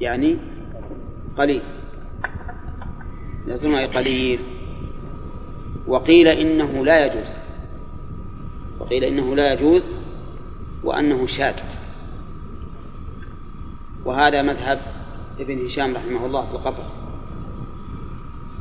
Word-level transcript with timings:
يعني 0.00 0.38
قليل. 1.38 1.62
أي 3.48 3.86
قليل 3.86 4.40
وقيل 5.86 6.28
إنه 6.28 6.84
لا 6.84 7.06
يجوز 7.06 7.28
وقيل 8.80 9.04
إنه 9.04 9.36
لا 9.36 9.52
يجوز 9.52 9.82
وأنه 10.84 11.26
شاذ. 11.26 11.54
وهذا 14.04 14.42
مذهب 14.42 14.80
ابن 15.40 15.64
هشام 15.66 15.94
رحمه 15.94 16.26
الله 16.26 16.46
في 16.46 16.52
القطر 16.52 16.84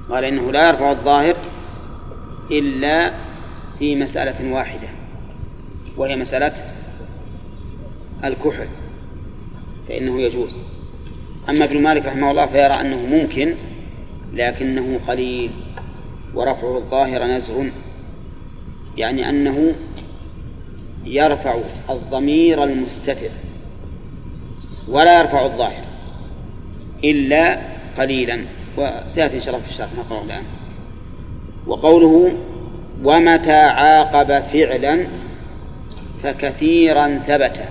قال 0.10 0.24
إنه 0.24 0.52
لا 0.52 0.68
يرفع 0.68 0.92
الظاهر 0.92 1.36
إلا 2.52 3.14
في 3.80 3.96
مسألة 3.96 4.54
واحدة 4.54 4.90
وهي 5.98 6.16
مسألة 6.16 6.54
الكحل 8.24 8.68
فإنه 9.88 10.22
يجوز. 10.22 10.79
أما 11.50 11.66
ابن 11.66 11.82
مالك 11.82 12.06
رحمه 12.06 12.32
الله 12.32 12.46
فيرى 12.46 12.74
أنه 12.82 12.98
ممكن 12.98 13.56
لكنه 14.34 15.00
قليل 15.08 15.52
ورفعه 16.34 16.78
الظاهر 16.78 17.24
نزغ 17.24 17.64
يعني 18.98 19.30
أنه 19.30 19.74
يرفع 21.06 21.60
الضمير 21.90 22.64
المستتر 22.64 23.30
ولا 24.88 25.20
يرفع 25.20 25.46
الظاهر 25.46 25.84
إلا 27.04 27.60
قليلا. 27.98 28.46
وسيأتي 28.78 29.36
إن 29.36 29.42
شاء 29.42 29.56
الله 29.56 29.66
في 29.66 29.72
الشرح 29.72 29.90
نقرأه 29.98 30.24
الآن. 30.24 30.44
وقوله 31.68 32.32
ومتى 33.04 33.52
عاقب 33.52 34.44
فعلا 34.44 35.08
فكثيرا 36.24 37.20
ثبت. 37.28 37.66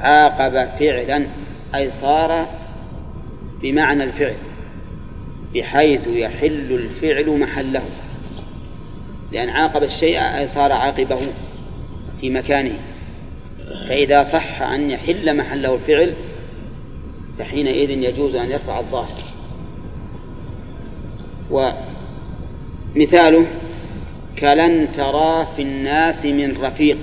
عاقب 0.00 0.68
فعلا 0.78 1.26
أي 1.74 1.90
صار 1.90 2.46
بمعنى 3.62 4.04
الفعل 4.04 4.36
بحيث 5.54 6.06
يحل 6.06 6.72
الفعل 6.72 7.38
محله. 7.38 7.82
لأن 9.32 9.48
عاقب 9.48 9.82
الشيء 9.82 10.46
صار 10.46 10.72
عاقبه 10.72 11.20
في 12.20 12.30
مكانه. 12.30 12.78
فإذا 13.88 14.22
صح 14.22 14.62
أن 14.62 14.90
يحل 14.90 15.36
محله 15.36 15.74
الفعل 15.74 16.12
فحينئذ 17.38 17.90
يجوز 17.90 18.34
أن 18.34 18.50
يرفع 18.50 18.80
الظاهر. 18.80 19.22
ومثاله 22.94 23.46
كلن 24.38 24.88
ترى 24.92 25.48
في 25.56 25.62
الناس 25.62 26.26
من 26.26 26.56
رفيق. 26.62 26.98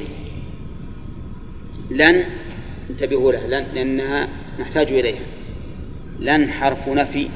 لن 1.91 2.23
انتبهوا 2.89 3.31
له 3.31 3.47
لن 3.47 3.65
لأنها 3.73 4.27
نحتاج 4.59 4.87
إليها. 4.87 5.34
لن 6.19 6.51
حرف 6.51 6.87
نفي 6.87 7.29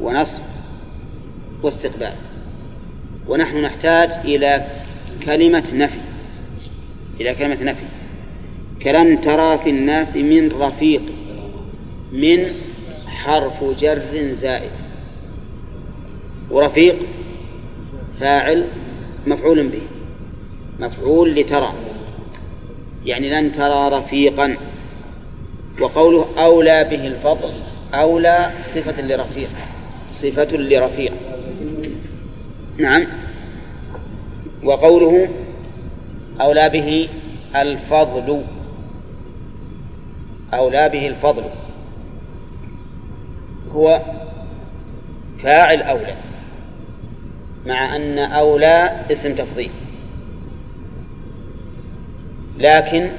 ونصب 0.00 0.42
واستقبال. 1.62 2.12
ونحن 3.28 3.62
نحتاج 3.62 4.10
إلى 4.24 4.66
كلمة 5.24 5.64
نفي 5.74 6.00
إلى 7.20 7.34
كلمة 7.34 7.62
نفي. 7.62 7.84
كلن 8.82 9.20
ترى 9.20 9.58
في 9.58 9.70
الناس 9.70 10.16
من 10.16 10.52
رفيق 10.60 11.02
من 12.12 12.46
حرف 13.06 13.64
جر 13.78 14.34
زائد. 14.34 14.70
ورفيق 16.50 16.96
فاعل 18.20 18.64
مفعول 19.26 19.68
به 19.68 19.82
مفعول 20.80 21.34
لترى. 21.34 21.72
يعني 23.06 23.30
لن 23.30 23.52
ترى 23.52 23.98
رفيقا. 23.98 24.56
وقوله 25.80 26.26
أولى 26.38 26.84
به 26.90 27.06
الفضل. 27.06 27.52
أولى 27.94 28.50
صفة 28.62 29.02
لرفيق 29.02 29.50
صفة 30.12 30.56
لرفيق 30.56 31.12
نعم. 32.78 33.06
وقوله 34.64 35.28
أولى 36.40 36.68
به 36.68 37.08
الفضل. 37.56 38.44
أولى 40.54 40.88
به 40.88 41.08
الفضل. 41.08 41.44
هو 43.72 44.02
فاعل 45.42 45.82
أولى. 45.82 46.14
مع 47.66 47.96
أن 47.96 48.18
أولى 48.18 49.00
اسم 49.10 49.34
تفضيل. 49.34 49.70
لكن 52.58 53.10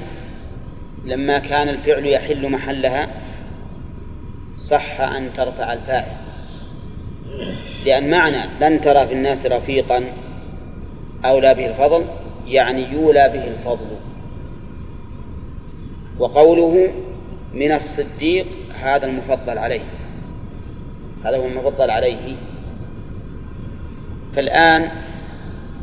لما 1.04 1.38
كان 1.38 1.68
الفعل 1.68 2.06
يحل 2.06 2.50
محلها 2.50 3.08
صح 4.58 5.00
أن 5.00 5.30
ترفع 5.36 5.72
الفاعل. 5.72 6.16
لأن 7.84 8.10
معنى 8.10 8.42
لن 8.60 8.80
ترى 8.80 9.06
في 9.06 9.12
الناس 9.12 9.46
رفيقا 9.46 10.04
أولى 11.24 11.54
به 11.54 11.66
الفضل 11.66 12.04
يعني 12.46 12.92
يولى 12.92 13.28
به 13.28 13.44
الفضل. 13.44 13.86
وقوله 16.18 16.90
من 17.54 17.72
الصديق 17.72 18.46
هذا 18.80 19.06
المفضل 19.06 19.58
عليه. 19.58 19.84
هذا 21.24 21.36
هو 21.36 21.46
المفضل 21.46 21.90
عليه. 21.90 22.36
فالآن 24.36 24.90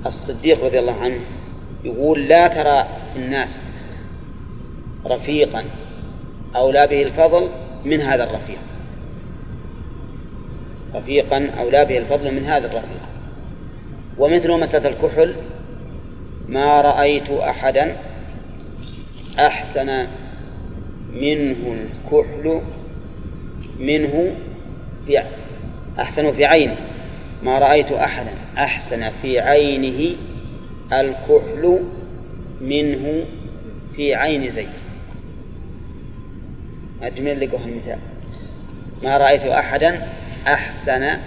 الصديق 0.05 0.65
رضي 0.65 0.79
الله 0.79 1.01
عنه 1.01 1.19
يقول 1.83 2.27
لا 2.27 2.47
ترى 2.47 2.87
الناس 3.15 3.61
رفيقا 5.05 5.63
أولى 6.55 6.87
به 6.87 7.03
الفضل 7.03 7.49
من 7.85 8.01
هذا 8.01 8.23
الرفيق. 8.23 8.59
رفيقا 10.95 11.49
أولى 11.59 11.85
به 11.85 11.97
الفضل 11.97 12.31
من 12.31 12.45
هذا 12.45 12.67
الرفيق. 12.67 13.01
ومثل 14.17 14.51
مسألة 14.51 14.89
الكحل 14.89 15.35
ما 16.49 16.81
رأيت 16.81 17.29
أحدا 17.29 17.95
أحسن 19.39 20.07
منه 21.13 21.55
الكحل 22.11 22.61
منه 23.79 24.35
في 25.07 25.23
أحسن 25.99 26.31
في 26.31 26.45
عينه. 26.45 26.75
ما 27.43 27.59
رأيت 27.59 27.91
أحدا 27.91 28.31
أحسن 28.57 29.09
في 29.21 29.39
عينه 29.39 30.15
الكحل 30.93 31.79
منه 32.61 33.25
في 33.95 34.15
عين 34.15 34.49
زيد. 34.49 34.82
أجمل 37.03 37.39
لكم 37.39 37.61
المثال 37.65 37.99
ما 39.03 39.17
رأيت 39.17 39.45
أحدا 39.45 40.07
أحسن 40.47 41.17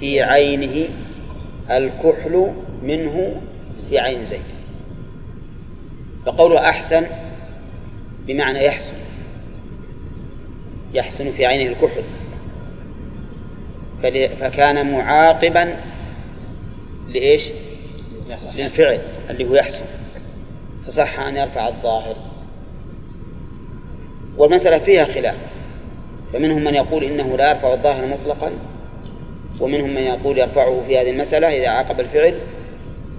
في 0.00 0.22
عينه 0.22 0.88
الكحل 1.70 2.52
منه 2.82 3.40
في 3.90 3.98
عين 3.98 4.24
زيد. 4.24 4.40
فقوله 6.26 6.68
أحسن 6.68 7.06
بمعنى 8.26 8.64
يحسن. 8.64 8.92
يحسن 10.94 11.32
في 11.32 11.46
عينه 11.46 11.72
الكحل. 11.72 12.04
فكان 14.40 14.92
معاقبا 14.92 15.76
لإيش؟ 17.08 17.48
للفعل 18.56 19.00
اللي 19.30 19.44
هو 19.44 19.54
يحسن. 19.54 19.84
فصح 20.86 21.20
أن 21.20 21.36
يرفع 21.36 21.68
الظاهر. 21.68 22.31
والمسألة 24.36 24.78
فيها 24.78 25.04
خلاف. 25.04 25.36
فمنهم 26.32 26.64
من 26.64 26.74
يقول 26.74 27.04
إنه 27.04 27.36
لا 27.36 27.50
يرفع 27.50 27.72
الظاهر 27.72 28.06
مطلقا 28.06 28.52
ومنهم 29.60 29.90
من 29.90 30.02
يقول 30.02 30.38
يرفعه 30.38 30.82
في 30.86 30.98
هذه 30.98 31.10
المسألة 31.10 31.48
إذا 31.48 31.68
عاقب 31.68 32.00
الفعل 32.00 32.38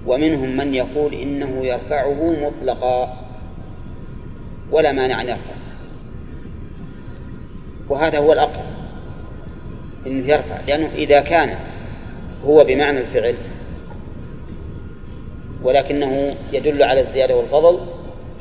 ومنهم 0.07 0.57
من 0.57 0.73
يقول 0.73 1.13
إنه 1.13 1.65
يرفعه 1.65 2.35
مطلقا 2.41 3.17
ولا 4.71 4.91
مانع 4.91 5.21
أن 5.21 5.27
يرفع. 5.27 5.53
وهذا 7.89 8.17
هو 8.17 8.33
الأقرب 8.33 8.65
إنه 10.07 10.27
يرفع 10.27 10.59
لأنه 10.67 10.89
إذا 10.95 11.21
كان 11.21 11.55
هو 12.45 12.63
بمعنى 12.63 12.99
الفعل 12.99 13.35
ولكنه 15.63 16.35
يدل 16.53 16.83
على 16.83 16.99
الزيادة 16.99 17.37
والفضل 17.37 17.79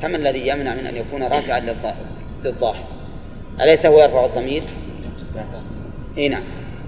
فما 0.03 0.17
الذي 0.17 0.49
يمنع 0.49 0.75
من 0.75 0.87
أن 0.87 0.97
يكون 0.97 1.23
رافعا 1.23 1.61
للظاهر؟ 1.61 2.12
للظاهر 2.45 2.85
أليس 3.61 3.87
هو 3.87 4.03
يرفع 4.03 4.25
الضمير؟ 4.25 4.63
إي 6.19 6.29
نعم. 6.29 6.43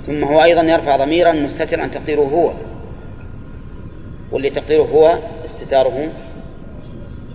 ثم 0.07 0.25
هو 0.25 0.43
أيضا 0.43 0.63
يرفع 0.63 0.97
ضميرا 0.97 1.33
مستترا 1.33 1.87
تقديره 1.87 2.21
هو. 2.21 2.53
واللي 4.33 4.51
تقديره 4.51 4.83
هو 4.83 5.19
استتاره 5.45 6.13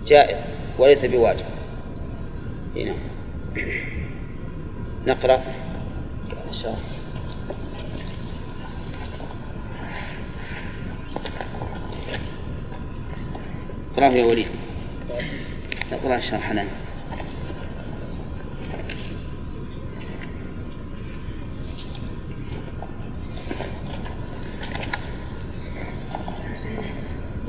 جائز 0.06 0.38
وليس 0.78 1.04
بواجب. 1.04 1.44
هنا 2.76 2.94
نقرأ. 5.06 5.34
إن 6.48 6.52
شاء 6.52 6.70
الله 6.70 6.82
اقرأه 13.94 14.10
يا 14.10 14.24
وليد. 14.24 14.46
اقرأ 15.92 16.16
الشرح 16.16 16.52
لنا 16.52 16.79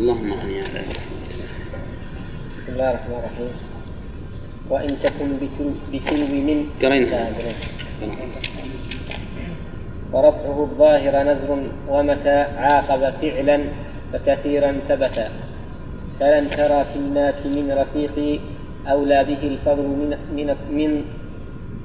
اللهم 0.01 0.33
على 0.33 0.61
بسم 2.57 2.73
الله 2.73 2.89
الرحمن 2.91 3.15
الرحيم. 3.21 3.53
وإن 4.69 4.91
تكن 5.03 5.29
بتلو 5.93 6.25
من 6.47 6.57
قرينا. 6.81 7.21
ورفعه 10.13 10.57
الظاهر 10.67 11.13
نذر 11.29 11.51
ومتى 11.89 12.37
عاقب 12.65 13.01
فعلا 13.21 13.57
فكثيرا 14.13 14.71
ثبتا 14.89 15.27
فلن 16.19 16.49
ترى 16.49 16.79
في 16.89 16.97
الناس 17.03 17.45
من 17.45 17.65
رفيق 17.81 18.41
أولى 18.87 19.19
به 19.29 19.41
الفضل 19.53 19.87
من 20.01 20.09
من 20.37 20.47
من 20.77 20.91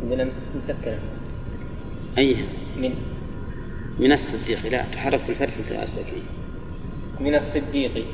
من 0.09 0.19
مسكنة 0.57 1.01
أي؟ 2.19 2.37
من 2.81 2.93
من 3.99 4.13
الصديق. 4.13 4.61
لا 4.73 4.83
تحرك 4.93 5.21
بالفتح 5.29 5.81
الساكنين 5.83 6.36
من 7.21 7.35
الصديق. 7.35 8.05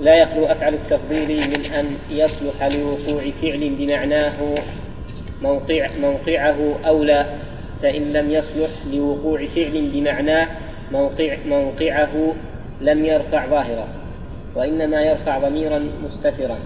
لا 0.00 0.14
يخلو 0.14 0.46
أفعل 0.46 0.74
التفضيل 0.74 1.40
من 1.40 1.64
أن 1.66 1.86
يصلح 2.10 2.66
لوقوع 2.66 3.30
فعل 3.42 3.70
بمعناه 3.78 4.54
موقع 5.42 5.88
موقعه 6.00 6.74
أولى 6.86 7.26
فإن 7.82 8.12
لم 8.12 8.30
يصلح 8.30 8.70
لوقوع 8.92 9.46
فعل 9.46 9.90
بمعناه 9.92 10.48
موقع 10.92 11.36
موقعه 11.46 12.34
لم 12.80 13.04
يرفع 13.04 13.46
ظاهرا 13.46 13.88
وإنما 14.54 15.02
يرفع 15.02 15.38
ضميرا 15.38 15.86
مستترا. 16.04 16.58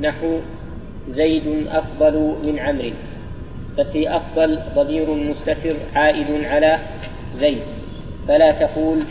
نحو 0.00 0.38
زيد 1.08 1.66
أفضل 1.68 2.36
من 2.44 2.58
عمرو. 2.58 2.90
ففي 3.76 4.16
أفضل 4.16 4.58
ضمير 4.74 5.10
مستتر 5.10 5.74
عائد 5.94 6.44
على 6.44 6.78
زيد. 7.34 7.73
فلا 8.28 8.52
تقول 8.52 9.04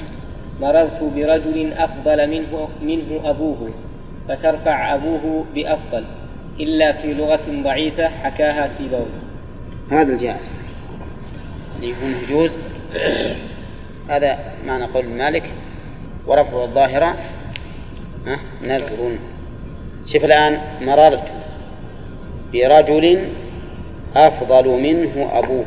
مررت 0.62 1.04
برجل 1.16 1.74
أفضل 1.74 2.30
منه 2.30 2.70
منه 2.82 3.30
أبوه 3.30 3.70
فترفع 4.28 4.96
أبوه 4.96 5.46
بأفضل 5.56 6.04
إلا 6.60 6.94
في 6.94 7.14
لغة 7.14 7.64
ضعيفة 7.64 8.08
حكاها 8.08 8.68
سيبوي. 8.68 9.06
هذا 9.92 10.14
الجائز. 10.14 10.52
اللي 11.76 11.90
يكون 11.90 12.16
يجوز 12.24 12.58
هذا 14.10 14.38
معنى 14.66 14.86
قول 14.86 15.06
مالك 15.06 15.44
ورفع 16.28 16.64
الظاهرة 16.64 17.16
نزر 18.64 19.12
شوف 20.06 20.26
الآن 20.26 20.58
مررت 20.82 21.24
برجل 22.54 23.20
أفضل 24.16 24.68
منه 24.68 25.30
أبوه. 25.34 25.66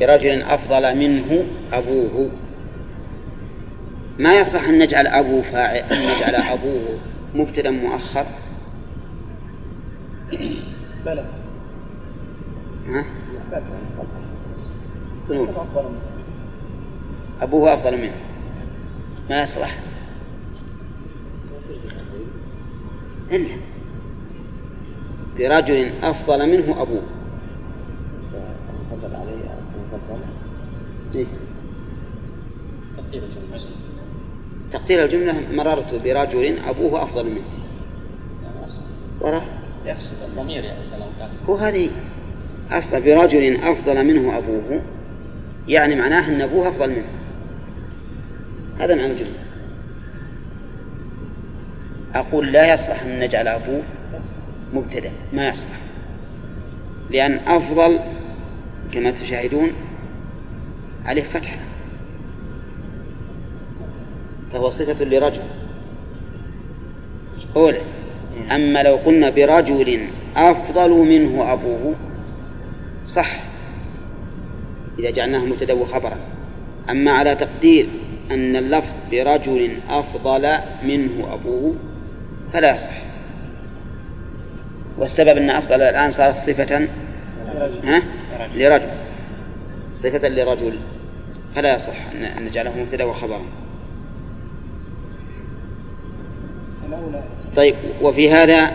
برجل 0.00 0.42
أفضل 0.42 0.96
منه 0.98 1.44
أبوه. 1.72 2.30
ما 4.18 4.34
يصح 4.34 4.64
أن 4.64 4.78
نجعل 4.78 5.06
أبو 5.06 5.42
فاعل 5.42 5.76
أن 5.76 6.16
نجعل 6.16 6.34
أبوه 6.34 6.98
مبتدا 7.34 7.70
مؤخر؟ 7.70 8.26
بلى. 11.04 11.24
ها؟ 12.86 13.04
أبوه 17.42 17.74
أفضل 17.74 17.98
منه. 17.98 18.16
ما 19.30 19.42
يصلح. 19.42 19.78
إلا 23.32 23.56
برجل 25.38 25.92
أفضل 26.02 26.46
منه 26.46 26.82
أبوه. 26.82 27.02
إيه؟ 31.14 31.26
تقدير 34.72 35.04
الجملة. 35.04 35.34
مررت 35.52 35.94
برجل 35.94 36.58
أبوه 36.58 37.02
أفضل 37.02 37.26
منه. 37.26 37.44
ورا. 39.20 39.42
يقصد 39.86 40.22
الضمير 40.28 40.64
يعني 40.64 40.80
هو 41.48 41.56
هذه 41.56 41.90
أصلا 42.70 42.98
برجل 42.98 43.56
أفضل 43.62 44.04
منه 44.04 44.38
أبوه 44.38 44.82
يعني 45.68 45.96
معناه 45.96 46.28
أن 46.28 46.40
أبوه 46.40 46.68
أفضل 46.68 46.90
منه. 46.90 47.08
هذا 48.78 48.94
معنى 48.94 49.12
الجملة. 49.12 49.42
أقول 52.14 52.52
لا 52.52 52.74
يصلح 52.74 53.02
أن 53.02 53.20
نجعل 53.20 53.48
أبوه 53.48 53.82
مبتدأ. 54.74 55.10
ما 55.32 55.48
يصلح. 55.48 55.80
لأن 57.10 57.40
أفضل 57.46 57.98
كما 58.92 59.10
تشاهدون 59.10 59.72
عليه 61.04 61.22
فتحة. 61.22 61.56
فهو 64.52 64.70
صفة 64.70 65.04
لرجل. 65.04 65.42
أولى 67.56 67.80
أما 68.50 68.82
لو 68.82 68.96
قلنا 68.96 69.30
برجل 69.30 70.08
أفضل 70.36 70.90
منه 70.90 71.52
أبوه 71.52 71.94
صح. 73.06 73.40
إذا 74.98 75.10
جعلناه 75.10 75.44
مبتدأ 75.44 75.72
وخبرا 75.72 76.16
أما 76.90 77.10
على 77.10 77.34
تقدير 77.34 77.88
أن 78.30 78.56
اللفظ 78.56 78.92
برجل 79.10 79.78
أفضل 79.88 80.58
منه 80.82 81.34
أبوه 81.34 81.74
فلا 82.52 82.74
يصح 82.74 83.02
والسبب 84.98 85.28
أن 85.28 85.50
أفضل 85.50 85.82
الآن 85.82 86.10
صارت 86.10 86.36
صفة 86.36 86.88
ها؟ 87.84 88.02
لرجل. 88.54 88.90
صفة 89.94 90.28
لرجل. 90.28 90.78
فلا 91.54 91.76
يصح 91.76 92.12
أن 92.38 92.44
نجعله 92.44 92.82
مبتدأ 92.82 93.04
وخبرا. 93.04 93.42
طيب 97.56 97.74
وفي 98.02 98.30
هذا 98.30 98.72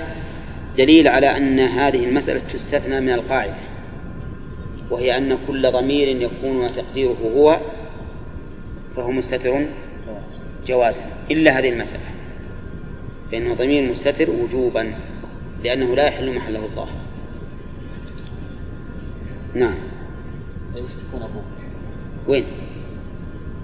دليل 0.78 1.08
على 1.08 1.38
أن 1.38 1.60
هذه 1.60 2.06
المسألة 2.06 2.42
تستثنى 2.54 3.02
من 3.02 3.10
القاعدة 3.10 3.56
وهي 4.92 5.18
أن 5.18 5.38
كل 5.48 5.72
ضمير 5.72 6.08
يكون 6.08 6.76
تقديره 6.76 7.18
هو 7.36 7.60
فهو 8.96 9.12
مستتر 9.12 9.66
جوازا. 10.68 11.02
إلا 11.32 11.60
هذه 11.60 11.70
المسألة. 11.70 12.04
فإنه 13.32 13.54
ضمير 13.54 13.92
مستتر 13.92 14.30
وجوبا 14.30 14.96
لأنه 15.64 15.96
لا 15.96 16.08
يحل 16.08 16.36
محله 16.36 16.60
الظاهر. 16.60 17.07
نعم. 19.58 19.76
تكون 20.74 21.22
أبوه 21.22 21.44
وين؟ 22.28 22.46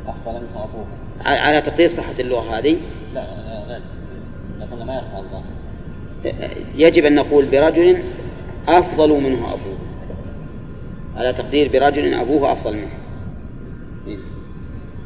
أفضل 0.08 0.32
منه 0.32 0.64
أبوه 0.64 0.86
على 1.26 1.62
تقدير 1.62 1.90
صحة 1.90 2.20
اللغة 2.20 2.58
هذه؟ 2.58 2.78
لا 3.14 3.24
غير 3.68 3.82
لكن 4.60 4.86
ما 4.86 4.96
يرفع 4.96 5.20
الظاهر 5.20 5.44
يجب 6.76 7.06
أن 7.06 7.16
نقول 7.16 7.46
برجل 7.46 8.04
أفضل 8.68 9.10
منه 9.10 9.54
أبوه. 9.54 9.78
على 11.16 11.34
تقدير 11.34 11.72
برجل 11.72 12.14
أبوه 12.14 12.52
أفضل 12.52 12.74
منه. 12.74 12.90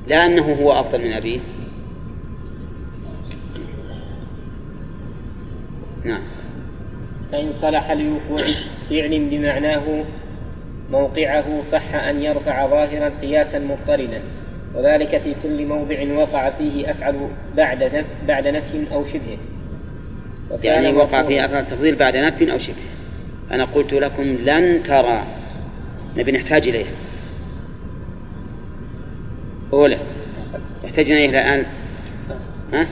لا 0.07 0.25
أنه 0.25 0.53
هو 0.53 0.71
أفضل 0.71 1.01
من 1.05 1.13
أبيه. 1.13 1.39
نعم. 6.03 6.21
فإن 7.31 7.53
صلح 7.61 7.91
لوقوع 7.91 8.47
فعل 8.89 9.29
بمعناه 9.29 10.03
موقعه 10.91 11.61
صح 11.61 11.95
أن 11.95 12.23
يرفع 12.23 12.67
ظاهرا 12.67 13.11
قياسا 13.21 13.59
مضطردا 13.59 14.21
وذلك 14.75 15.17
في 15.17 15.35
كل 15.43 15.65
موضع 15.65 16.13
وقع 16.13 16.49
فيه 16.49 16.91
أفعل 16.91 17.27
بعد 17.57 18.05
بعد 18.27 18.47
نفي 18.47 18.85
أو 18.91 19.05
شبه. 19.05 19.37
يعني 20.63 20.97
وقع 20.97 21.23
فيه 21.23 21.45
أفعل 21.45 21.65
تفضيل 21.65 21.95
بعد 21.95 22.17
نفي 22.17 22.51
أو 22.51 22.57
شبه. 22.57 22.75
أنا 23.51 23.65
قلت 23.65 23.93
لكم 23.93 24.23
لن 24.23 24.83
ترى. 24.83 25.23
نبي 26.17 26.31
نحتاج 26.31 26.67
إليه. 26.67 26.85
أولى 29.73 29.97
يحتاجنا 30.83 31.17
إليه 31.17 31.29
الآن 31.29 31.65
ها؟ 32.73 32.87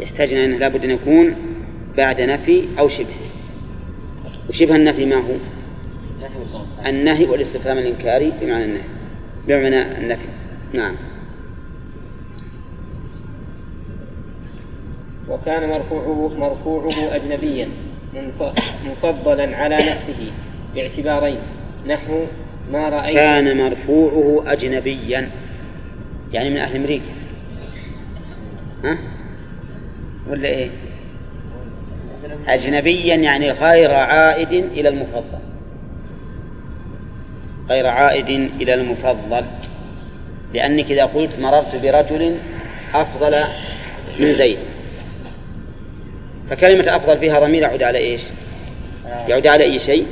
يحتاجنا 0.00 0.44
أنه 0.44 0.56
لابد 0.56 0.84
أن 0.84 0.90
يكون 0.90 1.34
بعد 1.96 2.20
نفي 2.20 2.64
أو 2.78 2.88
شبه. 2.88 3.14
وشبه 4.48 4.76
النفي 4.76 5.04
ما 5.04 5.16
هو؟ 5.16 5.34
النهي 6.86 7.24
والاستفهام 7.24 7.78
الإنكاري 7.78 8.32
بمعنى 8.40 8.64
النهي. 8.64 8.82
بمعنى 9.48 9.82
النفي. 9.98 10.28
نعم. 10.72 10.94
وكان 15.28 15.68
مرفوعه 15.68 16.28
مرفوعه 16.38 17.16
أجنبيا 17.16 17.68
مفضلا 18.86 19.56
على 19.56 19.76
نفسه. 19.76 20.32
باعتبارين. 20.74 21.38
نحو 21.86 22.24
ما 22.72 22.88
رأيت. 22.88 23.16
كان 23.16 23.56
مرفوعه 23.56 24.52
أجنبيا. 24.52 25.30
يعني 26.32 26.50
من 26.50 26.56
أهل 26.56 26.76
أمريكا. 26.76 27.04
ها؟ 28.84 28.98
ولا 30.28 30.48
إيه؟ 30.48 30.70
أجنبيا 32.48 33.14
يعني 33.14 33.50
غير 33.50 33.94
عائد 33.94 34.52
إلى 34.52 34.88
المفضل. 34.88 35.45
غير 37.68 37.86
عائد 37.86 38.50
إلى 38.60 38.74
المفضل. 38.74 39.44
لأنك 40.54 40.90
إذا 40.90 41.04
قلت 41.04 41.38
مررت 41.38 41.76
برجل 41.82 42.38
أفضل 42.94 43.44
من 44.18 44.32
زيد. 44.32 44.58
فكلمة 46.50 46.96
أفضل 46.96 47.18
فيها 47.18 47.40
ضمير 47.40 47.62
يعود 47.62 47.82
على 47.82 47.98
إيش؟ 47.98 48.20
يعود 49.28 49.46
على 49.46 49.64
أي 49.64 49.78
شيء؟ 49.78 50.06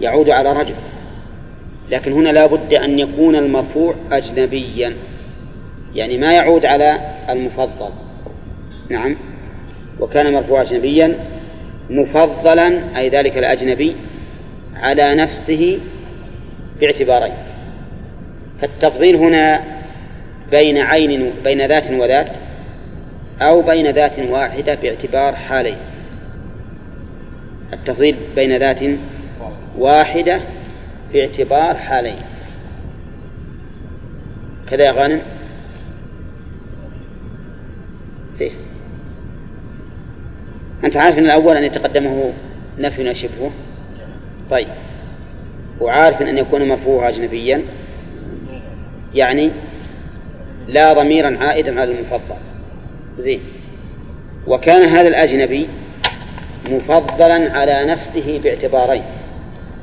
يعود 0.00 0.30
على 0.30 0.52
رجل. 0.52 0.74
لكن 1.90 2.12
هنا 2.12 2.28
لا 2.28 2.46
بد 2.46 2.74
أن 2.74 2.98
يكون 2.98 3.36
المرفوع 3.36 3.94
أجنبيا. 4.12 4.96
يعني 5.94 6.18
ما 6.18 6.32
يعود 6.32 6.66
على 6.66 6.98
المفضل. 7.28 7.90
نعم. 8.90 9.16
وكان 10.00 10.34
مرفوع 10.34 10.62
أجنبيا 10.62 11.18
مفضلا 11.90 12.98
أي 12.98 13.08
ذلك 13.08 13.38
الأجنبي 13.38 13.96
على 14.76 15.14
نفسه 15.14 15.78
باعتبارين. 16.80 17.34
فالتفضيل 18.60 19.16
هنا 19.16 19.60
بين 20.50 20.78
عين 20.78 21.32
بين 21.44 21.66
ذات 21.66 21.90
وذات 21.90 22.30
أو 23.40 23.62
بين 23.62 23.90
ذات 23.90 24.18
واحدة 24.18 24.74
باعتبار 24.74 25.36
حالين. 25.36 25.76
التفضيل 27.72 28.16
بين 28.34 28.56
ذات 28.56 28.80
واحدة 29.78 30.40
باعتبار 31.12 31.74
حالين. 31.74 32.18
كذا 34.70 34.84
يا 34.84 34.92
غانم؟ 34.92 35.22
سيف 38.38 38.52
أنت 40.84 40.96
عارف 40.96 41.18
أن 41.18 41.24
الأول 41.24 41.56
أن 41.56 41.64
يتقدمه 41.64 42.32
نفي 42.78 43.14
شبهه 43.14 43.50
طيب. 44.50 44.68
وعارف 45.80 46.22
أن 46.22 46.38
يكون 46.38 46.68
مرفوع 46.68 47.08
أجنبيا 47.08 47.62
يعني 49.14 49.50
لا 50.68 50.92
ضميرا 50.92 51.36
عائدا 51.40 51.80
على 51.80 51.90
المفضل. 51.90 52.36
زين. 53.18 53.40
وكان 54.46 54.88
هذا 54.88 55.08
الأجنبي 55.08 55.68
مفضلا 56.70 57.52
على 57.52 57.84
نفسه 57.84 58.40
باعتبارين. 58.44 59.02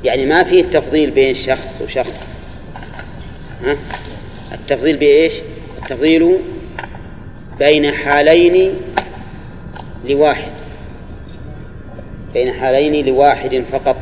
يعني 0.04 0.26
ما 0.26 0.42
فيه 0.42 0.60
التفضيل 0.60 1.10
بين 1.10 1.34
شخص 1.34 1.82
وشخص. 1.82 2.28
ها؟ 3.64 3.76
التفضيل 4.52 4.96
بإيش؟ 4.96 5.34
التفضيل 5.82 6.38
بين 7.58 7.92
حالين 7.92 8.74
لواحد. 10.04 10.52
بين 12.34 12.52
حالين 12.52 13.06
لواحد 13.06 13.64
فقط. 13.72 13.96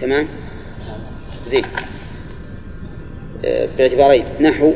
تمام؟ 0.00 0.26
زين. 1.46 1.64
آه، 3.44 3.68
باعتبارين 3.78 4.24
نحو. 4.40 4.72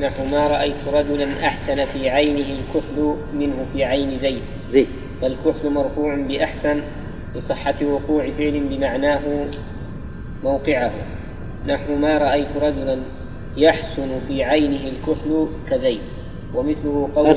نحو 0.00 0.24
ما 0.24 0.46
رأيت 0.46 0.88
رجلا 0.92 1.46
أحسن 1.46 1.84
في 1.84 2.10
عينه 2.10 2.58
الكحل 2.58 3.16
منه 3.34 3.66
في 3.72 3.84
عين 3.84 4.18
زيد. 4.22 4.42
زين. 4.68 4.86
فالكحل 5.20 5.70
مرفوع 5.70 6.14
بأحسن 6.14 6.82
لصحة 7.36 7.84
وقوع 7.84 8.30
فعل 8.38 8.60
بمعناه 8.60 9.46
موقعه. 10.44 10.92
نحو 11.66 11.94
ما 11.94 12.18
رأيت 12.18 12.56
رجلا 12.62 12.98
يحسن 13.56 14.08
في 14.28 14.44
عينه 14.44 14.88
الكحل 14.88 15.48
كزيد. 15.70 16.00
ومثله 16.54 17.10
قوله. 17.14 17.36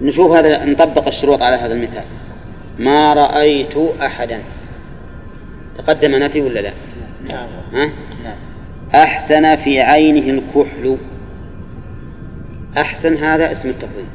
نشوف 0.00 0.32
هذا 0.32 0.64
نطبق 0.64 1.06
الشروط 1.06 1.42
على 1.42 1.56
هذا 1.56 1.74
المثال. 1.74 2.04
ما 2.78 3.14
رأيت 3.14 3.76
أحدا. 4.02 4.40
تقدم 5.78 6.14
نفي 6.14 6.40
ولا 6.40 6.60
لا؟ 6.60 6.72
نعم. 7.28 7.48
ها؟ 7.72 7.90
أحسن 8.94 9.56
في 9.56 9.80
عينه 9.80 10.30
الكحل. 10.30 10.96
أحسن 12.76 13.16
هذا 13.16 13.52
اسم 13.52 13.68
التفضيل. 13.68 14.06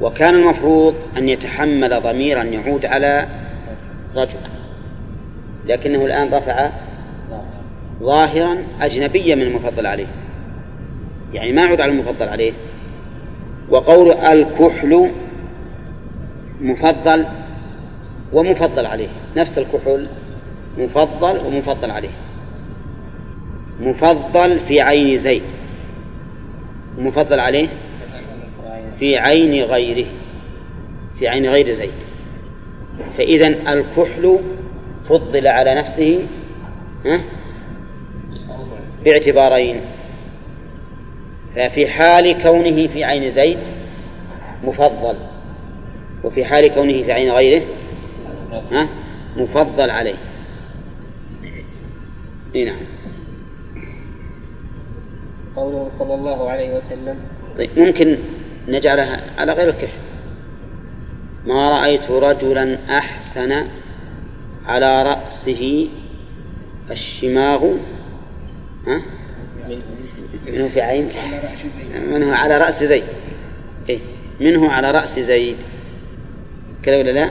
وكان 0.00 0.34
المفروض 0.34 0.94
أن 1.16 1.28
يتحمل 1.28 2.00
ضميرا 2.00 2.42
يعود 2.42 2.86
على 2.86 3.26
رجل 4.16 4.38
لكنه 5.66 6.04
الآن 6.04 6.34
رفع 6.34 6.70
ظاهرا 8.02 8.56
أجنبيا 8.80 9.34
من 9.34 9.42
المفضل 9.42 9.86
عليه. 9.86 10.06
يعني 11.32 11.52
ما 11.52 11.62
يعود 11.62 11.80
على 11.80 11.92
المفضل 11.92 12.28
عليه. 12.28 12.52
وقول 13.68 14.12
الكحل 14.12 15.10
مفضل 16.60 17.26
ومفضل 18.32 18.86
عليه. 18.86 19.08
نفس 19.36 19.58
الكحل 19.58 20.08
مفضل 20.78 21.46
ومفضل 21.46 21.90
عليه. 21.90 22.10
مفضل 23.80 24.60
في 24.60 24.80
عين 24.80 25.18
زيد. 25.18 25.42
مفضل 26.98 27.40
عليه 27.40 27.68
في 28.98 29.18
عين 29.18 29.64
غيره. 29.64 30.06
في 31.18 31.28
عين 31.28 31.46
غير 31.46 31.74
زيد. 31.74 31.90
فإذا 33.18 33.46
الكحل 33.46 34.38
فضل 35.08 35.46
على 35.46 35.74
نفسه؟ 35.74 36.26
باعتبارين. 39.04 39.80
ففي 41.56 41.86
حال 41.86 42.42
كونه 42.42 42.86
في 42.86 43.04
عين 43.04 43.30
زيد 43.30 43.58
مفضل 44.64 45.16
وفي 46.24 46.44
حال 46.44 46.74
كونه 46.74 47.02
في 47.02 47.12
عين 47.12 47.30
غيره 47.32 47.62
ها؟ 48.72 48.88
مفضل 49.36 49.90
عليه 49.90 50.16
إي 52.54 52.64
نعم 52.64 52.80
قوله 55.56 55.90
صلى 55.98 56.14
الله 56.14 56.50
عليه 56.50 56.76
وسلم 56.76 57.16
طيب 57.58 57.70
ممكن 57.76 58.18
نجعلها 58.68 59.20
على 59.38 59.52
غير 59.52 59.68
الكحل 59.68 59.98
ما 61.46 61.80
رأيت 61.80 62.10
رجلا 62.10 62.78
أحسن 62.98 63.66
على 64.66 65.02
رأسه 65.02 65.88
الشماغ 66.90 67.64
ها؟ 68.86 69.02
منه 70.46 70.68
في 70.68 70.80
عين 70.80 71.12
منه 72.10 72.34
على 72.34 72.58
رأس 72.58 72.84
زيد 72.84 73.04
إيه؟ 73.88 73.98
منه 74.40 74.70
على 74.72 74.90
رأس 74.90 75.18
زيد 75.18 75.56
كذا 76.82 76.98
ولا 76.98 77.10
لا؟ 77.10 77.30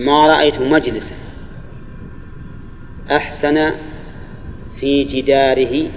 ما 0.00 0.26
رأيت 0.26 0.60
مجلسا. 0.60 1.14
أحسن 3.10 3.70
في 4.80 5.04
جداره؟ 5.04 5.90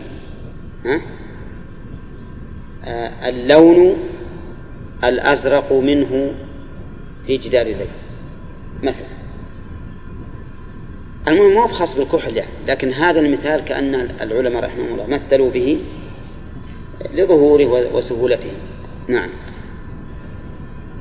آه 2.85 3.29
اللون 3.29 3.97
الأزرق 5.03 5.73
منه 5.73 6.31
في 7.27 7.37
جدار 7.37 7.65
زيد. 7.73 7.87
مثلا. 8.83 9.13
المهم 11.27 11.53
مو 11.53 11.67
خاص 11.67 11.93
بالكحل 11.93 12.37
يعني 12.37 12.49
لكن 12.67 12.93
هذا 12.93 13.19
المثال 13.19 13.65
كأن 13.65 13.95
العلماء 13.95 14.63
رحمهم 14.63 14.93
الله 14.93 15.07
مثلوا 15.07 15.49
به 15.49 15.81
لظهوره 17.13 17.95
وسهولته. 17.95 18.51
نعم. 19.07 19.29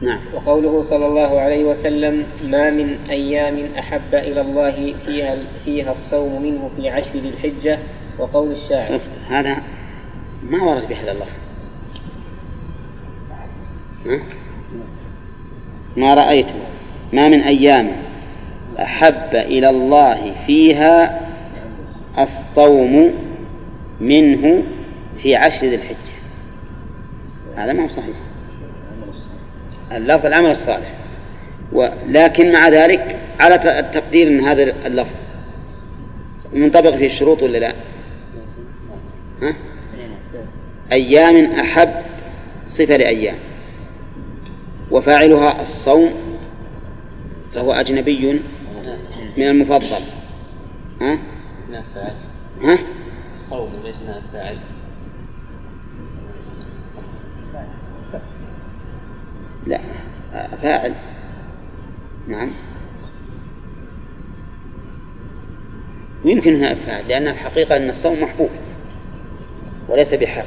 نعم. 0.03 0.21
وقوله 0.35 0.83
صلى 0.83 1.07
الله 1.07 1.41
عليه 1.41 1.65
وسلم 1.65 2.27
ما 2.45 2.71
من 2.71 2.99
أيام 3.11 3.75
أحب 3.79 4.15
إلى 4.15 4.41
الله 4.41 4.95
فيها 5.07 5.37
فيها 5.65 5.93
الصوم 5.93 6.43
منه 6.43 6.71
في 6.77 6.89
عشر 6.89 7.11
ذي 7.15 7.29
الحجة 7.29 7.79
وقول 8.19 8.51
الشاعر. 8.51 8.93
بس 8.93 9.11
هذا 9.29 9.57
ما 10.43 10.63
ورد 10.63 10.89
بهذا 10.89 11.13
اللفظ. 11.13 11.39
ها؟ 14.07 14.21
ما 15.97 16.15
رأيت 16.15 16.47
ما 17.13 17.29
من 17.29 17.41
أيام 17.41 17.93
أحب 18.79 19.35
إلى 19.35 19.71
الله 19.71 20.35
فيها 20.47 21.21
الصوم 22.19 23.13
منه 24.01 24.63
في 25.23 25.37
عشر 25.37 25.67
ذي 25.67 25.75
الحجة 25.75 26.13
هذا 27.57 27.73
ما 27.73 27.85
هو 27.85 27.89
صحيح. 27.89 28.32
اللفظ 29.93 30.27
العمل 30.27 30.51
الصالح 30.51 30.93
ولكن 31.73 32.53
مع 32.53 32.69
ذلك 32.69 33.19
على 33.41 33.55
التقدير 33.79 34.29
إن 34.29 34.41
هذا 34.41 34.87
اللفظ 34.87 35.15
منطبق 36.53 36.91
فيه 36.91 37.07
الشروط 37.07 37.43
ولا 37.43 37.59
لا؟ 37.59 37.73
ها؟ 39.43 39.55
أيام 40.93 41.61
أحب 41.61 41.89
صفة 42.69 42.97
لأيام 42.97 43.37
وفاعلها 44.91 45.63
الصوم 45.63 46.11
فهو 47.55 47.73
أجنبي 47.73 48.41
من 49.37 49.49
المفضل 49.49 50.03
ها؟ 51.01 51.19
ها؟ 52.63 52.79
الصوم 53.35 53.71
ليس 53.85 53.97
فاعل 54.33 54.59
لا 59.67 59.81
فاعل. 60.63 60.95
نعم. 62.29 62.51
ويمكن 66.25 66.57
هنا 66.57 66.73
إفعال 66.73 67.09
لأن 67.09 67.29
الحقيقة 67.29 67.77
أن 67.77 67.91
الصوم 67.91 68.23
محبوب 68.23 68.51
وليس 69.89 70.15
بحال 70.15 70.45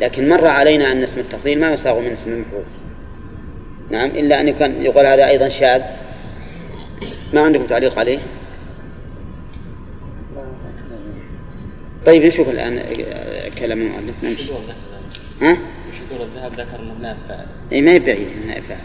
لكن 0.00 0.28
مر 0.28 0.46
علينا 0.46 0.92
أن 0.92 1.02
اسم 1.02 1.20
التفضيل 1.20 1.60
ما 1.60 1.72
يصاغ 1.72 2.00
من 2.00 2.06
اسم 2.06 2.32
المفعول. 2.32 2.64
نعم 3.90 4.10
إلا 4.10 4.40
أن 4.40 4.48
يكون 4.48 4.70
يقال 4.70 5.06
هذا 5.06 5.28
أيضا 5.28 5.48
شاذ. 5.48 5.82
ما 7.32 7.40
عندكم 7.40 7.66
تعليق 7.66 7.98
عليه؟ 7.98 8.18
طيب 12.06 12.24
نشوف 12.24 12.48
الآن 12.48 12.80
كلام 13.58 13.80
المؤلف. 13.80 14.24
نمشي. 14.24 14.50
ها؟ 15.42 15.56
شذور 15.94 16.26
الذهب 16.26 16.52
ذكر 16.52 16.80
أنه 16.82 16.94
نائب 17.02 17.16
فاعل. 17.28 17.46
اي 17.72 17.80
ما 17.80 17.90
هي 17.90 17.98
بعيد 17.98 18.28
نائب 18.46 18.62
فاعل. 18.62 18.80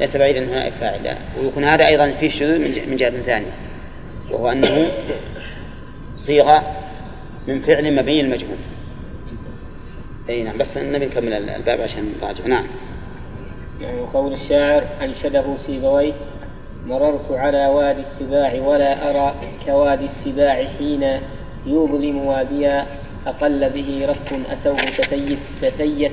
ليس 0.00 0.16
بعيد 0.16 0.36
أنه 0.36 0.50
نائب 0.50 0.72
فاعل 0.72 1.04
لا. 1.04 1.16
ويكون 1.40 1.64
هذا 1.64 1.86
أيضا 1.86 2.10
فيه 2.10 2.28
شذوذ 2.28 2.58
من 2.90 2.96
جهه 2.96 3.10
ثانية 3.10 3.52
وهو 4.30 4.52
أنه 4.52 4.88
صيغة 6.14 6.62
من 7.48 7.60
فعل 7.60 7.94
مبني 7.96 8.20
المجهول 8.20 8.56
اي 10.28 10.42
نعم 10.42 10.58
بس 10.58 10.76
النبي 10.76 11.06
نكمل 11.06 11.32
الباب 11.32 11.80
عشان 11.80 12.12
نراجع 12.22 12.46
نعم. 12.46 12.66
يعني 13.80 14.00
قول 14.00 14.32
الشاعر 14.32 14.84
أنشده 15.02 15.56
سيبويه 15.66 16.12
مررت 16.86 17.30
على 17.30 17.66
وادي 17.66 18.00
السباع 18.00 18.54
ولا 18.54 19.10
أرى 19.10 19.34
كوادي 19.66 20.04
السباع 20.04 20.64
حين 20.78 21.20
يظلم 21.66 22.16
واديا. 22.16 22.86
أقل 23.26 23.70
به 23.70 24.06
رك 24.06 24.40
أتوه 24.50 24.90
تثيت 24.90 25.38
تثيت 25.62 26.12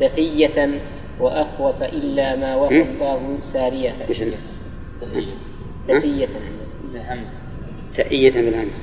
تثية 0.00 0.80
وأخوف 1.20 1.82
إلا 1.82 2.36
ما 2.36 2.56
وفى 2.56 2.82
الله 2.82 3.38
سارية. 3.42 3.92
تثية 5.88 6.28
تأية 7.96 8.32
بالهمز. 8.32 8.78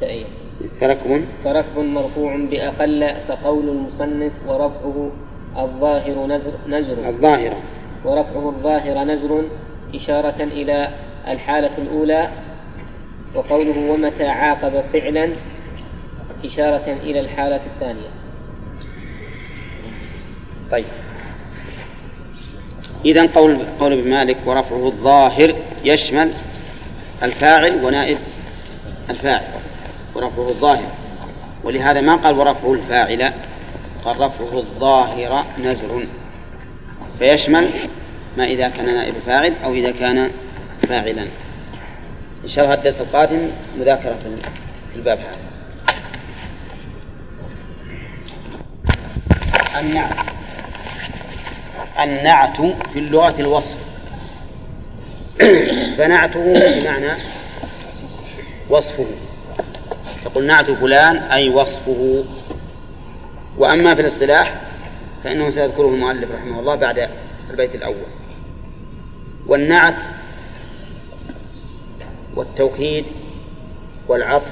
تأية 0.00 0.24
فركب 0.80 1.24
فركب 1.44 1.78
مرفوع 1.78 2.36
بأقل 2.36 3.14
فقول 3.28 3.68
المصنف 3.68 4.32
ورفعه 4.46 5.10
الظاهر 5.58 6.26
نزر, 6.26 6.52
نزر. 6.68 7.08
الظاهرة 7.08 7.56
ورفعه 8.04 8.48
الظاهر 8.48 9.04
نزر 9.04 9.42
إشارة 9.94 10.42
إلى 10.42 10.88
الحالة 11.28 11.78
الأولى 11.78 12.30
وقوله 13.34 13.78
ومتى 13.78 14.26
عاقب 14.26 14.84
فعلا 14.92 15.32
إشارة 16.44 16.92
إلى 17.02 17.20
الحالة 17.20 17.60
الثانية. 17.74 18.08
طيب. 20.70 20.84
إذا 23.04 23.26
قول 23.26 23.58
قول 23.80 23.92
ابن 23.92 24.10
مالك 24.10 24.36
ورفعه 24.46 24.86
الظاهر 24.86 25.54
يشمل 25.84 26.32
الفاعل 27.22 27.84
ونائب 27.84 28.18
الفاعل. 29.10 29.44
ورفعه 30.14 30.48
الظاهر. 30.48 30.92
ولهذا 31.64 32.00
ما 32.00 32.16
قال 32.16 32.38
ورفعه 32.38 32.72
الفاعل؟ 32.72 33.32
قال 34.04 34.20
رفعه 34.20 34.58
الظاهر 34.58 35.44
نزر. 35.64 36.06
فيشمل 37.18 37.70
ما 38.36 38.44
إذا 38.44 38.68
كان 38.68 38.86
نائب 38.94 39.14
فاعل 39.26 39.52
أو 39.64 39.74
إذا 39.74 39.90
كان 39.90 40.30
فاعلا. 40.90 41.22
إن 42.44 42.48
شاء 42.48 42.64
الله 42.64 42.74
الدرس 42.76 43.00
القادم 43.00 43.50
مذاكرة 43.78 44.16
في 44.92 44.96
الباب 44.96 45.18
هذا. 45.18 45.40
النعت. 49.80 50.26
النعت 52.00 52.56
في 52.92 52.98
اللغة 52.98 53.40
الوصف. 53.40 53.76
فنعته 55.98 56.80
بمعنى 56.80 57.12
وصفه. 58.70 59.06
تقول 60.24 60.46
نعت 60.46 60.70
فلان 60.70 61.16
أي 61.16 61.48
وصفه. 61.48 62.24
وأما 63.58 63.94
في 63.94 64.00
الاصطلاح 64.00 64.54
فإنه 65.24 65.50
سيذكره 65.50 65.88
المؤلف 65.88 66.30
رحمه 66.30 66.60
الله 66.60 66.74
بعد 66.74 67.08
البيت 67.50 67.74
الأول. 67.74 68.10
والنعت 69.46 70.19
والتوكيد 72.40 73.04
والعطف 74.08 74.50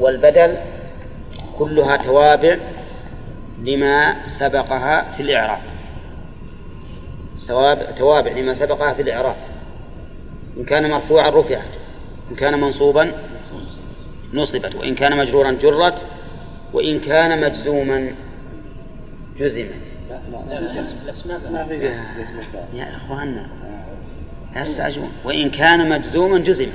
والبدل 0.00 0.56
كلها 1.58 1.96
توابع 1.96 2.56
لما 3.62 4.28
سبقها 4.28 5.12
في 5.16 5.22
الإعراب 5.22 5.60
توابع 7.98 8.30
لما 8.32 8.54
سبقها 8.54 8.92
في 8.94 9.02
الإعراب 9.02 9.36
إن 10.56 10.64
كان 10.64 10.90
مرفوعا 10.90 11.30
رفعت 11.30 11.68
إن 12.30 12.36
كان 12.36 12.60
منصوبا 12.60 13.12
نصبت 14.32 14.74
وإن 14.74 14.94
كان 14.94 15.16
مجرورا 15.16 15.50
جرت 15.50 16.02
وإن 16.72 17.00
كان 17.00 17.40
مجزوما 17.40 18.10
جزمت 19.38 19.82
إخواننا 24.62 25.08
وإن 25.24 25.50
كان 25.50 25.88
مجزوما 25.88 26.38
جزمت 26.38 26.72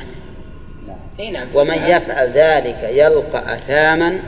نعم. 1.33 1.47
ومن 1.53 1.75
يفعل 1.75 2.29
ذلك 2.29 2.79
يلقى 2.83 3.53
أثاما 3.53 4.19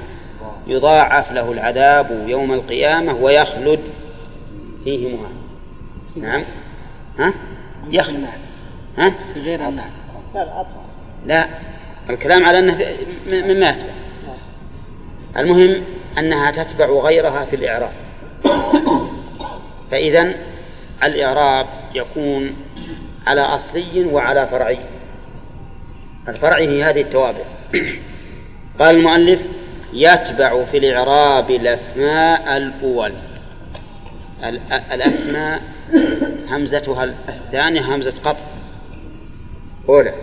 يضاعف 0.67 1.31
له 1.31 1.51
العذاب 1.51 2.25
يوم 2.27 2.53
القيامة 2.53 3.13
ويخلد. 3.13 3.79
فيه 4.83 5.15
مهان. 5.15 5.31
نعم. 6.15 6.43
ها؟ 7.19 7.33
يخلد. 7.91 8.25
ها؟ 8.97 9.13
غير 9.35 9.67
النعم 9.67 9.91
لا 11.25 11.47
الكلام 12.09 12.45
على 12.45 12.59
أنه 12.59 12.77
مما 13.27 13.69
يتبع 13.69 13.75
المهم 15.37 15.83
أنها 16.17 16.51
تتبع 16.51 16.85
غيرها 16.85 17.45
في 17.45 17.55
الإعراب. 17.55 17.91
فإذا 19.91 20.33
الإعراب 21.03 21.65
يكون 21.95 22.55
على 23.27 23.41
أصلي 23.41 24.05
وعلى 24.05 24.47
فرعي. 24.47 24.79
الفرعي 26.27 26.67
هي 26.67 26.83
هذه 26.83 27.01
التوابع. 27.01 27.43
قال 28.79 28.95
المؤلف 28.95 29.39
يتبع 29.93 30.63
في 30.63 30.77
الإعراب 30.77 31.51
الأسماء 31.51 32.57
الأول. 32.57 33.13
الأسماء 34.91 35.61
همزتها 36.49 37.03
الثانية 37.03 37.95
همزة 37.95 38.13
قطع. 38.23 38.45
أولى 39.89 40.13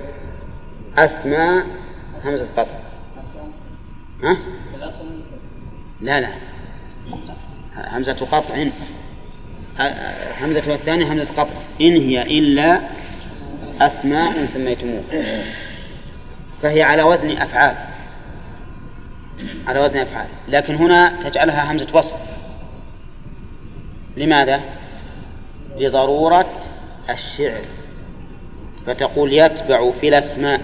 أسماء 0.98 1.66
همزة 2.24 2.46
قطع. 2.56 2.78
ها؟ 4.22 4.36
لا 6.00 6.20
لا. 6.20 6.28
همزة 7.76 8.26
قطع. 8.26 8.70
همزة 10.40 10.74
الثانية 10.74 11.12
همزة 11.12 11.32
قطع 11.32 11.50
إن 11.80 11.96
هي 11.96 12.22
إلا 12.22 12.80
أسماء 13.80 14.46
سميتموه 14.46 15.02
فهي 16.62 16.82
على 16.82 17.02
وزن 17.02 17.30
أفعال. 17.30 17.74
على 19.66 19.80
وزن 19.80 19.96
أفعال. 19.96 20.26
لكن 20.48 20.74
هنا 20.74 21.12
تجعلها 21.24 21.72
همزة 21.72 21.86
وصف. 21.92 22.16
لماذا؟ 24.16 24.60
لضرورة 25.76 26.46
الشعر. 27.10 27.60
فتقول 28.86 29.32
يتبع 29.32 29.90
في 30.00 30.08
الأسماء. 30.08 30.60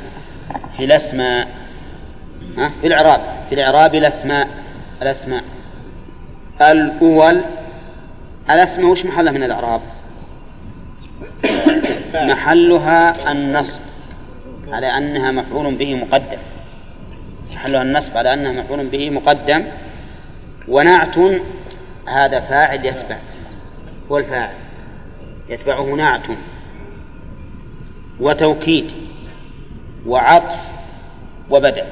في 0.77 0.85
الأسماء. 0.85 1.49
ها؟ 2.59 2.73
في 2.81 2.87
الإعراب. 2.87 3.21
في 3.49 3.55
الإعراب 3.55 3.95
الأسماء. 3.95 4.49
الأسماء. 5.03 5.45
الأول 6.61 7.45
الأسماء 8.51 8.87
وش 8.87 9.05
محلها 9.05 9.33
من 9.33 9.43
الإعراب؟ 9.43 9.81
محلها 12.15 13.33
النصب 13.33 13.81
على 14.69 14.87
أنها 14.87 15.31
مفعول 15.31 15.75
به 15.75 15.95
مقدم. 15.95 16.39
محلها 17.55 17.83
النصب 17.83 18.17
على 18.17 18.35
أنها 18.35 18.53
مفعول 18.53 18.87
به 18.87 19.11
مقدم. 19.11 19.65
ونعت 20.69 21.19
هذا 22.09 22.41
فاعل 22.41 22.85
يتبع. 22.87 23.17
هو 24.11 24.19
الفاعل. 24.19 24.55
يتبعه 25.49 25.95
نعت. 25.95 26.27
وتوكيد 28.21 28.91
وعطف 30.07 30.57
وبدل. 31.51 31.85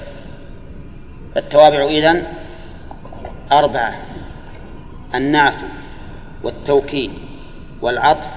التوابع 1.37 1.85
إذن 1.85 2.23
أربعة. 3.53 3.95
النعت. 5.15 5.55
والتوكيد 6.45 7.11
والعطف 7.81 8.29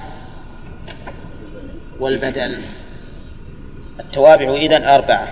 والبدل. 2.00 2.62
التوابع 4.00 4.54
إذن 4.54 4.84
أربعة. 4.84 5.28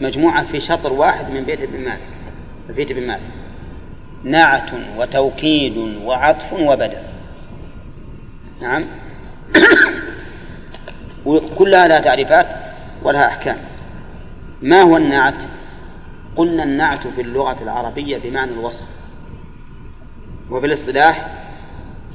مجموعة 0.00 0.44
في 0.44 0.60
شطر 0.60 0.92
واحد 0.92 1.30
من 1.30 1.44
بيت 1.44 1.60
ابن 1.60 1.80
مالك. 1.80 2.08
بيت 2.68 2.90
ابن 2.90 3.06
مالك. 3.06 3.20
نعت 4.24 4.70
وتوكيد 4.96 5.76
وعطف 6.04 6.52
وبدل. 6.52 7.02
نعم. 8.60 8.84
وكلها 11.26 11.88
لها 11.88 12.00
تعريفات 12.00 12.46
ولها 13.02 13.26
أحكام. 13.26 13.56
ما 14.62 14.82
هو 14.82 14.96
النعت؟ 14.96 15.34
قلنا 16.36 16.62
النعت 16.62 17.06
في 17.06 17.20
اللغة 17.20 17.62
العربية 17.62 18.18
بمعنى 18.18 18.50
الوصف. 18.50 18.86
وفي 20.50 20.66
الاصطلاح 20.66 21.26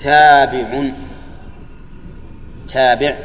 تابع. 0.03 0.91
تابع. 2.73 3.15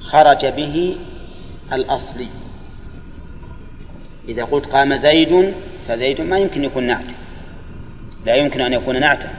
خرج 0.00 0.46
به 0.46 0.96
الأصلي. 1.72 2.28
إذا 4.28 4.44
قلت 4.44 4.66
قام 4.66 4.96
زيد 4.96 5.54
فزيد 5.88 6.20
ما 6.20 6.38
يمكن 6.38 6.64
يكون 6.64 6.84
نعت. 6.84 7.04
لا 8.26 8.34
يمكن 8.34 8.60
أن 8.60 8.72
يكون 8.72 9.00
نعتا 9.00 9.30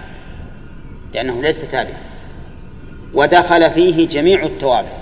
لأنه 1.13 1.41
ليس 1.41 1.61
تابعا. 1.71 1.97
ودخل 3.13 3.71
فيه 3.71 4.07
جميع 4.07 4.43
التوابع. 4.43 5.01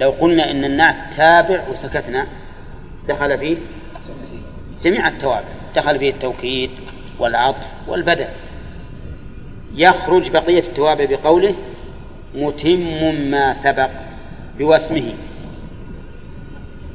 لو 0.00 0.10
قلنا 0.10 0.50
إن 0.50 0.64
النعت 0.64 0.96
تابع 1.16 1.68
وسكتنا 1.68 2.26
دخل 3.08 3.38
فيه 3.38 3.56
جميع 4.82 5.08
التوابع. 5.08 5.48
دخل 5.76 5.98
فيه 5.98 6.10
التوكيد 6.10 6.70
والعطف 7.18 7.66
والبدل 7.90 8.26
يخرج 9.74 10.30
بقية 10.30 10.60
التوابع 10.60 11.04
بقوله 11.04 11.54
متم 12.34 13.14
ما 13.30 13.54
سبق 13.54 13.90
بواسمه. 14.58 15.12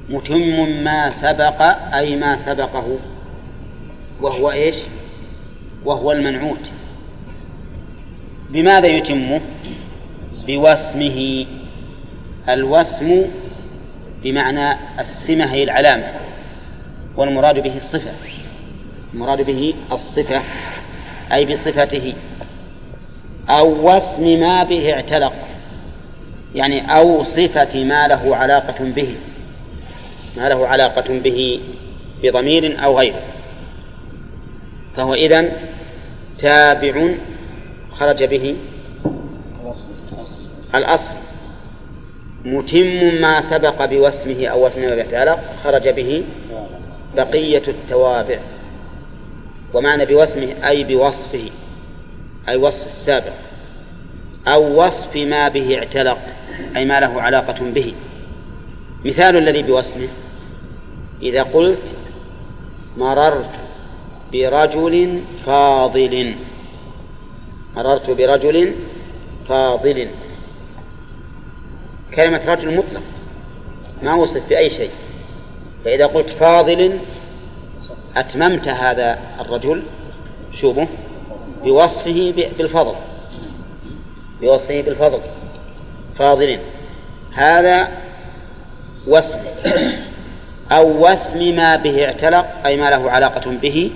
متم 0.09 0.83
ما 0.83 1.11
سبق 1.11 1.61
أي 1.93 2.15
ما 2.15 2.37
سبقه. 2.37 2.97
وهو 4.21 4.51
إيش؟ 4.51 4.75
وهو 5.85 6.11
المنعوت. 6.11 6.69
بماذا 8.49 8.87
يتمه 8.87 9.41
بوسمه 10.47 11.45
الوسم 12.49 13.21
بمعنى 14.23 14.77
السمة 14.99 15.45
هي 15.45 15.63
العلامة. 15.63 16.11
والمراد 17.17 17.59
به 17.59 17.77
الصفة. 17.77 18.11
المراد 19.13 19.41
به 19.41 19.73
الصفة 19.91 20.41
أي 21.33 21.45
بصفته 21.45 22.13
أو 23.49 23.95
وسم 23.95 24.39
ما 24.39 24.63
به 24.63 24.93
اعتلق 24.93 25.33
يعني 26.55 26.97
أو 26.97 27.23
صفة 27.23 27.83
ما 27.83 28.07
له 28.07 28.35
علاقة 28.35 28.75
به 28.79 29.15
ما 30.37 30.49
له 30.49 30.67
علاقة 30.67 31.19
به 31.19 31.59
بضمير 32.23 32.83
أو 32.83 32.99
غيره. 32.99 33.21
فهو 34.97 35.13
إذن 35.13 35.51
تابع 36.39 37.07
خرج 37.91 38.23
به 38.23 38.55
الأصل. 40.75 41.13
متم 42.45 43.21
ما 43.21 43.41
سبق 43.41 43.85
بوسمه 43.85 44.47
أو 44.47 44.65
وسم 44.65 44.81
ما 44.81 44.95
به 44.95 45.37
خرج 45.63 45.87
به 45.89 46.23
بقية 47.15 47.63
التوابع. 47.67 48.39
ومعنى 49.73 50.05
بوسمه 50.05 50.67
أي 50.67 50.83
بوصفه 50.83 51.49
أي 52.49 52.55
وصف 52.55 52.87
السابق 52.87 53.33
أو 54.47 54.85
وصف 54.85 55.15
ما 55.15 55.47
به 55.47 55.77
اعتلق 55.77 56.17
أي 56.75 56.85
ما 56.85 56.99
له 56.99 57.21
علاقة 57.21 57.63
به. 57.63 57.93
مثال 59.05 59.37
الذي 59.37 59.61
بوسمه 59.61 60.07
إذا 61.21 61.43
قلت 61.43 61.95
مررت 62.97 63.49
برجل 64.31 65.21
فاضل 65.45 66.33
مررت 67.75 68.09
برجل 68.09 68.75
فاضل. 69.49 70.07
كلمة 72.15 72.41
رجل 72.47 72.77
مطلق 72.77 73.01
ما 74.03 74.13
وصف 74.13 74.49
بأي 74.49 74.69
شيء. 74.69 74.91
فإذا 75.85 76.05
قلت 76.05 76.29
فاضل 76.29 76.99
أتممت 78.17 78.67
هذا 78.67 79.19
الرجل 79.39 79.83
شوبه 80.53 80.87
بوصفه 81.63 82.33
بالفضل. 82.57 82.95
بوصفه 84.41 84.81
بالفضل. 84.81 85.19
فاضل 86.17 86.59
هذا 87.33 87.87
وسم 89.07 89.39
أو 90.71 91.11
وسم 91.11 91.55
ما 91.55 91.75
به 91.75 92.05
اعتلق 92.05 92.45
أي 92.65 92.77
ما 92.77 92.89
له 92.89 93.11
علاقة 93.11 93.51
به 93.51 93.91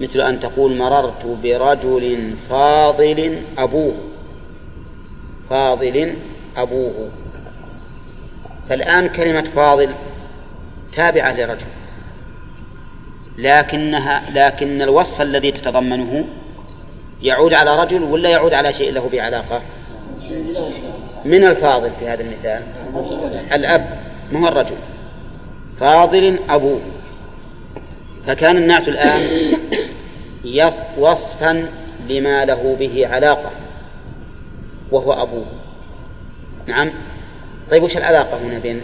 مثل 0.00 0.20
أن 0.20 0.40
تقول 0.40 0.76
مررت 0.76 1.26
برجل 1.42 2.34
فاضل 2.50 3.42
أبوه. 3.58 3.94
فاضل 5.50 6.16
أبوه. 6.56 7.08
فالآن 8.68 9.08
كلمة 9.08 9.50
فاضل 9.56 9.88
تابعة 10.92 11.32
لرجل. 11.32 11.66
لكنها 13.38 14.22
لكن 14.34 14.82
الوصف 14.82 15.20
الذي 15.20 15.52
تتضمنه 15.52 16.24
يعود 17.22 17.54
على 17.54 17.82
رجل 17.82 18.02
ولا 18.02 18.28
يعود 18.28 18.52
على 18.52 18.72
شيء 18.72 18.92
له 18.92 19.08
بعلاقة؟ 19.12 19.62
من 21.24 21.44
الفاضل 21.44 21.90
في 22.00 22.08
هذا 22.08 22.22
المثال؟ 22.22 22.62
الأب 23.52 23.98
ما 24.32 24.40
هو 24.40 24.48
الرجل؟ 24.48 24.76
فاضل 25.80 26.38
أبوه 26.48 26.80
فكان 28.26 28.56
النعت 28.56 28.88
الآن 28.88 29.20
وصفا 30.98 31.68
لما 32.08 32.44
له 32.44 32.76
به 32.78 33.06
علاقة 33.06 33.50
وهو 34.90 35.12
أبوه. 35.12 35.46
نعم؟ 36.66 36.90
طيب 37.70 37.82
وش 37.82 37.96
العلاقة 37.96 38.36
هنا 38.36 38.58
بين 38.58 38.80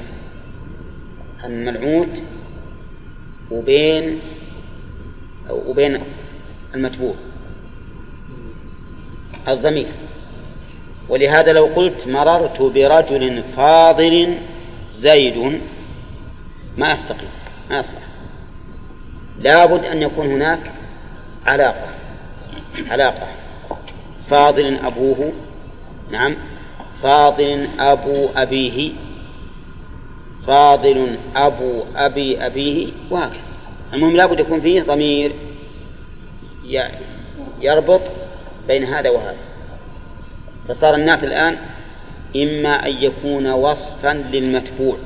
الملعوت 1.44 2.22
وبين 3.50 4.20
وبين 5.50 6.02
المتبوع. 6.74 7.14
الضمير. 9.48 9.86
ولهذا 11.08 11.52
لو 11.52 11.64
قلت 11.64 12.06
مررت 12.06 12.62
برجل 12.62 13.42
فاضل 13.56 14.34
زيد 14.92 15.60
ما 16.76 16.92
يستقيم 16.92 17.28
ما 17.70 17.78
يصلح 17.78 18.02
لابد 19.38 19.84
أن 19.84 20.02
يكون 20.02 20.26
هناك 20.26 20.72
علاقة 21.46 21.88
علاقة. 22.90 23.26
فاضل 24.30 24.78
أبوه 24.84 25.32
نعم. 26.10 26.36
فاضل 27.02 27.68
أبو 27.78 28.28
أبيه 28.36 28.92
فاضل 30.46 31.18
أبو 31.36 31.82
أبي 31.96 32.46
أبيه 32.46 32.88
وهكذا. 33.10 33.49
المهم 33.94 34.16
لابد 34.16 34.40
يكون 34.40 34.60
فيه 34.60 34.82
ضمير 34.82 35.32
يربط 37.60 38.00
بين 38.68 38.84
هذا 38.84 39.10
وهذا. 39.10 39.36
فصار 40.68 40.94
النعت 40.94 41.24
الآن 41.24 41.56
إما 42.36 42.86
أن 42.86 42.92
يكون 42.92 43.46
وصفا 43.50 44.12
للمتبوع 44.32 44.96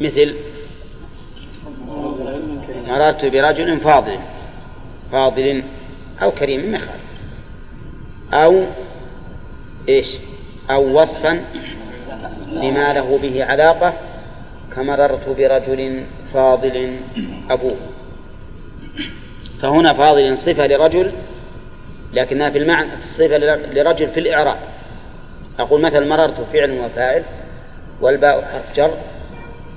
مثل 0.00 0.34
مررت 2.88 3.24
برجل 3.24 3.80
فاضل 3.80 4.18
فاضل 5.12 5.62
أو 6.22 6.30
كريم 6.30 6.60
ما 6.72 6.78
يخالف. 6.78 7.00
أو 8.32 8.64
إيش؟ 9.88 10.16
أو 10.70 11.00
وصفا 11.02 11.44
لما 12.52 12.92
له 12.92 13.18
به 13.22 13.44
علاقة 13.44 13.92
كمررت 14.76 15.28
برجل 15.28 16.04
فاضل 16.34 16.96
أبوه. 17.50 17.76
فهنا 19.62 19.92
فاضل 19.92 20.38
صفة 20.38 20.66
لرجل 20.66 21.12
لكنها 22.12 22.50
في 22.50 22.58
المعنى 22.58 22.88
في 22.88 23.04
الصفة 23.04 23.36
لرجل 23.72 24.08
في 24.08 24.20
الإعراب. 24.20 24.56
أقول 25.58 25.80
مثلا 25.80 26.06
مررت 26.06 26.40
فعل 26.52 26.80
وفاعل 26.80 27.22
والباء 28.00 28.42
حرف 28.42 28.76
جر 28.76 28.94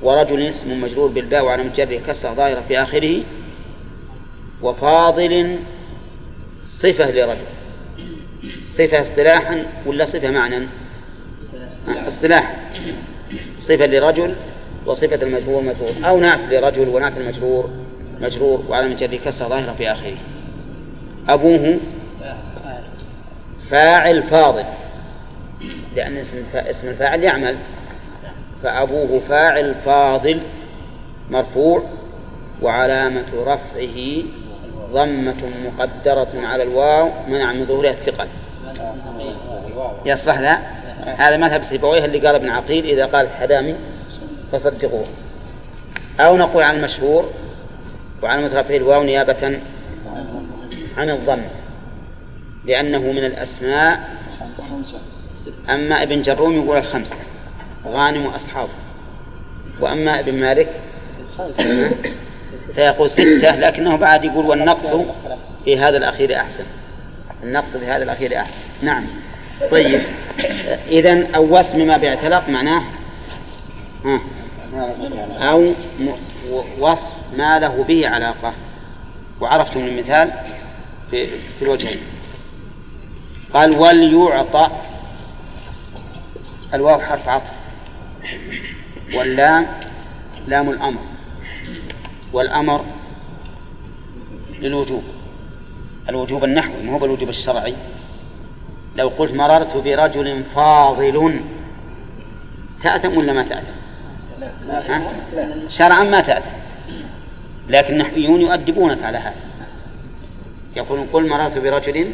ورجل 0.01 0.41
اسم 0.41 0.81
مجرور 0.81 1.07
بالباء 1.09 1.45
وعلى 1.45 1.63
مجره 1.63 1.99
كسر 2.07 2.33
ظاهرة 2.33 2.63
في 2.67 2.81
آخره. 2.81 3.21
وفاضل 4.61 5.59
صفة 6.63 7.11
لرجل. 7.11 7.45
صفة 8.63 9.01
اصطلاحا 9.01 9.65
ولا 9.85 10.05
صفة 10.05 10.31
معنى 10.31 10.67
اصطلاحا. 11.87 12.55
صفة 13.59 13.85
لرجل 13.85 14.35
وصفة 14.85 15.23
المجرور 15.23 15.61
مجرور 15.61 15.93
أو 16.03 16.19
نعت 16.19 16.39
لرجل 16.51 16.89
ونعت 16.89 17.17
المجرور 17.17 17.69
مجرور 18.21 18.63
وعلى 18.69 18.87
مجره 18.87 19.15
كسر 19.25 19.49
ظاهرة 19.49 19.73
في 19.73 19.91
آخره. 19.91 20.15
أبوه 21.29 21.77
فاعل 23.69 24.23
فاضل. 24.23 24.63
لأن 25.95 26.17
اسم 26.53 26.87
الفاعل 26.87 27.23
يعمل. 27.23 27.57
فأبوه 28.63 29.21
فاعل 29.29 29.75
فاضل 29.85 30.39
مرفوع 31.29 31.83
وعلامة 32.61 33.25
رفعه 33.45 34.23
ضمة 34.91 35.43
مقدرة 35.65 36.47
على 36.47 36.63
الواو 36.63 37.09
منع 37.27 37.53
من 37.53 37.65
ظهورها 37.65 37.91
الثقل. 37.91 38.27
يصلح 40.05 40.39
لا؟ 40.39 40.59
هذا 41.05 41.37
مذهب 41.37 41.63
سيبويه 41.63 42.05
اللي 42.05 42.27
قال 42.27 42.35
ابن 42.35 42.49
عقيل 42.49 42.85
إذا 42.85 43.05
قال 43.05 43.25
الحدامي 43.25 43.75
فصدقوه. 44.53 45.05
أو 46.19 46.37
نقول 46.37 46.63
عن 46.63 46.75
المشهور 46.75 47.29
وعن 48.23 48.39
المترفع 48.39 48.75
الواو 48.75 49.03
نيابة 49.03 49.59
عن 50.97 51.09
الضم 51.09 51.43
لأنه 52.65 52.99
من 52.99 53.25
الأسماء. 53.25 54.17
أما 55.69 56.03
ابن 56.03 56.21
جروم 56.21 56.55
يقول 56.63 56.77
الخمسة 56.77 57.15
غانم 57.87 58.25
وأصحابه 58.25 58.71
وأما 59.79 60.19
ابن 60.19 60.33
مالك 60.33 60.69
فيقول 62.75 63.09
ستة 63.09 63.55
لكنه 63.59 63.95
بعد 63.95 64.25
يقول 64.25 64.45
والنقص 64.45 64.95
في 65.65 65.79
هذا 65.79 65.97
الأخير 65.97 66.35
أحسن. 66.35 66.63
النقص 67.43 67.77
في 67.77 67.85
هذا 67.85 68.03
الأخير 68.03 68.37
أحسن. 68.37 68.57
نعم. 68.81 69.03
طيب. 69.71 70.01
إذا 70.87 71.27
أو 71.35 71.59
وصف 71.59 71.75
ما 71.75 71.97
باعتلاق 71.97 72.49
معناه. 72.49 72.83
ها. 74.05 74.19
أو 75.37 75.73
وصف 76.79 77.13
ما 77.37 77.59
له 77.59 77.83
به 77.83 78.07
علاقة. 78.07 78.53
وعرفتم 79.41 79.79
المثال 79.79 80.31
في, 81.11 81.39
في 81.39 81.61
الوجهين. 81.61 81.99
قال 83.53 83.71
وليعطى. 83.71 84.67
الواو 86.73 86.99
حرف 86.99 87.27
عطف. 87.29 87.51
واللام 89.13 89.67
لام 90.47 90.69
الأمر. 90.69 90.99
والأمر 92.33 92.85
للوجوب. 94.59 95.03
الوجوب 96.09 96.43
النحوي 96.43 96.83
ما 96.83 96.93
هو 96.93 96.99
بالوجوب 96.99 97.29
الشرعي. 97.29 97.75
لو 98.95 99.07
قلت 99.07 99.33
مررت 99.33 99.77
برجل 99.77 100.43
فاضل 100.55 101.41
تأثم 102.83 103.17
ولا 103.17 103.33
ما 103.33 103.43
تأثم؟ 103.43 103.82
شرعا 105.69 106.03
ما 106.03 106.21
تأثم 106.21 106.49
لكن 107.69 107.93
النحويون 107.93 108.41
يؤدبونك 108.41 109.03
على 109.03 109.17
هذا. 109.17 109.35
يقولون 110.75 111.07
قل 111.13 111.29
مررت 111.29 111.57
برجل 111.57 112.11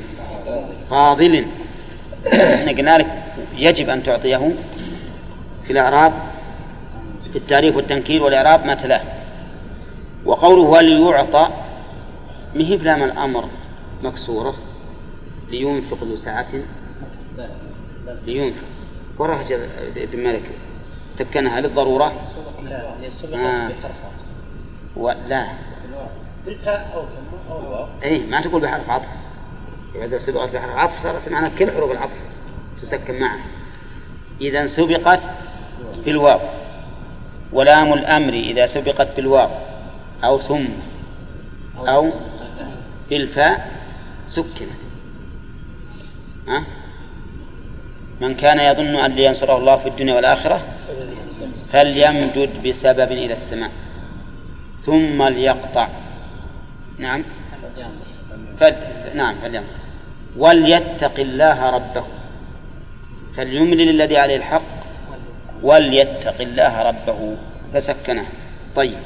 فاضل 0.90 1.46
إحنا 2.28 2.72
قلنا 2.72 2.98
لك 2.98 3.08
يجب 3.58 3.90
أن 3.90 4.04
تعطيه 4.04 4.54
في 5.66 5.74
الإعراب 5.74 6.14
في 7.32 7.38
التعريف 7.38 7.76
والتنكير 7.76 8.24
والإعراب 8.24 8.66
ما 8.66 8.76
تلاه. 8.76 9.02
وقوله 10.26 10.62
وليعطى 10.62 11.50
مهي 12.56 12.78
بلام 12.78 13.04
الأمر 13.04 13.50
مكسورة. 14.04 14.56
لينفق 15.50 16.04
ذو 16.04 16.16
ساعة. 16.16 16.48
لينفق. 18.26 18.64
وراها 19.18 19.44
ابن 19.96 20.24
مالك. 20.24 20.52
سكنها 21.12 21.62
للضرورة؟ 21.62 22.14
آه. 23.34 23.70
ولا 24.96 25.48
بالفاء 26.46 26.92
أو 26.96 27.06
أي 28.04 28.20
ما 28.20 28.42
تقول 28.42 28.62
بحرف 28.62 28.90
عطف. 28.90 29.08
إذا 29.96 30.18
سبقت 30.18 30.50
بحرف 30.54 30.76
عطف 30.76 31.04
صارت 31.04 31.30
معنا 31.30 31.52
كل 31.60 31.72
حروف 31.72 31.92
العطف 31.92 32.18
تسكن 32.82 33.20
معه 33.20 33.40
إذا 34.42 34.68
سبقت 34.68 35.20
بالواو. 36.06 36.40
ولام 37.54 37.94
الأمر 37.94 38.34
إذا 38.34 38.66
سبقت 38.66 39.16
بالواو. 39.16 39.50
أو 40.24 40.40
ثم. 40.40 40.66
أو 41.78 42.10
بالفاء 43.10 43.72
سكنت. 44.28 44.70
ها؟ 46.48 46.64
من 48.22 48.36
كان 48.36 48.60
يظن 48.60 48.96
أن 48.96 49.12
لينصره 49.12 49.58
الله 49.58 49.78
في 49.78 49.90
الدنيا 49.90 50.14
والآخرة 50.14 50.62
فليمدد 51.74 52.68
بسبب 52.68 53.12
إلى 53.12 53.34
السماء 53.34 53.72
ثم 54.86 55.24
ليقطع. 55.24 55.88
نعم. 56.98 57.24
فل... 58.60 58.76
نعم 59.16 59.36
فليمدد 59.42 59.68
وليتق 60.38 61.20
الله 61.20 61.70
ربه. 61.70 62.04
فليملل 63.38 63.90
الذي 63.90 64.18
عليه 64.18 64.36
الحق 64.36 64.62
وليتق 65.64 66.42
الله 66.42 66.82
ربه. 66.82 67.36
فسكنه. 67.74 68.26
طيب. 68.76 68.98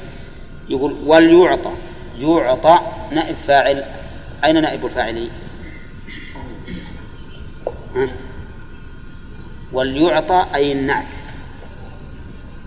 يقول 0.68 0.92
وليعطى. 1.06 1.72
يعطى 2.18 2.80
نائب 3.12 3.36
فاعل. 3.46 3.84
أين 4.44 4.62
نائب 4.62 4.86
الفاعل 4.86 5.28
ها؟ 7.96 8.08
وليعطى 9.74 10.46
أي 10.54 10.72
النعت. 10.72 11.06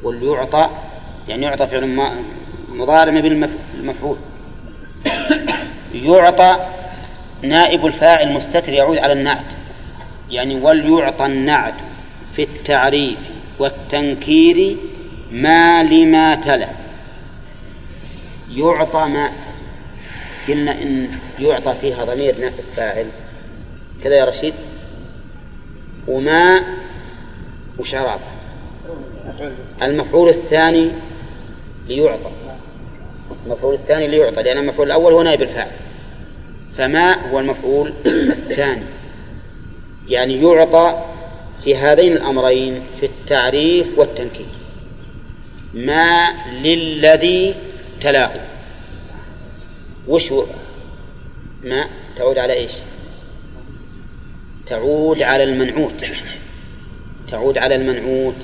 وليعطى 0.04 0.70
يعني 1.28 1.46
يعطى 1.46 1.67
فعل 1.67 2.12
مضارع 2.70 3.20
بالمفعول 3.20 4.17
يعطى 5.93 6.58
نائب 7.41 7.86
الفاعل 7.86 8.34
مستتر 8.34 8.74
يعود 8.74 8.98
على 8.98 9.13
النعت. 9.13 9.46
يعني 10.30 10.56
وليعطى 10.56 11.26
النعت 11.26 11.74
في 12.36 12.43
التعريف 12.43 13.17
والتنكير 13.60 14.78
ما 15.32 15.84
لما 15.84 16.36
تلا. 16.36 16.70
يعطى 18.52 19.06
ما 19.06 19.32
قلنا 20.48 20.72
إن 20.72 21.10
يعطى 21.39 21.76
فيها 21.82 22.06
ضمير 22.06 22.39
نائب 22.39 22.54
فاعل 22.76 23.08
كذا 24.04 24.15
يا 24.15 24.26
رشيد؟ 24.26 24.54
وماء 26.08 26.63
وشراب. 27.80 28.20
المفعول 29.82 30.30
الثاني 30.30 30.92
ليعطى. 31.88 32.32
المفعول 33.46 33.74
الثاني 33.74 34.08
ليعطى 34.08 34.44
لأن 34.44 34.58
المفعول 34.58 34.88
الأول 34.88 35.13
هو 35.13 35.24
نائب 35.24 35.42
الفاعل. 35.42 35.72
فماء 36.78 37.30
هو 37.30 37.40
المفعول 37.40 37.94
الثاني؟ 38.06 38.84
يعني 40.08 40.42
يعطى 40.44 41.06
في 41.63 41.76
هذين 41.76 42.13
الأمرين 42.13 42.82
في 43.00 43.06
التعريف 43.06 43.88
والتنكير. 43.98 44.46
ما 45.74 46.30
للذي 46.63 47.56
تلاه 48.02 48.32
وش 50.08 50.34
ما؟ 51.63 51.86
تعود 52.18 52.38
على 52.38 52.54
إيش؟ 52.54 52.72
تعود 54.68 55.22
على 55.22 55.44
المنعوت. 55.44 56.06
تعود 57.32 57.58
على 57.58 57.76
المنعوت. 57.76 58.36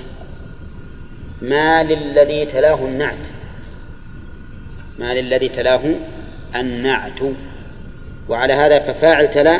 ما 1.41 1.83
للذي 1.83 2.45
تلاه 2.45 2.75
النعت. 2.85 3.27
ما 4.99 5.13
للذي 5.13 5.49
تلاه 5.49 5.81
النعت. 6.55 7.21
وعلى 8.29 8.53
هذا 8.53 8.79
ففاعل 8.79 9.31
تلا 9.31 9.59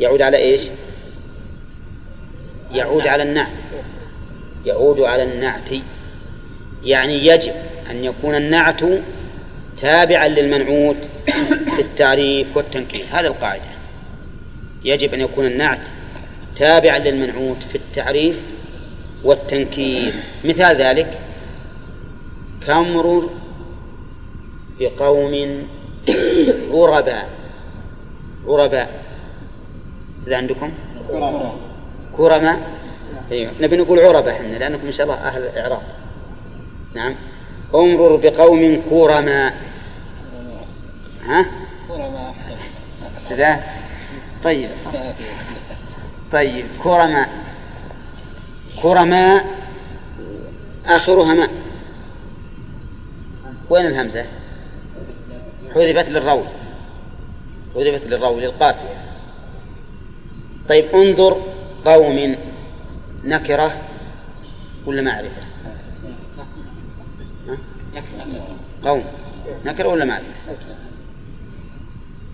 يعود 0.00 0.22
على 0.22 0.36
إيش؟ 0.36 0.62
يعود 2.72 3.06
على 3.06 3.22
النعت. 3.22 3.52
يعود 4.66 5.00
على 5.00 5.22
النعت. 5.22 5.70
يعني 6.84 7.26
يجب 7.26 7.52
أن 7.90 8.04
يكون 8.04 8.34
النعت 8.34 8.80
تابعا 9.80 10.28
للمنعوت 10.28 10.96
في 11.76 11.80
التعريف 11.80 12.56
والتنكير. 12.56 13.04
هذا 13.10 13.28
القاعدة. 13.28 13.62
يجب 14.84 15.14
أن 15.14 15.20
يكون 15.20 15.46
النعت 15.46 15.80
تابعا 16.56 16.98
للمنعوت 16.98 17.56
في 17.72 17.74
التعريف 17.74 18.36
والتنكير. 19.24 20.14
مثال 20.44 20.76
ذلك 20.76 21.18
كمر 22.66 23.30
بقوم 24.80 25.66
غرباء. 26.70 27.28
غرباء. 28.46 29.02
إذا 30.26 30.36
عندكم؟ 30.36 30.72
كرماء. 32.16 32.60
أيوة. 33.32 33.52
نبي 33.60 33.76
نقول 33.76 34.00
عربة 34.00 34.32
إحنا 34.32 34.46
لأنكم 34.46 34.86
إن 34.86 34.92
شاء 34.92 35.06
الله 35.06 35.16
أهل 35.16 35.42
الإعراب. 35.42 35.82
نعم. 36.94 37.14
امرر 37.74 38.16
بقوم 38.16 38.82
كرماء. 38.90 39.54
ها؟ 41.24 41.46
كرماء 41.88 42.34
أحسن. 43.22 43.60
طيب 44.44 44.68
صح. 44.84 44.92
طيب 46.32 46.66
كرماء 46.82 47.28
كرماء 48.82 49.46
آخرها 50.86 51.34
ماء 51.34 51.50
وين 53.70 53.86
الهمزة؟ 53.86 54.24
حذفت 55.74 56.08
للرول 56.08 56.44
حذفت 57.74 58.06
للرول 58.06 58.42
للقافية 58.42 59.02
طيب 60.68 60.84
انظر 60.94 61.42
قوم 61.84 62.36
نكرة 63.24 63.76
ولا 64.86 65.02
معرفة؟ 65.02 65.42
قوم 68.84 69.04
نكرة 69.64 69.88
ولا 69.88 70.04
معرفة؟ 70.04 70.56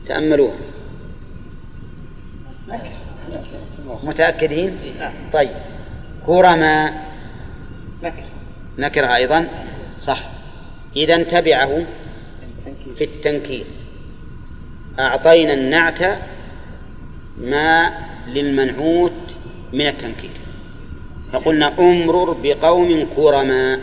تأملوها 0.07 0.59
متأكدين؟ 4.03 4.79
طيب. 5.33 5.51
كرما 6.27 6.93
نكرة 8.79 9.15
أيضا. 9.15 9.49
صح. 10.01 10.31
إذا 10.97 11.23
تبعه 11.23 11.85
في 12.99 13.05
التنكير. 13.05 13.67
أعطينا 14.99 15.53
النعت 15.53 16.19
ما 17.39 17.91
للمنعوت 18.27 19.13
من 19.73 19.87
التنكير. 19.87 20.31
فقلنا 21.33 21.79
أمرر 21.79 22.37
بقوم 22.43 23.09
كرما 23.17 23.81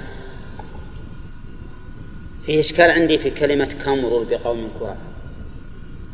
فيه 2.45 2.59
إشكال 2.59 2.91
عندي 2.91 3.17
في 3.17 3.29
كلمة 3.29 3.69
كمرر 3.85 4.25
بقوم 4.29 4.69
كرما 4.79 4.97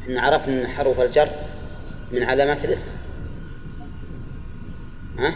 إحنا 0.03 0.21
عرفنا 0.21 0.61
أن 0.61 0.67
حرف 0.67 0.99
الجر 0.99 1.29
من 2.11 2.23
علامات 2.23 2.65
الاسم. 2.65 2.91
ها؟ 5.19 5.33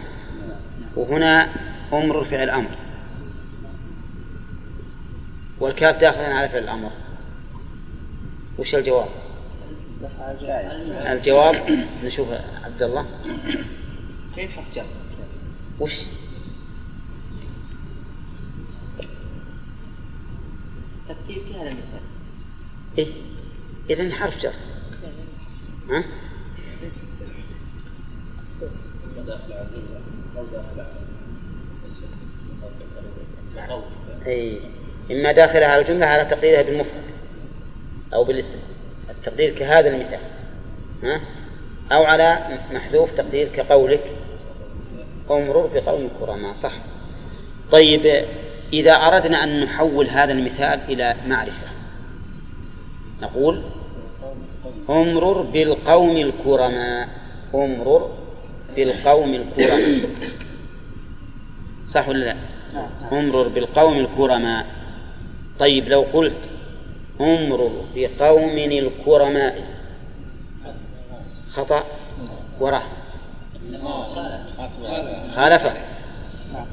وهنا 0.96 1.50
امرر 1.94 2.24
فعل 2.26 2.50
أمر 2.50 2.78
والكاف 5.60 5.98
داخل 5.98 6.20
على 6.20 6.50
فعل 6.50 6.64
الأمر 6.64 6.92
وش 8.58 8.76
الجواب؟ 8.76 9.10
الجواب 11.08 11.88
نشوف 12.04 12.28
عبد 12.64 12.84
الله 12.84 13.06
كيف 14.36 14.52
حرف 14.52 14.76
جر؟ 14.76 14.86
وش؟ 15.80 15.94
تقدير 21.10 21.42
كهذا 21.50 21.70
المثال 21.70 22.02
إيه؟ 22.98 23.08
إذا 23.90 24.16
حرف 24.16 24.38
جر 24.38 24.54
ها؟ 25.90 26.04
أي. 34.28 34.60
إما 35.12 35.32
داخلة 35.32 35.66
على 35.66 35.82
الجملة 35.82 36.06
على 36.06 36.26
تقديرها 36.26 36.62
بالمفرد 36.62 37.04
أو 38.14 38.24
بالاسم. 38.24 38.58
التقدير 39.10 39.60
كهذا 39.60 39.90
المثال. 39.90 40.20
ها؟ 41.04 41.22
أو 41.92 42.04
على 42.04 42.40
محذوف 42.72 43.10
تقدير 43.18 43.48
كقولك 43.48 44.12
امرر 45.32 45.70
بقوم 45.74 46.10
كرماء 46.20 46.54
صح. 46.54 46.74
طيب 47.72 48.26
إذا 48.74 48.92
أردنا 48.92 49.44
أن 49.44 49.62
نحول 49.62 50.08
هذا 50.08 50.32
المثال 50.32 50.80
إلى 50.90 51.16
معرفة 51.28 51.68
نقول 53.22 53.62
امرر 54.90 55.42
بالقوم 55.42 56.18
الكرماء. 56.18 57.10
امرر 57.56 58.25
بالقوم 58.76 59.34
الكرماء. 59.34 60.10
صح 61.88 62.10
ولا 62.10 62.26
لا؟ 62.26 62.36
امرر 63.12 63.48
بالقوم 63.48 63.98
الكرماء. 63.98 64.66
طيب 65.60 65.90
لو 65.90 66.02
قلت 66.14 66.50
امرر 67.22 67.86
بقوم 67.96 68.58
الكرماء. 68.58 69.64
خطأ 71.54 71.84
وراه 72.60 72.84
خالفه 75.36 75.74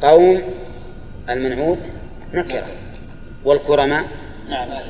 قوم 0.02 0.42
المنعوت 1.30 1.78
نكرة 2.34 2.66
والكرماء 3.44 4.04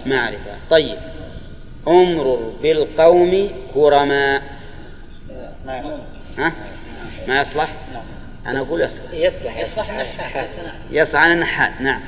معرفة. 0.06 0.56
طيب 0.70 0.98
امرر 1.88 2.52
بالقوم 2.62 3.48
كرماء. 3.74 4.42
ها؟ 6.38 6.52
ما 7.28 7.40
يصلح؟ 7.40 7.68
أنا 8.46 8.60
أقول 8.60 8.80
يصلح. 8.80 9.12
يصلح 9.12 9.58
يصلح 9.58 9.90
نحات 9.90 10.48
يصلح 10.90 11.20
على 11.20 11.32
النحات 11.32 11.80
نعم. 11.80 12.00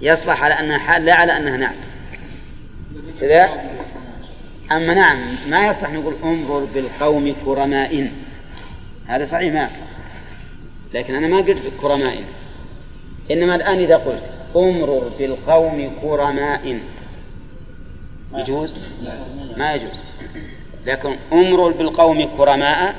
يصلح 0.00 0.42
على 0.42 0.54
أنها 0.54 0.78
حال 0.78 1.04
لا 1.04 1.14
على 1.14 1.36
أنها 1.36 1.56
نعت. 1.56 1.74
كذا 3.20 3.48
أما 4.72 4.94
نعم 4.94 5.18
ما 5.48 5.66
يصلح 5.66 5.90
نقول 5.90 6.14
انظر 6.24 6.64
بالقوم 6.64 7.34
كرماء 7.44 8.10
هذا 9.06 9.26
صحيح 9.26 9.54
ما 9.54 9.64
يصلح. 9.64 9.86
لكن 10.94 11.14
أنا 11.14 11.28
ما 11.28 11.36
قلت 11.36 11.62
كرماء 11.80 12.24
إنما 13.30 13.54
الآن 13.54 13.78
إذا 13.78 13.96
قلت 13.96 14.22
امرر 14.56 15.10
بالقوم 15.18 15.92
كرماء 16.02 16.80
يجوز؟ 18.34 18.76
ما 19.56 19.74
يجوز. 19.74 20.02
لكن 20.86 21.16
امرر 21.32 21.70
بالقوم 21.70 22.36
كرماء 22.36 22.94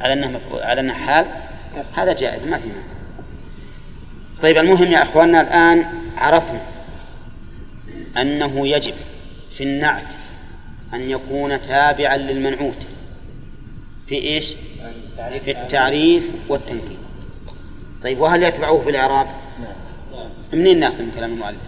على 0.00 0.12
أنه 0.12 0.30
مفعول 0.30 0.62
على 0.62 0.80
أنه 0.80 0.94
حال. 0.94 1.26
هذا 1.94 2.12
جائز 2.12 2.46
ما 2.46 2.58
في 2.58 2.68
مانع. 2.68 2.82
طيب 4.42 4.58
المهم 4.58 4.92
يا 4.92 5.02
إخواننا 5.02 5.40
الآن 5.40 5.84
عرفنا 6.16 6.60
أنه 8.16 8.68
يجب 8.68 8.94
في 9.56 9.64
النعت 9.64 10.12
أن 10.94 11.10
يكون 11.10 11.62
تابعا 11.62 12.16
للمنعوت 12.16 12.86
في 14.08 14.14
إيش؟ 14.14 14.54
في 15.44 15.50
التعريف 15.50 16.24
والتنكير. 16.48 16.96
طيب 18.02 18.18
وهل 18.18 18.42
يتبعه 18.42 18.80
في 18.82 18.90
الإعراب؟ 18.90 19.26
منين 20.52 20.80
نأخذ 20.80 21.02
من 21.02 21.12
كلام 21.16 21.32
المؤلف؟ 21.32 21.60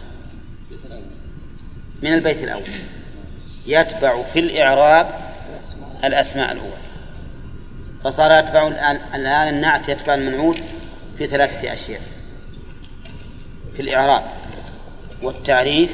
من 2.03 2.15
البيت 2.15 2.43
الأول. 2.43 2.63
يتبع 3.67 4.23
في 4.23 4.39
الإعراب 4.39 5.07
الأسماء 6.05 6.53
الأولى. 6.53 6.92
فصار 8.05 8.31
يتبع 8.31 8.67
الآن 8.67 9.01
الآن 9.15 9.55
النعت 9.55 9.89
يتبع 9.89 10.15
المنعوت 10.15 10.61
في 11.19 11.27
ثلاثة 11.27 11.73
أشياء. 11.73 12.01
في 13.77 13.83
الإعراب 13.83 14.23
والتعريف 15.23 15.91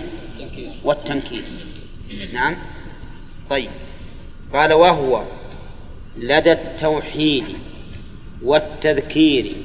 والتنكير 0.85 1.45
نعم. 2.33 2.57
طيب. 3.51 3.71
قال 4.53 4.73
وهو 4.73 5.23
لدى 6.17 6.53
التوحيد 6.53 7.45
والتذكير 8.43 9.57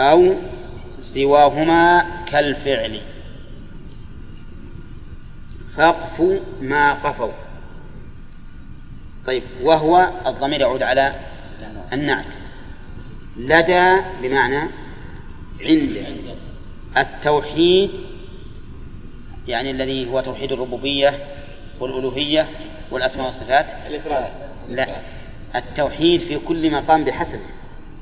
أو 0.00 0.34
سواهما 1.00 2.06
كالفعل. 2.30 3.00
فاقفوا 5.76 6.38
ما 6.60 6.92
قفوا. 6.92 7.32
طيب. 9.26 9.42
وهو 9.62 10.10
الضمير 10.26 10.60
يعود 10.60 10.82
على 10.82 11.14
النعت 11.92 12.26
لدى 13.36 13.96
بمعنى 14.22 14.68
عند 15.60 16.06
التوحيد 16.96 17.90
يعني 19.48 19.70
الذي 19.70 20.10
هو 20.10 20.20
توحيد 20.20 20.52
الربوبية 20.52 21.26
والألوهية 21.80 22.48
والأسماء 22.90 23.26
والصفات؟ 23.26 23.66
الإفراد. 23.86 24.24
لا 24.68 24.88
التوحيد 25.54 26.20
في 26.20 26.38
كل 26.38 26.70
مقام 26.70 27.04
بحسب. 27.04 27.40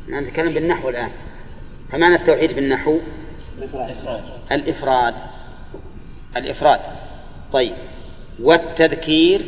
نحن 0.09 0.25
نتكلم 0.25 0.55
بالنحو 0.55 0.88
الآن. 0.88 1.11
فمعنى 1.92 2.14
التوحيد 2.14 2.53
في 2.53 2.61
النحو؟ 2.61 2.99
الإفراد. 4.53 5.14
الإفراد. 6.37 6.81
طيب. 7.53 7.75
والتذكير 8.40 9.40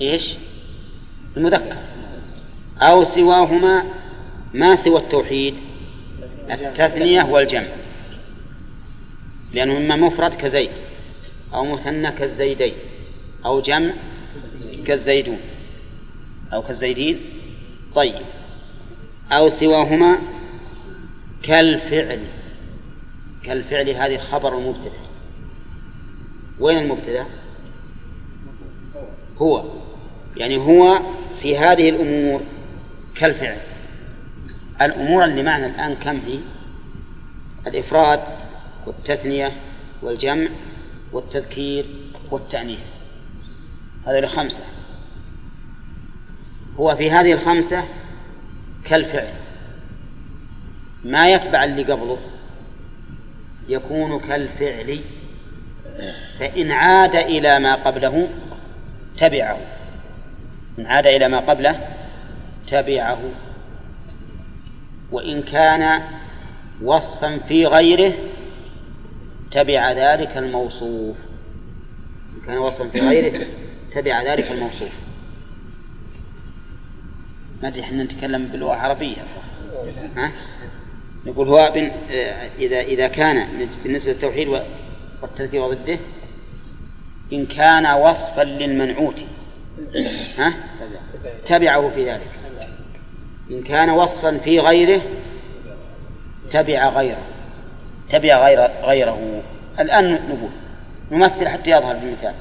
إيش؟ 0.00 0.34
المذكر. 1.36 1.76
أو 2.78 3.04
سواهما 3.04 3.84
ما 4.54 4.76
سوى 4.76 5.00
التوحيد 5.00 5.54
التثنية 6.50 7.22
والجمع. 7.22 7.66
لأنه 9.52 9.76
إما 9.76 9.96
مفرد 9.96 10.34
كزيد 10.34 10.70
أو 11.54 11.64
مثنى 11.64 12.12
كالزيدين 12.12 12.74
أو 13.44 13.60
جمع 13.60 13.92
كالزيدون 14.86 15.38
أو 16.52 16.62
كالزيدين. 16.62 17.20
طيب. 17.94 18.14
أو 19.32 19.48
سواهما 19.48 20.18
كالفعل 21.42 22.20
كالفعل 23.44 23.88
هذه 23.90 24.18
خبر 24.18 24.58
المبتدأ. 24.58 24.92
وين 26.60 26.78
المبتدأ؟ 26.78 27.26
هو. 29.38 29.64
يعني 30.36 30.56
هو 30.56 31.00
في 31.42 31.58
هذه 31.58 31.88
الأمور 31.88 32.42
كالفعل. 33.14 33.58
الأمور 34.82 35.24
اللي 35.24 35.42
معنا 35.42 35.66
الآن 35.66 35.94
كم 35.94 36.20
هي؟ 36.26 36.38
الإفراد 37.66 38.20
والتثنية 38.86 39.52
والجمع 40.02 40.48
والتذكير 41.12 41.84
والتأنيث. 42.30 42.82
هذه 44.06 44.18
الخمسة 44.18 44.62
هو 46.76 46.96
في 46.96 47.10
هذه 47.10 47.32
الخمسة 47.32 47.84
كالفعل. 48.84 49.34
ما 51.04 51.26
يتبع 51.26 51.64
اللي 51.64 51.82
قبله. 51.82 52.18
يكون 53.68 54.20
كالفعل. 54.20 55.00
فإن 56.38 56.72
عاد 56.72 57.16
إلى 57.16 57.58
ما 57.58 57.74
قبله 57.74 58.28
تبعه. 59.18 59.58
إن 60.78 60.86
عاد 60.86 61.06
إلى 61.06 61.28
ما 61.28 61.38
قبله 61.38 62.01
تبعه 62.68 63.20
وإن 65.12 65.42
كان 65.42 66.02
وصفا 66.82 67.38
في 67.38 67.66
غيره 67.66 68.12
تبع 69.50 69.92
ذلك 69.92 70.36
الموصوف. 70.36 71.16
إن 72.36 72.46
كان 72.46 72.58
وصفا 72.58 72.88
في 72.88 73.00
غيره 73.00 73.46
تبع 73.94 74.22
ذلك 74.22 74.52
الموصوف. 74.52 74.92
ما 77.62 77.68
أدري 77.68 77.80
إحنا 77.80 78.04
نتكلم 78.04 78.46
باللغة 78.46 78.74
العربية 78.74 79.16
ها؟ 80.16 80.32
نقول 81.26 81.48
هو 81.48 81.72
بن... 81.74 81.90
إذا 82.58 82.80
إذا 82.80 83.08
كان 83.08 83.68
بالنسبة 83.84 84.12
للتوحيد 84.12 84.48
والتذكير 85.22 85.60
وضده 85.60 85.98
إن 87.32 87.46
كان 87.46 87.86
وصفا 87.86 88.42
للمنعوت. 88.42 89.22
ها؟ 90.38 90.54
تبعه 91.46 91.90
في 91.94 92.10
ذلك. 92.10 92.41
إن 93.50 93.62
كان 93.62 93.90
وصفا 93.90 94.38
في 94.38 94.60
غيره 94.60 95.02
تبع 96.50 96.88
غيره 96.88 97.32
تبع 98.12 98.46
غير 98.46 98.70
غيره. 98.84 99.42
الآن 99.80 100.12
نقول 100.12 100.50
نمثل 101.10 101.48
حتى 101.48 101.70
يظهر 101.70 101.96
بالمثال 101.96 102.34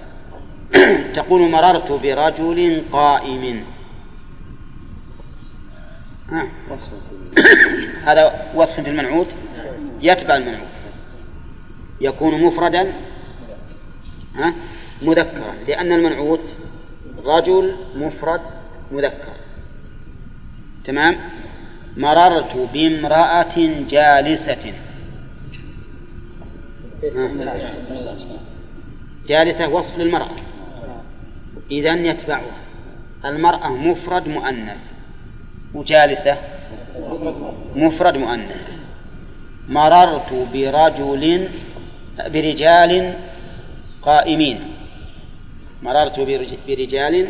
تقول 1.16 1.52
مررت 1.52 1.92
برجل 1.92 2.84
قائم. 2.92 3.64
هذا 8.08 8.52
وصف 8.56 8.80
في 8.80 8.90
المنعوت؟ 8.90 9.28
يتبع 10.02 10.36
المنعوت. 10.36 10.68
يكون 12.02 12.42
مفردا 12.42 12.94
مذكرا 15.02 15.54
لأن 15.68 15.92
المنعوت 15.92 16.56
رجل 17.26 17.76
مفرد 17.96 18.42
مذكر. 18.92 19.41
تمام؟ 20.86 21.16
مررت 21.98 22.70
بامرأة 22.74 23.58
جالسة. 23.90 24.74
جالسة 29.28 29.68
وصف 29.70 29.98
للمرأة. 29.98 30.36
إذا 31.72 31.96
يتبعها. 31.96 32.58
المرأة 33.26 33.70
مفرد 33.70 34.28
مؤنث. 34.28 34.78
وجالسة 35.74 36.38
مفرد 37.76 38.18
مؤنث. 38.18 38.70
مررت 39.70 40.34
برجل 40.54 41.48
برجال 42.34 43.14
قائمين. 44.02 44.60
مررت 45.84 46.20
برجال 46.68 47.28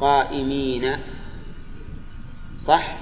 قائمين. 0.00 0.84
صح؟ 2.66 2.96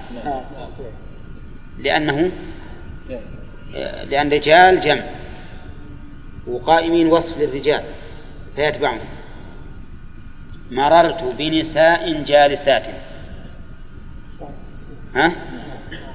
لأنه 1.79 2.31
لأن 4.09 4.29
رجال 4.29 4.81
جمع 4.81 5.03
وقائمين 6.47 7.07
وصف 7.07 7.37
للرجال 7.37 7.83
فيتبعهم. 8.55 8.99
مررت 10.71 11.23
بنساء 11.37 12.23
جالسات. 12.23 12.87
ها؟ 15.15 15.31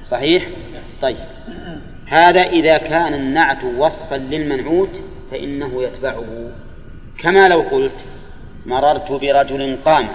صحيح؟ 0.04 0.46
طيب. 1.02 1.16
هذا 2.06 2.42
إذا 2.42 2.78
كان 2.78 3.14
النعت 3.14 3.64
وصفا 3.64 4.14
للمنعوت 4.14 5.00
فإنه 5.30 5.82
يتبعه. 5.82 6.50
كما 7.18 7.48
لو 7.48 7.60
قلت 7.60 8.04
مررت 8.66 9.12
برجل 9.12 9.78
قام. 9.84 10.08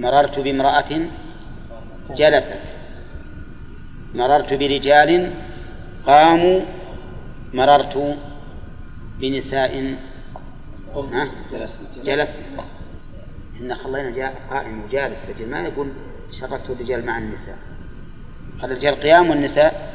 مررت 0.00 0.38
بامرأة 0.38 0.90
جلست. 2.10 2.62
مررت 4.14 4.52
برجال 4.52 5.32
قاموا 6.06 6.60
مررت 7.54 8.16
بنساء 9.20 9.96
جلست. 12.04 12.42
إحنا 13.56 13.74
خلينا 13.74 14.10
جاء 14.10 14.34
قائم 14.50 14.84
وجالس. 14.84 15.26
رجل 15.30 15.50
ما 15.50 15.60
يقول 15.60 15.88
شرطت 16.40 16.70
الرجال 16.70 17.06
مع 17.06 17.18
النساء. 17.18 17.58
هذا 18.58 18.72
الرجال 18.72 18.94
قيام 18.94 19.30
والنساء 19.30 19.94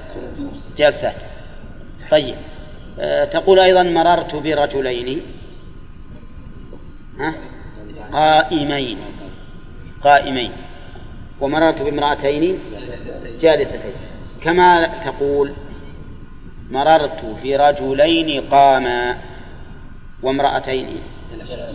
جالسات 0.77 1.15
طيب. 2.11 2.35
أه 2.99 3.25
تقول 3.25 3.59
أيضا 3.59 3.83
مررت 3.83 4.35
برجلين 4.35 5.21
ها؟ 7.19 7.33
قائمين. 8.11 8.97
قائمين. 10.05 10.51
ومررت 11.41 11.81
بامرأتين 11.81 12.59
جالستين. 13.41 13.95
كما 14.41 14.85
تقول 15.05 15.53
مررت 16.71 17.25
برجلين 17.43 18.41
قاما 18.51 19.17
وامرأتين 20.23 20.87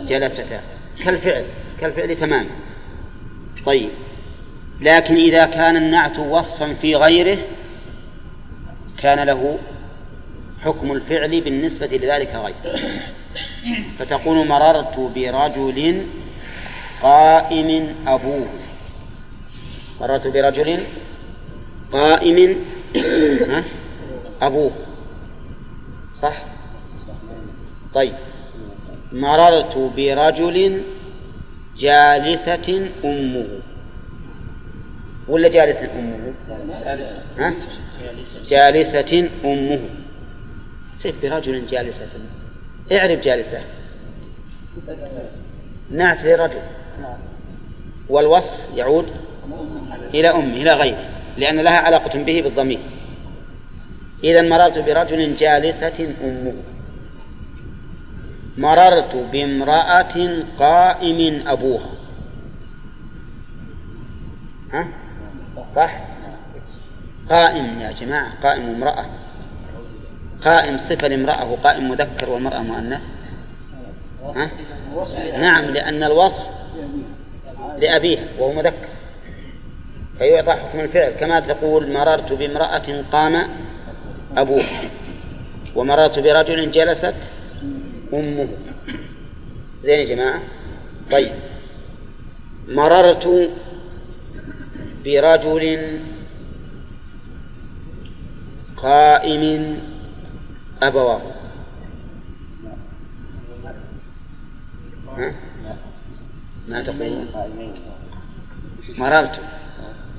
جلستا. 0.09 0.61
كالفعل 1.05 1.45
كالفعل 1.81 2.17
تماما 2.17 2.51
طيب. 3.67 3.91
لكن 4.81 5.15
إذا 5.15 5.45
كان 5.45 5.77
النعت 5.77 6.19
وصفا 6.19 6.75
في 6.75 6.97
غيره 6.97 7.39
كان 8.99 9.27
له 9.27 9.59
حكم 10.65 10.93
الفعل 10.93 11.41
بالنسبة 11.41 11.87
لذلك 11.87 12.35
غير. 12.35 12.55
فتقول 13.99 14.47
مررت 14.47 14.99
برجل 14.99 16.07
قائم 17.03 17.95
أبوه. 18.07 18.47
مررت 20.01 20.27
برجل 20.27 20.85
قائم 21.93 22.57
أبوه. 24.43 24.71
صح؟ 26.13 26.45
طيب. 27.95 28.15
مررت 29.13 29.77
برجل 29.97 30.83
جالسة 31.79 32.89
أمه. 33.05 33.47
ولا 35.29 35.49
جالسة 35.49 35.89
أمه؟ 35.99 36.35
ها؟ 37.39 37.55
جالسة 38.49 39.29
أمه. 39.45 39.81
سيف 40.97 41.23
برجل 41.23 41.67
جالسة. 41.67 42.07
اعرف 42.93 43.21
جالسة. 43.21 43.61
نعت 45.91 46.25
لرجل. 46.25 46.61
والوصف 48.09 48.57
يعود 48.75 49.07
إلى 50.15 50.29
أمه 50.29 50.57
إلى 50.57 50.71
غيره 50.71 51.05
لأن 51.39 51.61
لها 51.61 51.79
علاقة 51.79 52.23
به 52.23 52.43
بالضمير. 52.43 52.81
إذا 54.25 54.43
مررت 54.43 54.79
برجل 54.79 55.37
جالسة 55.37 56.15
أمه. 56.25 56.55
مررت 58.59 59.17
بامرأة 59.33 60.43
قائم 60.59 61.49
أبوها. 61.49 61.91
ها؟ 64.73 64.89
صح؟ 65.75 66.01
قائم 67.31 67.81
يا 67.81 67.93
جماعة 67.93 68.43
قائم 68.43 68.75
امرأة. 68.75 69.07
قائم 70.45 70.79
صفة 70.79 71.09
لامرأة 71.09 71.53
وقائم 71.53 71.89
مذكر 71.89 72.31
والمرأة 72.31 72.63
مؤنث. 72.63 73.01
ها؟ 74.37 74.51
نعم 75.39 75.65
لأن 75.65 76.03
الوصف 76.03 76.45
لأبيها 77.79 78.25
وهو 78.39 78.53
مذكر. 78.53 78.89
فيعطى 80.19 80.53
حكم 80.53 80.81
الفعل. 80.81 81.11
كما 81.11 81.41
تقول 81.41 81.93
مررت 81.93 82.33
بامرأة 82.33 83.05
قام 83.13 83.49
أبوها 84.37 84.83
ومررت 85.77 86.19
برجل 86.19 86.71
جلست 86.71 87.15
أمه. 88.13 88.49
زين 89.83 89.99
يا 89.99 90.05
جماعة؟ 90.05 90.41
طيب. 91.11 91.33
مررت 92.69 93.51
برجل 95.05 96.01
قائم 98.77 99.81
أبواه. 100.83 101.21
ها؟ 105.17 105.35
ما 106.69 106.83
تقول 106.83 107.27
مررت. 108.99 109.41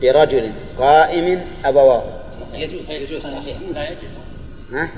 برجل 0.02 0.54
قائم 0.78 1.42
أبواه. 1.66 2.04
يجوز 2.54 3.26
ها؟ 4.72 4.90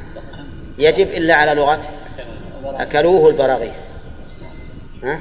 يجب 0.77 1.07
إلا 1.07 1.35
على 1.35 1.53
لغة؟ 1.53 1.81
أكلوه 2.65 3.29
البراغيث. 3.29 3.73
ها؟ 5.03 5.19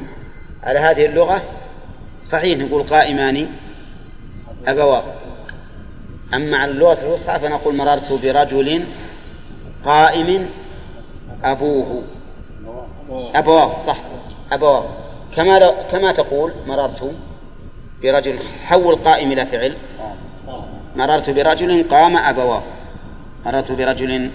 على 0.62 0.78
هذه 0.78 1.06
اللغة 1.06 1.42
صحيح 2.24 2.58
نقول 2.58 2.82
قائمان 2.82 3.48
أبواه. 4.66 5.04
أما 6.34 6.56
على 6.56 6.70
اللغة 6.70 7.00
الوسطى 7.02 7.38
فنقول 7.38 7.76
مررت 7.76 8.12
برجل 8.12 8.84
قائم 9.84 10.48
أبوه. 11.44 12.02
أبواه 13.10 13.86
صح. 13.86 13.98
أبواه 14.55 14.84
كما 15.36 15.59
لو 15.59 15.74
كما 15.92 16.12
تقول 16.12 16.53
مررت 16.66 17.14
برجل 18.03 18.38
حول 18.66 18.94
قائم 18.96 19.32
إلى 19.32 19.46
فعل. 19.46 19.76
مررت 20.96 21.30
برجل 21.30 21.84
قام 21.90 22.16
أبواه 22.16 22.62
مررت 23.46 23.72
برجل 23.72 24.30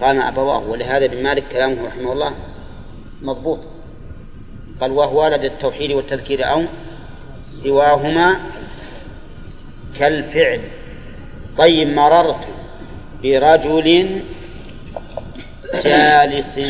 قام 0.00 0.20
أبواه 0.20 0.58
ولهذا 0.58 1.04
ابن 1.04 1.22
مالك 1.22 1.44
كلامه 1.52 1.86
رحمه 1.86 2.12
الله 2.12 2.32
مضبوط. 3.22 3.58
قال 4.80 4.90
وهو 4.90 5.26
لدى 5.26 5.46
التوحيد 5.46 5.92
والتذكير 5.92 6.50
أو 6.50 6.62
سواهما 7.48 8.36
كالفعل. 9.98 10.60
طيب 11.58 11.88
مررت 11.88 12.44
برجل 13.22 14.20
جالس. 15.84 16.60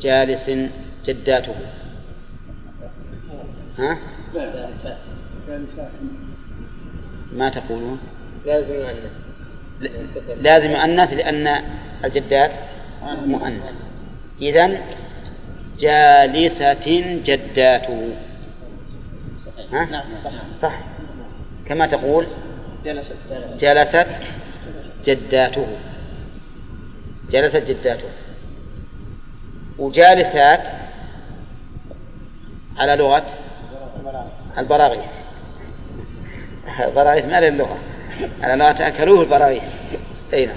جالس 0.00 0.50
جداته. 1.04 1.54
ها؟ 3.78 3.98
ما 7.32 7.48
تقولون؟ 7.48 7.98
لازم 8.46 8.74
يؤنث. 8.74 9.12
لازم 10.40 10.70
يؤنث 10.70 11.12
لأن 11.12 11.64
الجدات 12.04 12.50
مؤنث. 13.02 13.62
إذن 14.42 14.78
جالسة 15.78 17.20
جداته 17.24 18.14
ها؟ 19.72 20.04
صح. 20.54 20.78
كما 21.66 21.86
تقول 21.86 22.26
جلست 22.84 23.12
جداته. 25.06 25.66
جلست 27.30 27.56
جداته. 27.56 28.08
وجالسات 29.78 30.62
على 32.76 32.96
لغة 32.96 33.26
البراغيث. 34.58 35.04
البراغيث 36.80 37.24
ما 37.24 37.40
للغة 37.40 37.78
على 38.42 38.56
لغة 38.56 38.88
أكلوه 38.88 39.22
البراغيث. 39.22 39.62
أي 40.32 40.46
نعم. 40.46 40.56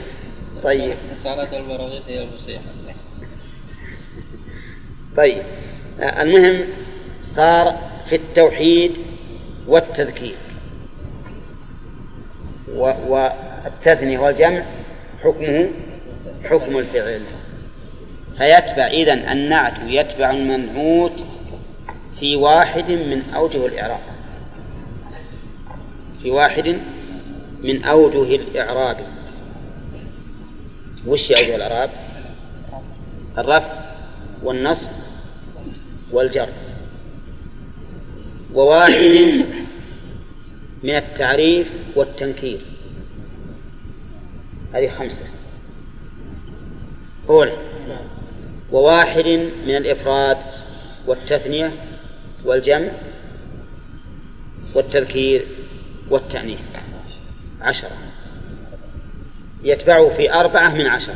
طيب. 0.64 0.96
صارت 1.24 1.54
البراغيث 1.54 2.02
هي 2.08 2.24
المصيحة 2.24 2.64
طيب. 5.18 5.44
المهم 6.00 6.66
صار 7.22 7.78
في 8.10 8.16
التوحيد 8.16 8.98
والتذكير. 9.68 10.36
والتثنية 13.08 14.20
والجمع 14.20 14.64
حكمه 15.24 15.68
حكم 16.44 16.78
الفعل. 16.78 17.22
فيتبع 18.38 18.88
إذن 18.88 19.20
النعت 19.32 19.74
يتبع 19.88 20.32
المنعوت 20.32 21.14
في 22.20 22.36
واحد 22.36 22.92
من 22.92 23.22
أوجه 23.36 23.66
الإعراب. 23.66 24.00
في 26.22 26.32
واحد 26.32 26.78
من 27.64 27.84
أوجه 27.84 28.36
الإعراب. 28.36 28.98
وش 31.08 31.32
أوجه 31.32 31.56
الإعراب؟ 31.56 31.90
الرفع 33.38 33.74
والنصب 34.44 34.88
والجر. 36.12 36.50
وواحد 38.54 39.46
من 40.84 40.96
التعريف 40.96 41.68
والتنكير. 41.96 42.62
هذه 44.74 44.90
خمسة. 44.90 45.24
أولى. 47.30 47.58
وواحد 48.72 49.28
من 49.68 49.76
الإفراد 49.76 50.38
والتثنية 51.08 51.72
والجمع 52.46 52.88
والتذكير 54.74 55.46
والتأنيث. 56.10 56.60
عشرة. 57.62 57.92
يتبعه 59.64 60.10
في 60.10 60.34
أربعة 60.34 60.74
من 60.74 60.88
عشرة. 60.88 61.16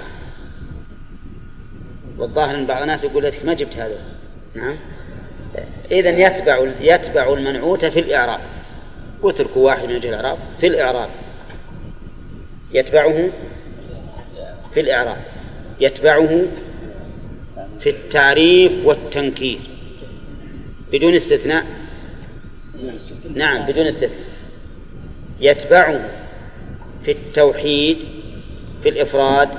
والظاهر 2.18 2.56
أن 2.56 2.66
بعض 2.66 2.82
الناس 2.82 3.04
يقول 3.04 3.24
لك 3.24 3.46
ما 3.46 3.54
جبت 3.54 3.74
هذا. 3.74 4.00
نعم. 4.56 4.76
إذا 5.92 6.10
يتبع 6.10 6.72
يتبع 6.82 7.34
المنعوت 7.34 7.86
في 7.86 8.00
الإعراب. 8.00 8.40
واتركوا 9.22 9.66
واحد 9.66 9.88
من 9.88 9.96
وجه 9.96 10.10
الإعراب 10.10 10.38
في 10.62 10.68
الإعراب. 10.68 11.10
يتبعه 12.74 13.30
في 14.74 14.80
الإعراب. 14.80 15.22
يتبعه 15.80 16.46
في 17.80 17.90
التعريف 17.90 18.72
والتنكير. 18.86 19.60
بدون 20.92 21.16
استثناء؟ 21.16 21.66
نعم 23.36 23.66
بدون 23.66 23.88
استثناء. 23.88 24.32
يتبعه 25.39 26.10
في 27.06 27.12
التوحيد 27.12 27.98
في 28.84 28.89
الإفراد 28.89 29.50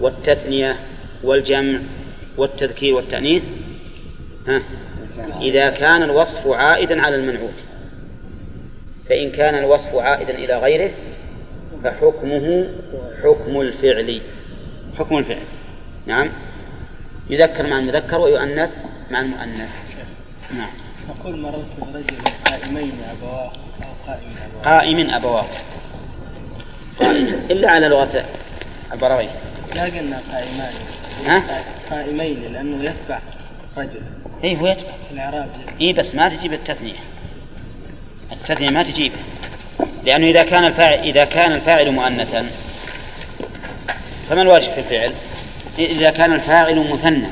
والتثنية 0.00 0.76
والجمع 1.22 1.78
والتذكير 2.36 2.94
والتأنيث. 2.94 3.42
ها 4.48 4.62
إذا 5.42 5.70
كان 5.70 6.02
الوصف 6.02 6.46
عائدا 6.46 7.02
على 7.02 7.16
المنعوت. 7.16 7.54
فإن 9.08 9.30
كان 9.30 9.54
الوصف 9.54 9.94
عائدا 9.94 10.34
إلى 10.34 10.58
غيره 10.58 10.90
فحكمه 11.84 12.68
حكم 13.22 13.60
الفعل. 13.60 14.20
حكم 14.98 15.18
الفعل. 15.18 15.46
نعم. 16.06 16.30
يذكر 17.30 17.66
مع 17.66 17.78
المذكر 17.78 18.20
ويؤنث 18.20 18.76
مع 19.10 19.20
المؤنث. 19.20 19.81
نعم. 20.52 20.70
نقول 21.08 21.40
مررت 21.40 21.66
برجل 21.78 22.18
قائمين 22.46 22.92
أبواه 23.10 23.52
أو 23.82 23.92
قائم 24.06 24.34
أبواه. 24.44 24.64
قائم 24.64 25.10
أبواه. 25.10 25.46
قائم 27.00 27.46
إلا 27.50 27.70
على 27.70 27.88
لغة 27.88 28.24
البراوي 28.92 29.28
لا 29.74 29.82
قلنا 29.84 30.22
قائمان 30.32 30.72
ها؟ 31.26 31.64
قائمين 31.90 32.52
لأنه 32.52 32.84
يتبع 32.84 33.18
رجل. 33.76 34.02
إيه 34.44 34.56
هو 34.56 34.66
يتبع. 34.66 34.82
في 35.08 35.14
الإعراب 35.14 35.48
إيه 35.80 35.92
بس 35.92 36.14
ما 36.14 36.28
تجيب 36.28 36.52
التثنية. 36.52 36.98
التثنية 38.32 38.70
ما 38.70 38.82
تجيبه 38.82 39.16
لأنه 40.04 40.26
إذا 40.26 40.42
كان 40.42 40.64
الفاعل 40.64 40.98
إذا 40.98 41.24
كان 41.24 41.52
الفاعل 41.52 41.90
مؤنثا 41.90 42.46
فما 44.30 44.42
الواجب 44.42 44.70
في 44.70 44.80
الفعل؟ 44.80 45.12
إذا 45.78 46.10
كان 46.10 46.32
الفاعل 46.32 46.92
مثنى 46.92 47.28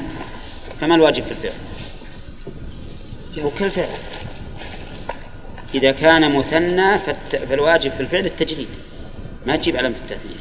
فما 0.81 0.95
الواجب 0.95 1.25
في 1.25 1.31
الفعل؟ 1.31 1.70
هو 3.43 3.51
كالفعل 3.51 3.89
إذا 5.75 5.93
كان 5.93 6.37
مثنى 6.37 6.99
فالت... 6.99 7.37
فالواجب 7.37 7.91
في 7.91 8.01
الفعل 8.01 8.27
التجريد. 8.27 8.69
ما 9.47 9.57
تجيب 9.57 9.77
علامة 9.77 9.97
التثنية. 9.97 10.41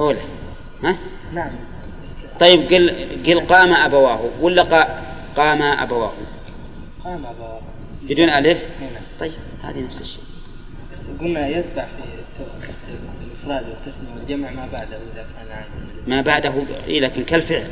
أولى 0.00 0.20
ها؟ 0.82 0.96
نعم. 1.34 1.50
طيب 2.40 2.60
قل 2.60 2.90
قل 3.26 3.40
قام 3.40 3.72
أبواه 3.72 4.20
ولا 4.40 4.62
قا... 4.62 5.02
قام 5.36 5.62
أبواه؟ 5.62 6.12
قام 7.04 7.26
أبواه. 7.26 7.60
بدون 8.02 8.28
ألف؟ 8.28 8.64
هنا 8.80 9.00
طيب 9.20 9.32
هذه 9.62 9.80
نفس 9.80 10.00
الشيء. 10.00 10.24
بس 10.92 11.20
قلنا 11.20 11.48
يتبع 11.48 11.86
في 11.86 12.42
الإفراد 13.24 13.68
والتثنية 13.68 14.14
والجمع 14.14 14.50
ما 14.50 14.66
بعده 14.72 14.96
إذا 14.96 15.26
كان 15.36 15.48
عادي. 15.50 15.70
ما 16.06 16.20
بعده 16.20 16.52
إيه 16.86 17.00
لكن 17.00 17.24
كالفعل. 17.24 17.70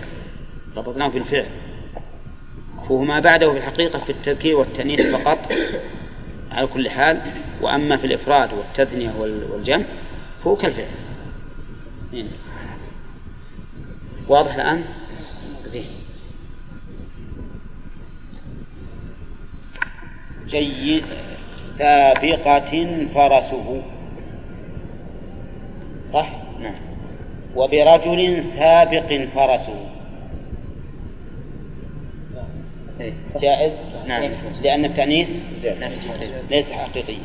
ربطناه 0.77 1.09
بالفعل. 1.09 1.47
فهو 2.89 3.05
ما 3.05 3.21
بعده 3.21 3.53
في 3.53 3.59
الحقيقة 3.59 3.99
في 3.99 4.13
التذكير 4.13 4.57
والتأنيث 4.57 5.01
فقط 5.01 5.39
على 6.51 6.67
كل 6.67 6.91
حال. 6.91 7.21
وأما 7.61 7.97
في 7.97 8.07
الإفراد 8.07 8.51
والتثنية 8.53 9.11
وال- 9.19 9.51
والجمع 9.51 9.85
فهو 10.45 10.57
كالفعل. 10.57 10.87
واضح 14.29 14.55
الآن؟ 14.55 14.85
زين. 15.65 15.85
جيد. 20.47 21.05
سابقة 21.67 23.07
فرسه. 23.15 23.83
صح؟ 26.13 26.29
نعم. 26.61 26.75
وبرجل 27.57 28.43
سابق 28.45 29.27
فرسه 29.35 29.91
إيه، 32.35 32.45
جائز؟ 33.41 33.73
نعم. 34.07 34.31
لأن 34.63 34.85
التأنيث 34.85 35.31
ليس 35.65 35.99
حقيقي 35.99 36.43
ليس 36.51 36.73
حقيقي 36.73 37.17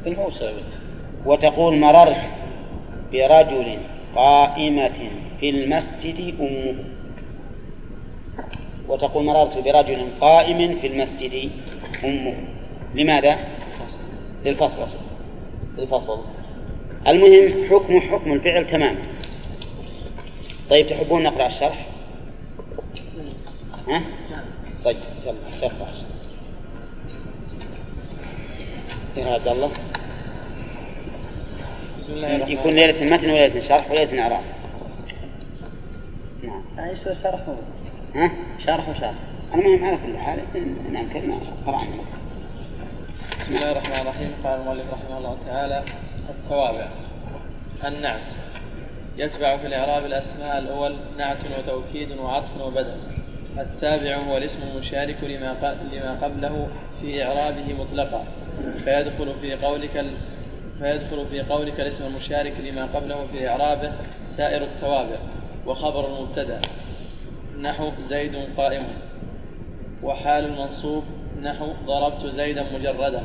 لكن 0.00 0.14
هو 0.14 0.30
ثابت 0.30 0.64
وتقول 1.26 1.78
مررت 1.78 2.16
برجل 3.12 3.78
قائمة 4.14 5.10
في 5.40 5.50
المسجد 5.50 6.34
أمه. 6.40 6.74
وتقول 8.88 9.24
مررت 9.24 9.58
برجل 9.58 10.06
قائم 10.20 10.78
في 10.80 10.86
المسجد 10.86 11.50
أمه. 12.04 12.34
لماذا؟ 12.94 13.38
للفصل. 14.44 14.98
للفصل. 15.78 16.20
المهم 17.06 17.64
حكم 17.70 18.00
حكم 18.00 18.32
الفعل 18.32 18.66
تمام. 18.66 18.96
طيب 20.70 20.86
تحبون 20.86 21.22
نقرأ 21.22 21.46
الشرح؟ 21.46 21.86
ها؟ 23.88 24.02
طيب 24.84 24.96
يلا 25.26 25.60
شرح 25.60 25.72
يا 29.16 29.34
عبد 29.34 29.48
الله. 29.48 29.70
بسم 31.98 32.12
الله 32.12 32.36
الرحمن 32.36 32.52
يكون 32.52 32.74
ليلة 32.74 33.14
متن 33.14 33.30
وليلة 33.30 33.68
شرح 33.68 33.90
وليلة 33.90 34.22
إعراب 34.22 34.42
نعم. 36.42 36.62
يعني 36.76 36.96
شرح؟ 36.96 37.40
ها؟ 38.14 38.30
شرح 38.58 38.88
وشرح. 38.88 39.14
أنا 39.54 39.76
ما 39.76 39.86
على 39.88 39.98
كل 40.06 40.18
حال 40.18 40.38
نعم 40.92 41.12
كلمة 41.12 41.40
قرأنا. 41.66 42.04
بسم 43.40 43.56
الله 43.56 43.72
الرحمن 43.72 44.00
الرحيم. 44.00 44.32
قال 44.44 44.60
المؤلف 44.60 44.92
رحمه 44.92 45.18
الله 45.18 45.36
تعالى 45.46 45.84
التوابع. 46.28 46.88
النعت. 47.84 48.20
يتبع 49.16 49.56
في 49.56 49.66
الإعراب 49.66 50.06
الأسماء 50.06 50.58
الأول 50.58 50.96
نعت 51.18 51.38
وتوكيد 51.58 52.12
وعطف 52.12 52.60
وبدل. 52.60 53.00
التابع 53.58 54.16
هو 54.16 54.36
الاسم 54.36 54.58
المشارك 54.74 55.16
لما 55.24 55.76
لما 55.92 56.18
قبله 56.22 56.68
في 57.00 57.24
إعرابه 57.24 57.74
مطلقا. 57.74 58.24
فيدخل 58.84 59.34
في 59.40 59.54
قولك. 59.54 60.04
فيدخل 60.78 61.26
في 61.30 61.40
قولك 61.40 61.80
الاسم 61.80 62.06
المشارك 62.06 62.52
لما 62.64 62.86
قبله 62.86 63.26
في 63.26 63.48
إعرابه 63.48 63.92
سائر 64.36 64.62
التوابع 64.62 65.16
وخبر 65.66 66.06
المبتدأ. 66.06 66.60
نحو 67.60 67.90
زيد 68.08 68.36
قائم. 68.56 68.84
وحال 70.02 70.44
المنصوب 70.44 71.04
نحو 71.42 71.72
ضربت 71.86 72.26
زيدا 72.26 72.64
مجردا. 72.74 73.22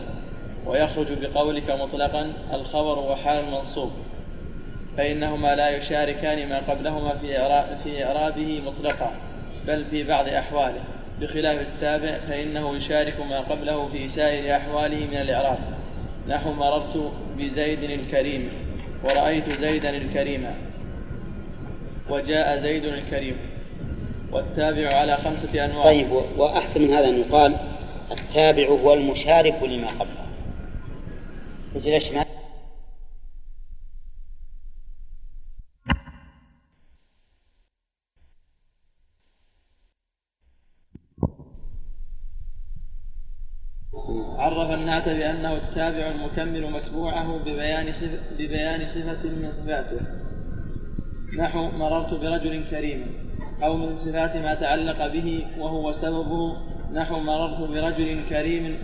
ويخرج 0.65 1.07
بقولك 1.21 1.71
مطلقا 1.71 2.33
الخبر 2.53 2.99
وحال 2.99 3.39
المنصوب 3.39 3.91
فإنهما 4.97 5.55
لا 5.55 5.69
يشاركان 5.69 6.49
ما 6.49 6.59
قبلهما 6.59 7.17
في 7.83 8.03
إعرابه 8.03 8.61
مطلقا. 8.65 9.11
بل 9.67 9.85
في 9.85 10.03
بعض 10.03 10.27
أحواله. 10.27 10.83
بخلاف 11.21 11.61
التابع 11.61 12.17
فإنه 12.29 12.75
يشارك 12.75 13.15
ما 13.29 13.39
قبله 13.39 13.87
في 13.87 14.07
سائر 14.07 14.55
أحواله 14.55 14.97
من 14.97 15.17
الإعراب. 15.17 15.57
نحو 16.27 16.53
مررت 16.53 17.11
بزيد 17.37 17.83
الكريم. 17.83 18.49
ورأيت 19.03 19.49
زيدا 19.59 19.89
الكريم. 19.89 20.47
وجاء 22.09 22.59
زيد 22.59 22.85
الكريم. 22.85 23.37
والتابع 24.31 24.95
على 24.95 25.17
خمسة 25.17 25.65
أنواع. 25.65 25.83
طيب 25.83 26.07
وأحسن 26.37 26.81
من 26.81 26.93
هذا 26.93 27.07
أن 27.07 27.19
يقال 27.19 27.57
التابع 28.11 28.67
هو 28.67 28.93
المشارك 28.93 29.63
لما 29.63 29.87
قبله. 29.87 30.27
يجي 31.75 31.97
عرف 44.37 44.71
النعت 44.71 45.09
بأنه 45.09 45.53
التابع 45.55 46.11
المكمل 46.11 46.71
متبوعه 46.71 47.37
ببيان 47.37 47.93
صفة, 47.93 48.19
ببيان 48.39 48.87
صفة 48.87 49.29
من 49.29 49.51
صفاته. 49.51 49.99
نحو 51.37 51.71
مررت 51.71 52.13
برجل 52.13 52.63
كريم 52.69 53.05
أو 53.63 53.77
من 53.77 53.95
صفات 53.95 54.35
ما 54.35 54.55
تعلق 54.55 55.07
به 55.07 55.47
وهو 55.59 55.91
سببه. 55.91 56.57
نحو 56.93 57.19
مررت 57.19 57.69
برجل 57.69 58.25
كريم 58.29 58.77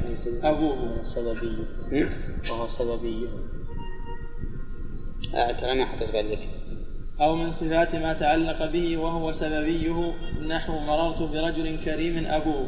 أبوه. 0.43 1.03
سببي؟ 1.03 1.65
وهو 2.49 2.67
سببي. 2.67 3.27
آه 5.35 5.85
حطيت 5.85 6.11
بالك 6.11 6.39
أو 7.21 7.35
من 7.35 7.51
صفات 7.51 7.95
ما 7.95 8.13
تعلق 8.13 8.71
به 8.71 8.97
وهو 8.97 9.31
سببيه. 9.31 10.13
نحو 10.47 10.79
مررت 10.79 11.21
برجل 11.21 11.77
كريم 11.85 12.25
أبوه. 12.25 12.67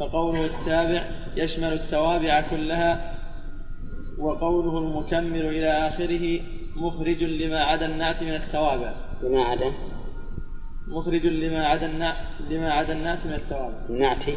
فقوله 0.00 0.46
التابع 0.46 1.10
يشمل 1.36 1.72
التوابع 1.72 2.40
كلها 2.50 3.14
وقوله 4.18 4.78
المكمل 4.78 5.46
إلى 5.46 5.88
آخره 5.88 6.40
مخرج 6.76 7.22
لما 7.24 7.60
عدا 7.60 7.86
النعت 7.86 8.22
من 8.22 8.34
التوابع. 8.34 8.94
بما 9.22 9.44
عدا؟ 9.44 9.72
مخرج 10.88 11.26
لما 11.26 11.66
عدا 11.66 11.86
النعت 11.86 12.16
لما 12.50 12.72
عدا 12.72 12.92
النعت 12.92 13.26
من 13.26 13.32
التوابع. 13.32 13.86
النعتي 13.90 14.36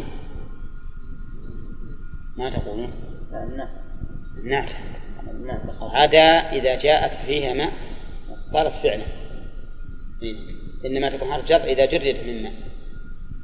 ما 2.38 2.50
تقولون 2.50 2.92
النعت. 3.34 3.70
النعت. 4.44 4.70
النعت 5.32 5.62
خلاص. 5.80 5.92
عدا 5.94 6.52
إذا 6.52 6.76
جاءت 6.76 7.26
فيها 7.26 7.54
ما 7.54 7.72
صارت 8.54 8.74
فعلا. 8.84 9.04
إيه. 10.24 10.36
إنما 10.86 11.18
تكون 11.18 11.34
حرف 11.34 11.46
جر 11.46 11.64
إذا 11.64 11.86
جرد 11.86 12.28
مما 12.28 12.52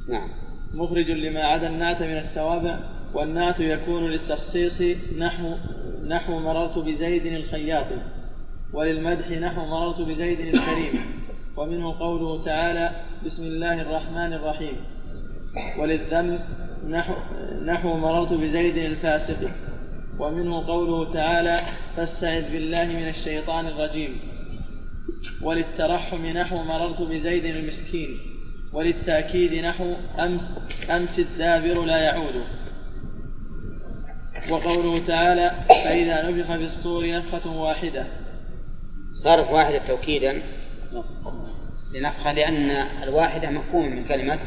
نعم. 0.08 0.43
مخرج 0.74 1.10
لما 1.10 1.40
عدا 1.40 1.68
النعت 1.68 2.02
من 2.02 2.16
التوابع 2.16 2.78
والنعت 3.14 3.60
يكون 3.60 4.10
للتخصيص 4.10 4.82
نحو 5.18 5.54
نحو 6.06 6.38
مررت 6.38 6.78
بزيد 6.78 7.26
الخياط 7.26 7.86
وللمدح 8.72 9.30
نحو 9.30 9.66
مررت 9.66 10.00
بزيد 10.00 10.40
الكريم. 10.40 11.00
ومنه 11.56 11.98
قوله 11.98 12.44
تعالى 12.44 12.90
بسم 13.24 13.42
الله 13.42 13.82
الرحمن 13.82 14.32
الرحيم. 14.32 14.76
وللذم 15.78 16.38
نحو, 16.88 17.14
نحو 17.64 17.96
مررت 17.96 18.32
بزيد 18.32 18.76
الفاسق. 18.76 19.50
ومنه 20.20 20.66
قوله 20.66 21.12
تعالى 21.12 21.60
فاستعذ 21.96 22.52
بالله 22.52 22.84
من 22.84 23.08
الشيطان 23.08 23.66
الرجيم. 23.66 24.18
وللترحم 25.42 26.26
نحو 26.26 26.62
مررت 26.62 27.02
بزيد 27.02 27.44
المسكين. 27.44 28.33
وللتأكيد 28.74 29.64
نحو 29.64 29.94
أمس 30.18 30.52
أمس 30.90 31.18
الدابر 31.18 31.84
لا 31.84 31.98
يعود. 31.98 32.44
وقوله 34.50 35.06
تعالى 35.06 35.54
فإذا 35.68 36.30
نفخ 36.30 36.46
في 36.46 36.64
الصور 36.64 37.10
نفخة 37.10 37.50
واحدة. 37.50 38.06
صارت 39.22 39.50
واحدة 39.50 39.86
توكيدا. 39.88 40.42
لنفخة 41.94 42.32
لأن 42.32 42.70
الواحدة 43.02 43.50
مفهوم 43.50 43.96
من 43.96 44.04
كلمة 44.04 44.38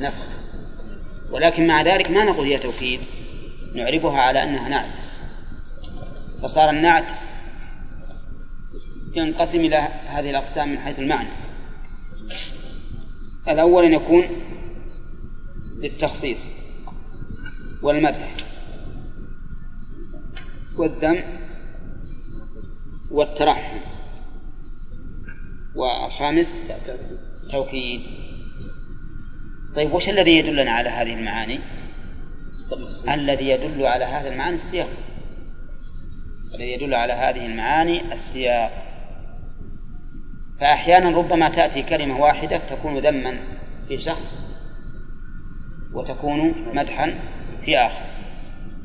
نفخ. 0.00 0.26
ولكن 1.30 1.66
مع 1.66 1.82
ذلك 1.82 2.10
ما 2.10 2.24
نقول 2.24 2.46
هي 2.46 2.58
توكيد. 2.58 3.00
نعربها 3.74 4.20
على 4.20 4.42
أنها 4.42 4.68
نعت. 4.68 4.90
فصار 6.42 6.70
النعت 6.70 7.04
ينقسم 9.16 9.58
إلى 9.58 9.88
هذه 10.06 10.30
الأقسام 10.30 10.68
من 10.68 10.78
حيث 10.78 10.98
المعنى. 10.98 11.47
الأول 13.48 13.84
أن 13.84 13.92
يكون 13.92 14.24
للتخصيص 15.82 16.50
والمدح 17.82 18.36
والذم 20.76 21.22
والترحم. 23.10 23.78
والخامس 25.76 26.58
توكيد. 27.50 28.00
طيب 29.76 29.92
وش 29.92 30.08
الذي 30.08 30.38
يدلنا 30.38 30.70
على 30.70 30.88
هذه 30.88 31.14
المعاني؟ 31.14 31.60
الذي 33.08 33.48
يدل 33.48 33.86
على 33.86 34.04
هذه 34.04 34.28
المعاني 34.28 34.56
السياق. 34.56 34.88
الذي 36.54 36.72
يدل 36.72 36.94
على 36.94 37.12
هذه 37.12 37.46
المعاني 37.46 38.12
السياق. 38.12 38.87
فأحيانا 40.60 41.18
ربما 41.18 41.48
تأتي 41.48 41.82
كلمة 41.82 42.20
واحدة 42.20 42.60
تكون 42.70 42.98
ذما 42.98 43.38
في 43.88 43.98
شخص 43.98 44.42
وتكون 45.94 46.54
مدحا 46.72 47.14
في 47.64 47.78
آخر 47.78 48.04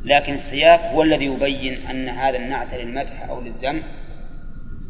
لكن 0.05 0.33
السياق 0.33 0.91
هو 0.91 1.03
الذي 1.03 1.25
يبين 1.25 1.87
أن 1.87 2.09
هذا 2.09 2.37
النعت 2.37 2.73
للمدح 2.73 3.29
أو 3.29 3.41
للذم 3.41 3.83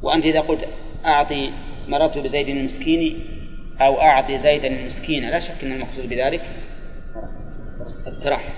وأنت 0.03 0.25
إذا 0.25 0.39
قلت 0.39 0.67
أعطي 1.05 1.51
مررت 1.87 2.17
بزيد 2.17 2.47
المسكين 2.47 3.19
أو 3.81 4.01
أعطي 4.01 4.39
زيدا 4.39 4.67
المسكين 4.67 5.29
لا 5.29 5.39
شك 5.39 5.63
أن 5.63 5.71
المقصود 5.71 6.09
بذلك 6.09 6.41
الترحم 8.07 8.53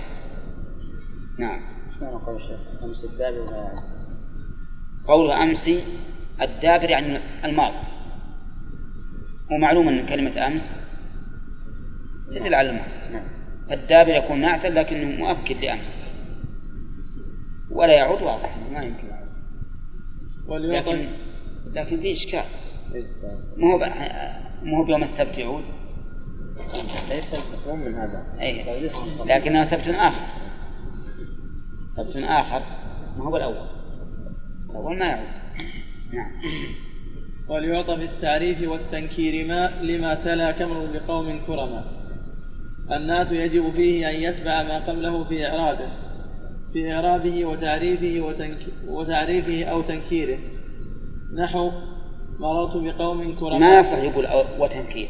نعم 1.39 1.61
قول 2.25 2.35
الشيخ؟ 2.35 2.83
امس 2.83 3.03
الدابر؟ 3.03 3.69
قوله 5.07 5.43
أمسي 5.43 5.83
الدابر 6.41 6.89
يعني 6.89 7.19
الماضي 7.45 7.77
ومعلوم 9.51 9.89
أن 9.89 10.05
كلمة 10.05 10.47
أمس 10.47 10.73
تدل 12.31 12.53
على 12.53 12.69
الماضي 12.69 13.13
نعم. 13.13 13.27
الدابر 13.71 14.09
يكون 14.09 14.41
نعتا 14.41 14.67
لكنه 14.67 15.17
مؤكد 15.17 15.57
لأمس. 15.57 15.95
ولا 17.71 17.93
يعود 17.93 18.21
واضح 18.21 18.57
ما 18.71 18.83
يمكن. 18.83 19.07
يعود 20.47 20.61
لكن 20.61 21.09
لكن 21.73 21.99
في 21.99 22.11
إشكال. 22.11 22.43
ما 23.57 23.73
هو 23.73 23.77
ما 24.63 24.77
هو 24.77 24.83
بيوم 24.83 25.03
السبت 25.03 25.37
يعود؟ 25.37 25.63
ليس 27.09 27.33
المفهوم 27.33 27.79
من 27.79 27.93
هذا. 27.95 28.37
أي. 28.41 28.87
لكنه 29.25 29.63
سبت 29.65 29.87
آخر. 29.87 30.25
سبت 31.95 32.23
آخر 32.23 32.61
ما 33.17 33.23
هو 33.23 33.37
الأول 33.37 33.67
الأول 34.69 34.99
ما 34.99 35.05
يعود. 35.05 35.27
نعم. 36.13 36.31
وليعطى 37.49 37.97
في 37.97 38.03
التعريف 38.03 38.69
والتنكير 38.69 39.47
ما 39.47 39.81
لما 39.81 40.13
تلا 40.15 40.51
كمر 40.51 40.87
بقوم 40.93 41.45
كرما. 41.47 41.83
النات 42.91 43.31
يجب 43.31 43.71
فيه 43.71 44.09
أن 44.09 44.15
يتبع 44.15 44.63
ما 44.63 44.77
قبله 44.79 45.23
في 45.23 45.47
إعرابه 45.47 45.89
في 46.73 46.93
إعرابه 46.93 47.45
وتعريفه 47.45 48.21
وتنك- 48.21 48.87
وتعريفه 48.87 49.63
أو 49.63 49.81
تنكيره. 49.81 50.37
نحو 51.37 51.71
مررت 52.39 52.77
بقوم 52.77 53.35
كرماء 53.35 53.59
ما 53.59 53.79
يصح 53.79 53.97
يقول 53.97 54.27
أو- 54.27 54.61
وتنكير. 54.61 55.07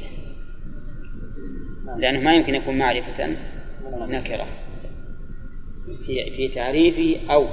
لأنه 1.98 2.20
ما 2.20 2.36
يمكن 2.36 2.56
يكون 2.56 2.78
معرفة 2.78 3.28
نكرة. 4.08 4.46
في 6.06 6.48
تعريفه 6.56 7.34
أو 7.34 7.46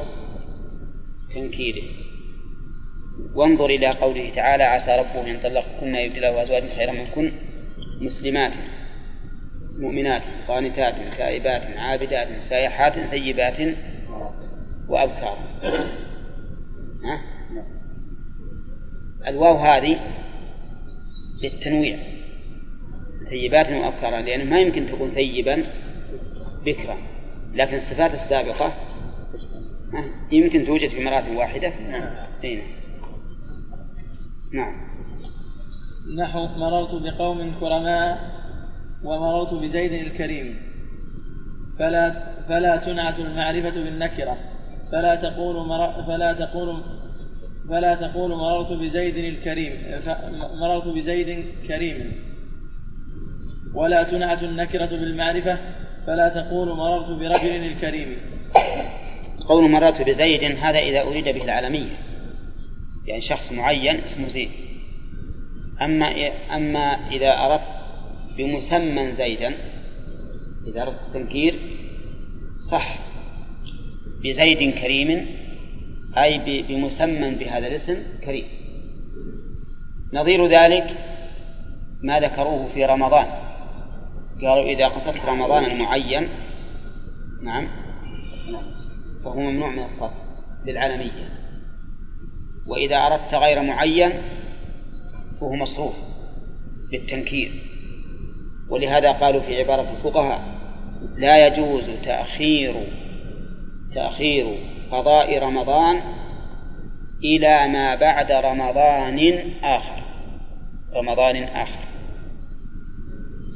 تنكيره. 1.34 1.82
وانظر 3.34 3.66
إلى 3.66 3.86
قوله 3.86 4.30
تعالى 4.30 4.64
عسى 4.64 4.96
ربه 4.96 5.30
إن 5.30 5.40
طلقكن 5.42 5.94
يبدله 5.94 6.42
أزواجا 6.42 6.74
خيرا 6.76 6.92
منكن 6.92 7.32
مسلمات 8.00 8.52
مؤمنات 9.78 10.22
قانتات 10.48 10.94
تائبات 11.18 11.62
عابدات 11.76 12.28
سائحات 12.40 12.92
ثيبات 13.10 13.58
وأبكار 14.88 15.38
ها؟ 17.04 17.20
الواو 19.26 19.56
هذه 19.56 20.00
للتنويع 21.42 21.98
ثيبات 23.30 23.66
وأبكارا 23.70 24.20
لأنه 24.20 24.44
ما 24.44 24.60
يمكن 24.60 24.86
تكون 24.86 25.10
ثيبا 25.10 25.64
بكرا 26.64 26.96
لكن 27.54 27.76
الصفات 27.76 28.14
السابقة 28.14 28.72
يمكن 30.32 30.66
توجد 30.66 30.88
في 30.88 31.04
مرات 31.04 31.24
واحدة 31.28 31.72
نعم. 31.90 32.26
نعم. 34.54 34.74
نحو 36.18 36.46
مررت 36.58 36.94
بقوم 36.94 37.54
كرماء 37.60 38.18
ومررت 39.04 39.54
بزيد 39.54 39.92
الكريم. 39.92 40.56
فلا 41.78 42.32
فلا 42.48 42.76
تنعت 42.76 43.18
المعرفة 43.18 43.70
بالنكرة. 43.70 44.36
فلا 44.92 45.14
تقول 45.14 45.68
مر 45.68 46.02
فلا 46.02 46.32
تقول 46.32 46.82
فلا 47.68 47.94
تقول 47.94 48.30
مررت 48.30 48.72
بزيد 48.72 49.16
الكريم. 49.16 49.72
مررت 50.60 50.86
بزيد 50.86 51.44
كريم. 51.68 52.12
ولا 53.74 54.02
تنعت 54.02 54.42
النكرة 54.42 54.86
بالمعرفة. 54.86 55.58
فلا 56.06 56.28
تقول 56.28 56.76
مررت 56.76 57.08
برجل 57.08 57.66
الكريم. 57.66 58.16
قول 59.48 59.70
مررت 59.70 60.02
بزيد 60.02 60.58
هذا 60.58 60.78
إذا 60.78 61.02
أريد 61.02 61.24
به 61.24 61.44
العالمية. 61.44 62.11
يعني 63.06 63.20
شخص 63.20 63.52
معين 63.52 63.96
اسمه 63.96 64.28
زيد. 64.28 64.50
أما 65.82 66.06
أما 66.56 67.10
إذا 67.10 67.44
أردت 67.44 67.62
بمسمى 68.36 69.12
زيدا 69.12 69.54
إذا 70.66 70.82
أردت 70.82 71.00
التنكير 71.06 71.58
صح. 72.70 72.98
بزيد 74.24 74.74
كريم 74.74 75.26
أي 76.16 76.62
بمسمى 76.62 77.30
بهذا 77.30 77.66
الاسم 77.66 77.96
كريم. 78.24 78.44
نظير 80.12 80.46
ذلك 80.46 80.96
ما 82.02 82.20
ذكروه 82.20 82.68
في 82.74 82.84
رمضان. 82.84 83.26
قالوا 84.42 84.64
إذا 84.64 84.88
قصدت 84.88 85.24
رمضان 85.26 85.64
المعين 85.64 86.28
نعم 87.42 87.68
فهو 89.24 89.40
ممنوع 89.40 89.70
من 89.70 89.84
الصرف 89.84 90.12
للعالمية 90.66 91.41
وإذا 92.66 92.96
أردت 92.96 93.34
غير 93.34 93.62
معين 93.62 94.12
فهو 95.40 95.54
مصروف 95.54 95.94
بالتنكير. 96.90 97.52
ولهذا 98.70 99.12
قالوا 99.12 99.40
في 99.40 99.62
عبارة 99.62 99.90
الفقهاء 99.90 100.42
لا 101.16 101.46
يجوز 101.46 101.84
تأخير 102.04 102.74
تأخير 103.94 104.58
قضاء 104.90 105.38
رمضان 105.38 106.00
إلى 107.24 107.68
ما 107.68 107.94
بعد 107.94 108.32
رمضان 108.32 109.50
آخر. 109.62 110.02
رمضان 110.94 111.36
آخر. 111.36 111.84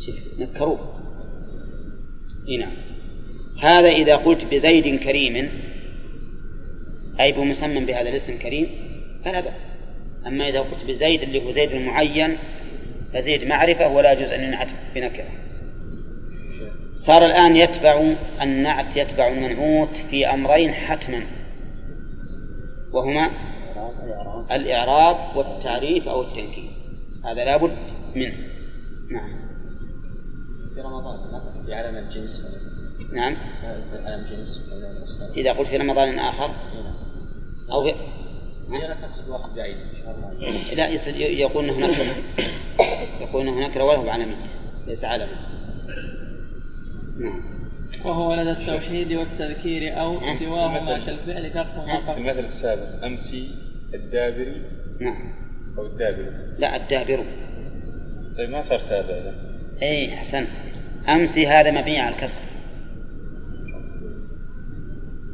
شوف 0.06 0.40
نكروه. 0.40 0.96
إي 2.48 2.56
نعم. 2.56 2.72
هذا 3.60 3.88
إذا 3.88 4.16
قلت 4.16 4.44
بزيد 4.44 5.00
كريم 5.00 5.50
أي 7.20 7.32
بمسمى 7.32 7.84
بهذا 7.84 8.08
الاسم 8.08 8.38
كريم 8.38 8.85
فلا 9.26 9.40
بأس. 9.40 9.66
أما 10.26 10.48
إذا 10.48 10.60
قلت 10.60 10.84
بزيد 10.88 11.22
اللي 11.22 11.44
هو 11.44 11.50
زيد 11.50 11.72
المعين 11.72 12.38
فزيد 13.12 13.44
معرفة 13.44 13.88
ولا 13.88 14.12
يجوز 14.12 14.30
أن 14.30 14.42
ينعت 14.42 14.68
بنكرة. 14.94 15.28
صار 16.94 17.24
الآن 17.24 17.56
يتبع 17.56 18.14
النعت 18.42 18.96
يتبع 18.96 19.28
المنعوت 19.28 19.96
في 20.10 20.26
أمرين 20.26 20.72
حتما. 20.72 21.26
وهما 22.92 23.30
الإعراب 24.52 25.36
والتعريف 25.36 26.08
أو 26.08 26.22
التنكير. 26.22 26.70
هذا 27.24 27.44
لابد 27.44 27.76
منه. 28.14 28.36
نعم. 29.12 29.28
في 30.74 30.80
رمضان 30.80 31.40
في 31.66 31.74
علم 31.74 31.96
الجنس. 31.96 32.42
نعم. 33.12 33.36
علم 34.04 34.26
جنس 34.30 34.70
إذا 35.36 35.52
قلت 35.52 35.68
في 35.68 35.76
رمضان 35.76 36.18
آخر. 36.18 36.50
أو 37.72 37.84
في 37.84 37.94
لا 40.72 40.88
يقول 41.18 41.70
انه 41.70 41.86
نكره 41.86 42.16
يقول 43.20 43.48
انه 43.48 43.66
نكره 43.66 43.84
وله 43.84 44.12
علمي 44.12 44.36
ليس 44.86 45.04
علما 45.04 45.28
نعم. 47.20 47.42
وهو 48.04 48.34
لدى 48.34 48.50
التوحيد 48.50 49.12
والتذكير 49.12 50.00
أو 50.00 50.20
سواهما 50.38 50.98
كالفعل 51.06 51.50
فرق 51.50 51.76
ما 51.76 52.00
في 52.00 52.10
قبل 52.10 52.20
المثل 52.20 52.44
السابق 52.44 53.04
أمسي 53.04 53.50
الدابري 53.94 54.62
نعم. 55.00 55.32
أو 55.78 55.86
الدابري. 55.86 56.30
لا 56.58 56.76
الدابر 56.76 57.24
طيب 58.36 58.50
ما 58.50 58.62
صار 58.62 58.78
تابع 58.78 59.14
له 59.14 59.34
اي 59.82 60.14
احسنت 60.14 60.48
أمسي 61.08 61.46
هذا 61.46 61.70
مبني 61.70 62.00
على 62.00 62.14
الكسر. 62.14 62.38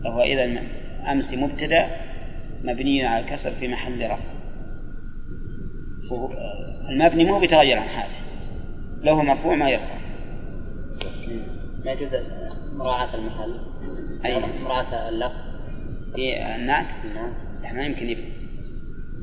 فهو 0.04 0.22
اذا 0.22 0.62
أمسي 1.10 1.36
مبتدأ 1.36 2.11
مبني 2.64 3.06
على 3.06 3.24
الكسر 3.24 3.50
في 3.50 3.68
محل 3.68 4.10
رفع. 4.10 4.32
المبني 6.90 7.24
مو 7.24 7.38
بيتغير 7.38 7.78
عن 7.78 7.88
حاله. 7.88 8.14
له 9.02 9.22
مرفوع 9.22 9.54
ما 9.54 9.70
يرفع. 9.70 9.98
لا 11.84 11.92
يجوز 11.92 12.10
مراعاة 12.72 13.14
المحل؟ 13.14 13.54
أي. 14.24 14.62
مراعاة 14.64 15.08
اللفظ؟ 15.08 15.36
في 16.14 16.54
النعت. 16.56 17.06
نعم 17.14 17.32
لا 17.62 17.72
ما 17.72 17.84
يمكن 17.86 18.08
يبني. 18.08 18.32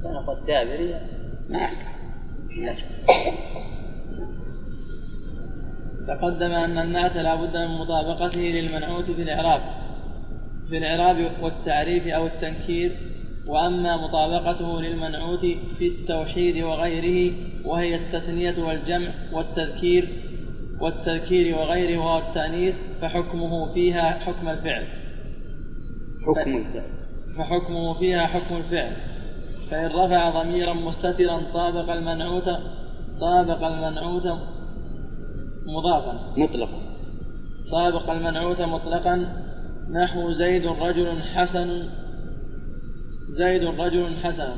أنا 0.05 0.19
قلت 0.19 0.47
دابري. 0.47 1.01
ما 1.49 1.67
يصح 1.67 1.99
تقدم 6.07 6.51
أن 6.51 6.77
النعت 6.77 7.17
لا 7.17 7.35
بد 7.35 7.57
من 7.57 7.77
مطابقته 7.77 8.39
للمنعوت 8.39 9.11
في 9.11 9.21
الإعراب. 9.21 9.61
في 10.69 10.77
الإعراب 10.77 11.31
والتعريف 11.41 12.07
أو 12.07 12.27
التنكير 12.27 12.99
وأما 13.49 13.97
مطابقته 13.97 14.81
للمنعوت 14.81 15.45
في 15.77 15.87
التوحيد 15.87 16.63
وغيره 16.63 17.33
وهي 17.65 17.95
التثنية 17.95 18.63
والجمع 18.63 19.07
والتذكير 19.33 20.09
والتذكير 20.81 21.57
وغيره 21.57 22.15
والتأنيث 22.15 22.75
فحكمه 23.01 23.73
فيها 23.73 24.11
حكم 24.11 24.49
الفعل. 24.49 24.87
حكم 26.27 26.57
الفعل. 26.57 26.89
فحكمه 27.37 27.93
فيها 27.93 28.25
حكم 28.25 28.55
الفعل. 28.55 28.93
فإن 29.71 29.85
رفع 29.85 30.43
ضميرا 30.43 30.73
مستترا 30.73 31.41
طابق 31.53 31.91
المنعوت 31.91 32.49
طابق 33.21 33.63
المنعوت 33.63 34.27
مضافا. 35.67 36.33
مطلقا. 36.37 36.81
طابق 37.71 38.09
المنعوت 38.09 38.61
مطلقا. 38.61 39.43
نحو 39.91 40.31
زيد 40.31 40.65
رجل 40.65 41.21
حسن 41.21 41.89
زيد 43.31 43.63
رجل 43.63 44.15
حسن 44.23 44.49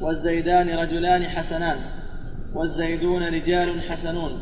والزيدان 0.00 0.68
رجلان 0.70 1.22
حسنان 1.22 1.78
والزيدون 2.54 3.22
رجال 3.22 3.82
حسنون 3.82 4.32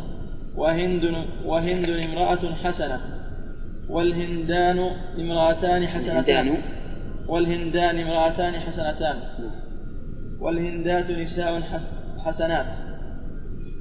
وهند 0.56 1.04
وهند 1.44 1.90
امرأة 1.90 2.54
حسنة 2.54 3.00
والهندان 3.88 4.78
امرأتان 5.18 5.86
حسنتان. 5.86 6.46
الهندان 6.46 6.62
والهندان 7.28 7.98
امرأتان 7.98 8.52
حسنتان. 8.52 9.16
والهندات 10.40 11.10
نساء 11.10 11.60
حس 11.60 11.86
حسنات. 12.24 12.66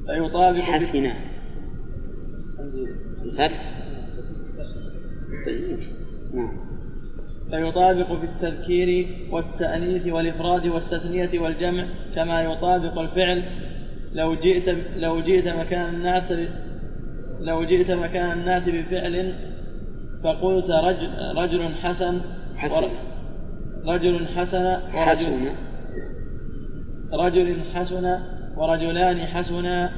فيطابق 0.07 0.55
بال- 0.55 0.63
حسنا 0.63 1.13
الفتح؟ 3.25 3.71
نعم. 6.33 6.70
فيطابق 7.51 8.13
في 8.13 8.23
التذكير 8.23 9.07
والتأنيث 9.31 10.07
والإفراد 10.07 10.67
والتثنية 10.67 11.39
والجمع 11.39 11.85
كما 12.15 12.41
يطابق 12.41 12.99
الفعل. 12.99 13.43
لو 14.13 14.35
جئت 14.35 14.75
لو 14.97 15.21
جئت 15.21 15.47
مكان 15.47 15.95
النعت 15.95 16.33
ب- 16.33 16.47
لو 17.41 17.63
جئت 17.63 17.91
مكان 17.91 18.31
النعت 18.31 18.69
بفعل 18.69 19.33
فقلت 20.23 20.69
رجل, 20.69 21.09
رجل 21.35 21.75
حسن 21.75 22.21
حسن. 22.57 22.83
رجل 23.87 24.27
حسن 24.27 24.65
ورجل 24.65 25.05
حسن. 25.05 25.49
رجل 27.13 27.55
حسن 27.73 28.17
ورجلان 28.57 29.25
حسنا 29.25 29.89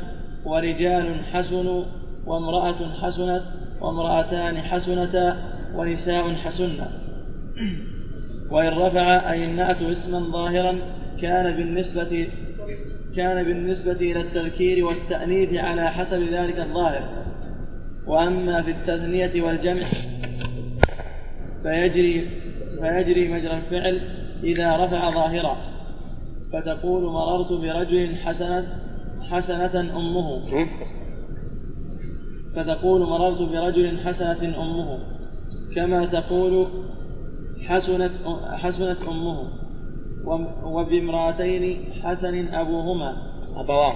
ورجال 0.46 1.26
حسن 1.34 1.84
وامرأة 2.28 3.02
حسنت 3.02 3.42
وامرأتان 3.82 4.58
حسنتا 4.62 5.38
ونساء 5.76 6.34
حسن. 6.34 6.72
وإن 8.52 8.68
رفع 8.68 9.32
أي 9.32 9.46
النعت 9.46 9.82
اسما 9.82 10.20
ظاهرا 10.20 10.76
كان 11.22 11.56
بالنسبة 11.56 12.28
كان 13.16 13.44
بالنسبة 13.44 13.92
إلى 13.92 14.22
التذكير 14.22 14.86
والتأنيث 14.86 15.54
على 15.54 15.92
حسب 15.92 16.22
ذلك 16.22 16.60
الظاهر. 16.60 17.04
وأما 18.08 18.62
في 18.62 18.72
التثنية 18.72 19.42
والجمع 19.42 19.88
فيجري 21.64 22.28
فيجري 22.82 23.28
مجرى 23.28 23.58
الفعل 23.58 24.02
إذا 24.44 24.76
رفع 24.86 25.10
ظاهرا. 25.12 25.58
فتقول 26.54 27.04
مررت 27.04 27.52
برجل 27.52 28.16
حسنة 28.16 28.68
حسنة 29.30 29.98
أمه؟ 29.98 30.42
فتقول 32.56 33.02
مررت 33.02 33.42
برجل 33.42 34.00
حسنة 34.00 34.62
أمه. 34.62 35.00
كما 35.76 36.06
تقول 36.06 36.68
حسنت 37.68 38.12
حسنت 38.52 38.98
أمه 39.08 39.48
وبامرأتين 40.64 41.86
حسن 42.04 42.54
أبوهما. 42.54 43.18
أبواه. 43.56 43.94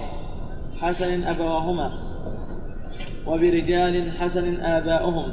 حسن 0.80 1.24
أبواهما 1.24 1.92
وبرجال 3.26 4.12
حسن 4.12 4.60
آباؤهم. 4.60 5.32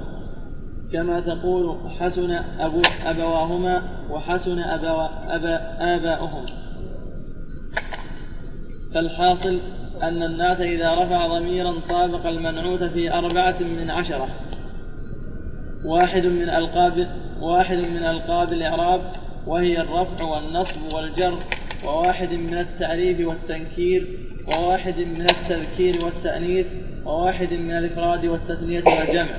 كما 0.93 1.19
تقول 1.19 1.77
حسن 1.99 2.31
أبو 2.59 2.81
أبواهما 3.05 3.81
وحسن 4.09 4.59
أبوا 4.59 5.35
أبا 5.35 5.55
آباؤهم. 5.95 6.45
فالحاصل 8.93 9.59
أن 10.03 10.23
النعت 10.23 10.61
إذا 10.61 10.93
رفع 10.93 11.27
ضميرا 11.27 11.73
طابق 11.89 12.27
المنعوت 12.27 12.83
في 12.83 13.13
أربعة 13.13 13.59
من 13.59 13.89
عشرة. 13.89 14.27
واحد 15.85 16.25
من 16.25 16.49
ألقاب 16.49 17.07
واحد 17.41 17.77
من 17.77 17.97
ألقاب 17.97 18.53
الإعراب 18.53 19.01
وهي 19.47 19.81
الرفع 19.81 20.23
والنصب 20.23 20.93
والجر 20.93 21.37
وواحد 21.85 22.33
من 22.33 22.57
التعريف 22.57 23.27
والتنكير 23.27 24.07
وواحد 24.47 24.99
من 24.99 25.21
التذكير 25.21 26.05
والتأنيث 26.05 26.67
وواحد 27.05 27.53
من 27.53 27.71
الإفراد 27.71 28.25
والتثنية 28.25 28.83
والجمع. 28.83 29.35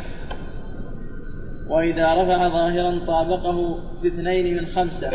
وإذا 1.71 2.15
رفع 2.15 2.49
ظاهرا 2.49 2.99
طابقه 3.07 3.79
باثنين 4.03 4.57
من 4.57 4.67
خمسة 4.67 5.11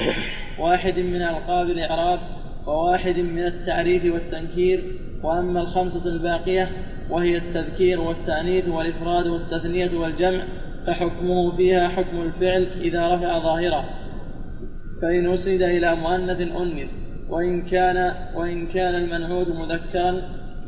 واحد 0.60 1.00
من 1.00 1.22
ألقاب 1.22 1.70
الإعراب 1.70 2.20
وواحد 2.68 3.20
من 3.20 3.46
التعريف 3.46 4.14
والتنكير 4.14 4.84
وأما 5.24 5.62
الخمسة 5.62 6.06
الباقية 6.06 6.70
وهي 7.10 7.38
التذكير 7.38 8.02
والتأنيث 8.02 8.68
والإفراد 8.68 9.28
والتثنية 9.28 9.98
والجمع. 9.98 10.44
فحكمه 10.88 11.52
فيها 11.56 11.88
حكم 11.88 12.22
الفعل 12.22 12.68
إذا 12.82 13.16
رفع 13.16 13.40
ظاهره. 13.40 13.86
فإن 15.02 15.34
أسند 15.34 15.62
إلى 15.62 15.96
مؤنث 15.96 16.42
أنث 16.42 16.90
وإن 17.30 17.62
كان 17.62 18.14
وإن 18.36 18.68
كان 18.68 18.96
المنعود 18.96 19.48
مذكرا. 19.50 20.22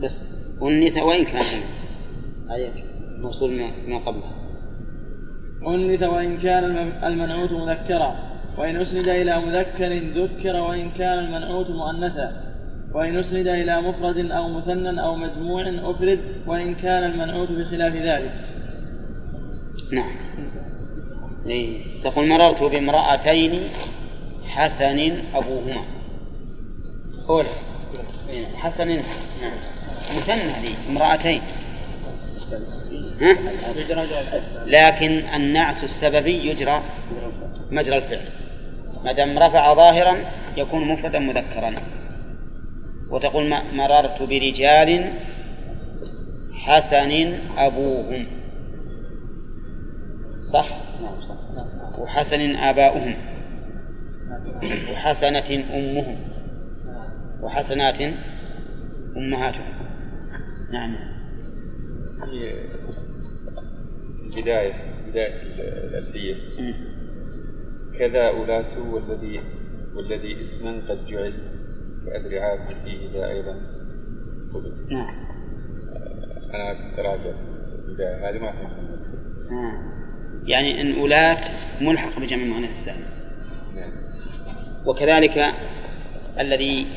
بس 0.03 0.23
أنث 0.61 0.97
وإن 0.97 1.23
كان. 1.25 1.61
هذه 2.51 2.71
موصول 3.21 3.51
ما- 3.87 3.97
قبلها. 3.97 4.33
أنث 5.67 6.03
وإن 6.03 6.37
كان 6.37 6.63
الم- 6.63 7.03
المنعوت 7.03 7.51
مذكرا. 7.51 8.15
وإن 8.57 8.75
أسند 8.75 9.07
إلى 9.09 9.39
مذكر 9.39 9.93
ذكر 10.23 10.55
وإن 10.55 10.89
كان 10.89 11.19
المنعوت 11.19 11.69
مؤنثا. 11.69 12.31
وإن 12.95 13.17
أسند 13.17 13.47
إلى 13.47 13.81
مفرد 13.81 14.31
أو 14.31 14.49
مثنى 14.49 15.01
أو 15.01 15.15
مجموع 15.15 15.69
أفرد 15.69 16.19
وإن 16.47 16.75
كان 16.75 17.11
المنعوت 17.11 17.51
بخلاف 17.51 17.95
ذلك. 17.95 18.31
نعم 19.93 20.15
إيه. 21.45 22.01
تقول 22.03 22.27
مررت 22.27 22.63
بامرأتين 22.63 23.69
حسن 24.47 25.23
أبوهما 25.35 25.83
إيه. 28.29 28.45
حسن 28.55 28.87
نعم 28.87 29.57
مثنى 30.17 30.61
لي 30.61 30.75
امرأتين؟ 30.89 31.41
لكن 34.65 35.23
النعت 35.35 35.83
السببي 35.83 36.49
يجرى 36.49 36.81
مجرى 37.71 37.97
الفعل 37.97 38.25
ما 39.05 39.11
دام 39.11 39.39
رفع 39.39 39.73
ظاهرا 39.73 40.17
يكون 40.57 40.87
مفردا 40.87 41.19
مذكرا 41.19 41.75
وتقول 43.09 43.53
مررت 43.73 44.21
برجال 44.21 45.13
حسن 46.53 47.39
أبوهم 47.57 48.42
صح؟ 50.53 50.79
وحسن 51.97 52.55
آباؤهم. 52.55 53.15
وحسنة 54.91 55.63
أمهم. 55.73 56.17
وحسنات 57.41 58.01
أمهاتهم. 59.17 59.73
نعم. 60.73 60.95
هي 62.23 62.53
بداية 64.35 64.73
بداية 65.07 65.41
الألفية. 65.87 66.35
كذا 67.99 68.27
أولات 68.27 68.77
والذي 68.77 69.39
والذي 69.95 70.41
اسما 70.41 70.81
قد 70.89 71.05
جعل 71.07 71.33
كأدرعات 72.05 72.59
فيه 72.85 73.09
ذا 73.13 73.25
أيضا 73.27 73.55
نعم. 74.91 75.15
أنا 76.53 76.73
كنت 76.73 76.99
راجع 76.99 77.31
البداية. 77.87 78.29
هذه 78.29 78.39
ما 78.39 78.51
فهمت. 78.51 78.71
آه. 79.51 80.02
يعني 80.45 80.81
أن 80.81 80.99
أولات 80.99 81.39
ملحق 81.81 82.19
بجمع 82.19 82.43
المؤنث 82.43 82.69
السالم 82.69 83.05
وكذلك 84.85 85.53
الذي 86.39 86.87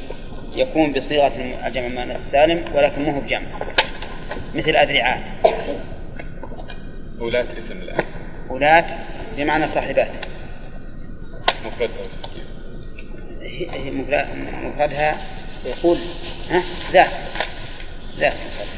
يكون 0.55 0.93
بصيغة 0.93 1.33
الجمع 1.67 1.87
المؤنث 1.87 2.17
السالم 2.17 2.65
ولكن 2.75 3.03
مو 3.03 3.21
بجمع. 3.21 3.47
مثل 4.55 4.77
أذرعات. 4.77 5.23
أولات 7.21 7.47
اسم 7.59 7.73
الآن. 7.73 8.05
أولات 8.51 8.87
بمعنى 9.37 9.69
صاحبات. 9.69 10.11
مفرد 11.67 11.91
أو 11.91 12.05
تذكير 12.23 12.45
هي- 13.41 13.71
هي 13.85 13.91
مفرد- 13.91 14.29
مفردها 14.65 15.19
يقول 15.67 15.99
ها؟ 16.51 16.63
ذات. 16.93 17.11
ذات. 18.19 18.33
مفردها. 18.33 18.77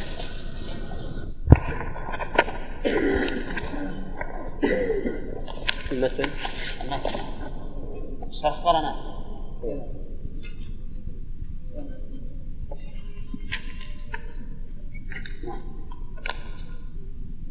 المثل 5.93 6.31
المثل 6.85 7.19
سخرنا. 8.43 8.93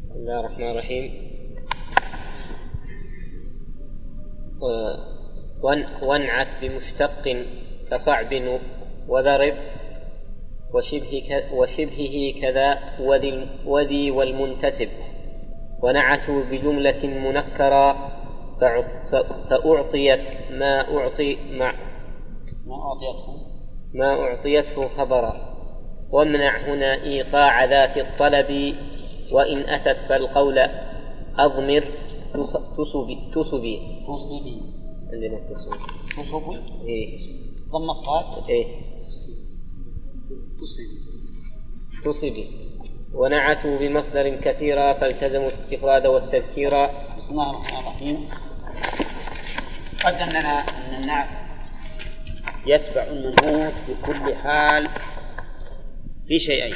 بسم 0.04 0.16
الله 0.16 0.40
الرحمن 0.40 0.72
الرحيم. 0.72 1.28
وانعت 6.04 6.48
بمشتق 6.62 7.46
كصعب 7.92 8.34
وذرب 9.08 9.54
وشبه 10.74 11.44
وشبهه 11.54 12.42
كذا 12.42 12.80
وذي, 13.00 14.12
والمنتسب 14.12 14.90
ونعتوا 15.84 16.44
بجملة 16.44 17.08
ف- 17.34 18.27
فأعطيت 19.50 20.52
ما 20.52 20.98
أعطي 20.98 21.38
مع 21.52 21.74
ما 22.68 22.76
أعطيتهم 22.76 23.38
ما 23.94 24.14
أعطيته 24.20 24.88
خبرا. 24.88 25.58
وامنع 26.12 26.58
هنا 26.74 27.04
إيقاع 27.04 27.66
ذات 27.66 27.98
الطلب 27.98 28.76
وإن 29.32 29.58
أتت 29.58 30.00
فالقول 30.10 30.60
أضمر. 31.38 31.84
تص- 32.34 32.78
تصبي 32.78 33.32
تصبي. 33.36 33.80
تصيبي 34.08 34.62
عندنا 35.14 35.40
تصبي. 35.40 35.78
تصبي؟ 36.18 36.58
إيه. 36.88 37.20
ضم 37.72 37.90
الصاد؟ 37.90 38.50
إيه. 38.50 38.66
تصيبي 40.60 40.98
تصبي. 42.06 42.48
ونعتوا 43.16 43.78
بمصدر 43.78 44.36
كثيرا 44.36 44.94
فالتزموا 44.94 45.50
الإفراد 45.50 46.06
والتذكير. 46.06 46.72
بسم 47.18 47.32
الله 47.32 47.50
الرحمن 47.50 47.80
الرحيم. 47.80 48.30
قدم 50.06 50.30
لنا 50.30 50.60
أن 50.60 51.02
النعت 51.02 51.30
يتبع 52.66 53.04
المنعوت 53.04 53.74
في 53.86 53.96
كل 54.06 54.36
حال 54.36 54.88
في 56.28 56.40
شيئين. 56.40 56.76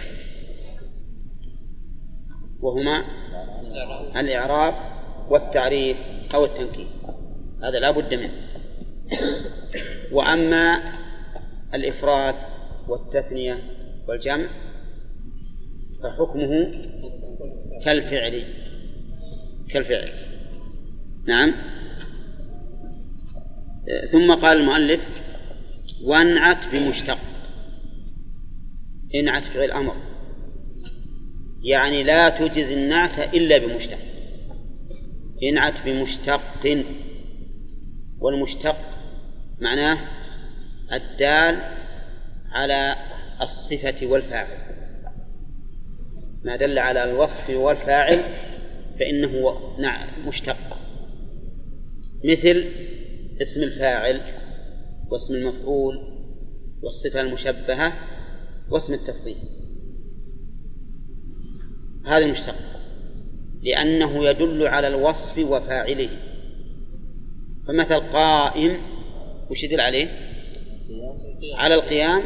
وهما 2.62 3.06
الإعراب 4.16 4.74
والتعريف 5.30 5.98
أو 6.34 6.46
التنكير. 6.46 6.88
هذا 7.64 7.80
لا 7.80 7.92
بد 7.92 8.14
منه. 8.14 8.32
وأما 10.12 10.94
الإفراد 11.74 12.36
والتثنية 12.88 13.58
والجمع 14.08 14.48
فحكمه 16.04 16.72
كالفعل. 17.86 18.44
كالفعل. 19.70 20.12
نعم. 21.28 21.54
ثم 24.12 24.34
قال 24.34 24.58
المؤلف 24.58 25.02
وانعت 26.06 26.68
بمشتق. 26.74 27.18
انعت 29.16 29.44
فعل 29.44 29.72
أمر 29.72 29.96
يعني 31.64 32.04
لا 32.04 32.30
تجز 32.30 32.72
النعت 32.72 33.20
إلا 33.20 33.58
بمشتق. 33.58 34.00
انعت 35.44 35.74
بمشتق. 35.86 36.42
والمشتق 38.20 38.78
معناه 39.62 39.98
الدال 40.94 41.62
على 42.52 42.96
الصفة 43.42 44.08
والفاعل. 44.08 44.48
ما 46.44 46.56
دل 46.56 46.80
على 46.80 47.04
الوصف 47.04 47.50
والفاعل 47.50 48.24
فإنه 49.00 49.58
مشتق. 50.26 50.78
مثل 52.26 52.66
اسم 53.42 53.64
الفاعل 53.64 54.22
واسم 55.12 55.36
المفعول 55.36 56.00
والصفة 56.84 57.22
المشبهة 57.22 57.94
واسم 58.70 58.94
التفضيل. 58.94 59.38
هذا 62.06 62.26
مشتق 62.26 62.56
لأنه 63.64 64.26
يدل 64.26 64.68
على 64.68 64.88
الوصف 64.88 65.38
وفاعله. 65.38 66.10
فمثل 67.68 68.00
قائم 68.00 68.78
وش 69.50 69.64
يدل 69.64 69.82
عليه؟ 69.82 70.08
على 71.56 71.76
القيام 71.76 72.22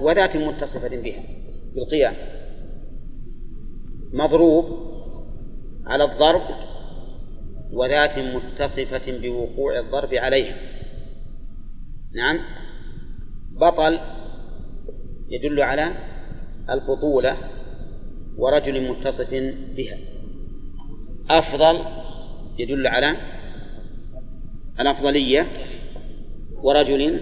وذات 0.00 0.36
متصفة 0.36 0.88
بها 1.02 1.22
بالقيام. 1.74 2.14
مضروب 4.12 4.88
على 5.86 6.04
الضرب 6.04 6.67
وذات 7.72 8.18
متصفة 8.18 9.18
بوقوع 9.18 9.78
الضرب 9.78 10.14
عليها. 10.14 10.56
نعم. 12.14 12.38
بطل 13.60 13.98
يدل 15.30 15.60
على 15.60 15.92
البطولة 16.70 17.36
ورجل 18.36 18.88
متصف 18.88 19.34
بها. 19.76 19.98
أفضل 21.30 21.78
يدل 22.58 22.86
على 22.86 23.16
الأفضلية 24.80 25.46
ورجل 26.62 27.20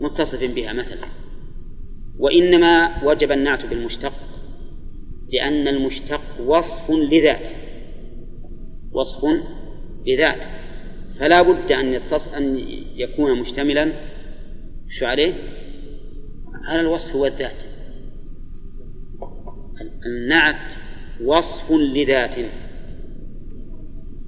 متصف 0.00 0.54
بها 0.54 0.72
مثلا. 0.72 1.08
وإنما 2.18 3.04
وجب 3.04 3.32
النعت 3.32 3.66
بالمشتق 3.66 4.12
لأن 5.32 5.68
المشتق 5.68 6.20
وصف 6.40 6.90
لذات 6.90 7.48
وصف 8.94 9.24
لذات 10.06 10.40
فلا 11.18 11.42
بد 11.42 11.72
أن 11.72 11.86
يتص... 11.92 12.28
أن 12.28 12.58
يكون 12.96 13.40
مشتملا 13.40 13.92
شو 14.88 15.06
عليه؟ 15.06 15.34
على 16.64 16.80
الوصف 16.80 17.16
والذات. 17.16 17.56
النعت 20.06 20.72
وصف 21.24 21.70
لذات. 21.70 22.34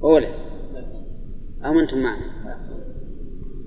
أولى 0.02 0.28
أو 1.64 1.80
أنتم 1.80 1.98
معنا؟ 1.98 2.36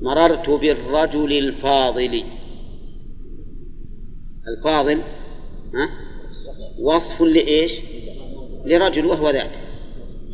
مررت 0.01 0.49
بالرجل 0.49 1.37
الفاضل. 1.37 2.23
الفاضل 4.47 5.01
ها؟ 5.73 5.89
وصف 6.79 7.21
لإيش؟ 7.21 7.79
لرجل 8.65 9.05
وهو 9.05 9.29
ذات 9.29 9.68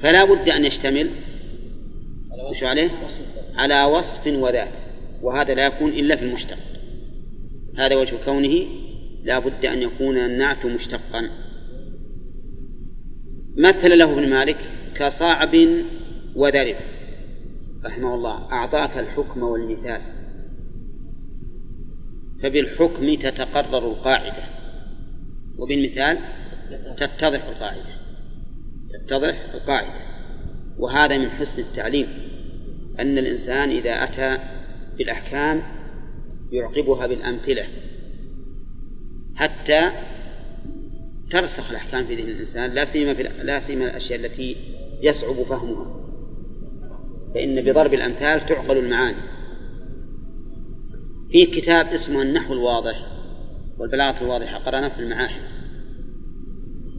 فلا 0.01 0.25
بد 0.25 0.49
أن 0.49 0.65
يشتمل 0.65 1.09
وش 2.49 2.63
عليه؟ 2.63 2.89
على 3.55 3.83
وصف 3.83 4.27
وذات 4.27 4.69
وهذا 5.21 5.53
لا 5.53 5.65
يكون 5.65 5.89
إلا 5.89 6.15
في 6.15 6.25
المشتق. 6.25 6.57
هذا 7.77 7.95
وجه 7.95 8.15
كونه 8.25 8.65
لا 9.23 9.39
بد 9.39 9.65
أن 9.65 9.81
يكون 9.81 10.17
النعت 10.17 10.65
مشتقا. 10.65 11.29
مثل 13.57 13.97
له 13.97 14.13
ابن 14.13 14.29
مالك 14.29 14.57
كصعب 14.95 15.55
ودرب 16.35 16.75
رحمه 17.85 18.15
الله 18.15 18.51
أعطاك 18.51 18.97
الحكم 18.97 19.43
والمثال. 19.43 20.01
فبالحكم 22.43 23.15
تتقرر 23.15 23.91
القاعدة 23.91 24.43
وبالمثال 25.57 26.19
تتضح 26.97 27.43
القاعدة. 27.47 27.94
تتضح 29.03 29.53
القاعدة. 29.53 29.93
وهذا 30.77 31.17
من 31.17 31.29
حسن 31.29 31.61
التعليم 31.61 32.07
أن 32.99 33.17
الإنسان 33.17 33.69
إذا 33.69 34.03
أتى 34.03 34.37
بالأحكام 34.97 35.61
يعقبها 36.51 37.07
بالأمثلة. 37.07 37.67
حتى 39.35 39.91
ترسخ 41.31 41.69
الأحكام 41.69 42.05
في 42.05 42.15
ذهن 42.15 42.27
الإنسان 42.27 42.71
لا 42.71 42.85
سيما 42.85 43.13
في 43.13 43.23
لا 43.43 43.59
سيما 43.59 43.85
الأشياء 43.85 44.19
التي 44.19 44.55
يصعب 45.01 45.35
فهمها. 45.35 46.05
فإن 47.33 47.61
بضرب 47.61 47.93
الأمثال 47.93 48.45
تعقل 48.45 48.77
المعاني. 48.77 49.35
في 51.31 51.45
كتاب 51.45 51.87
اسمه 51.87 52.21
النحو 52.21 52.53
الواضح 52.53 53.07
والبلاغة 53.77 54.23
الواضحة 54.23 54.57
قرأناه 54.57 54.89
في 54.89 54.99
المعاهد. 54.99 55.54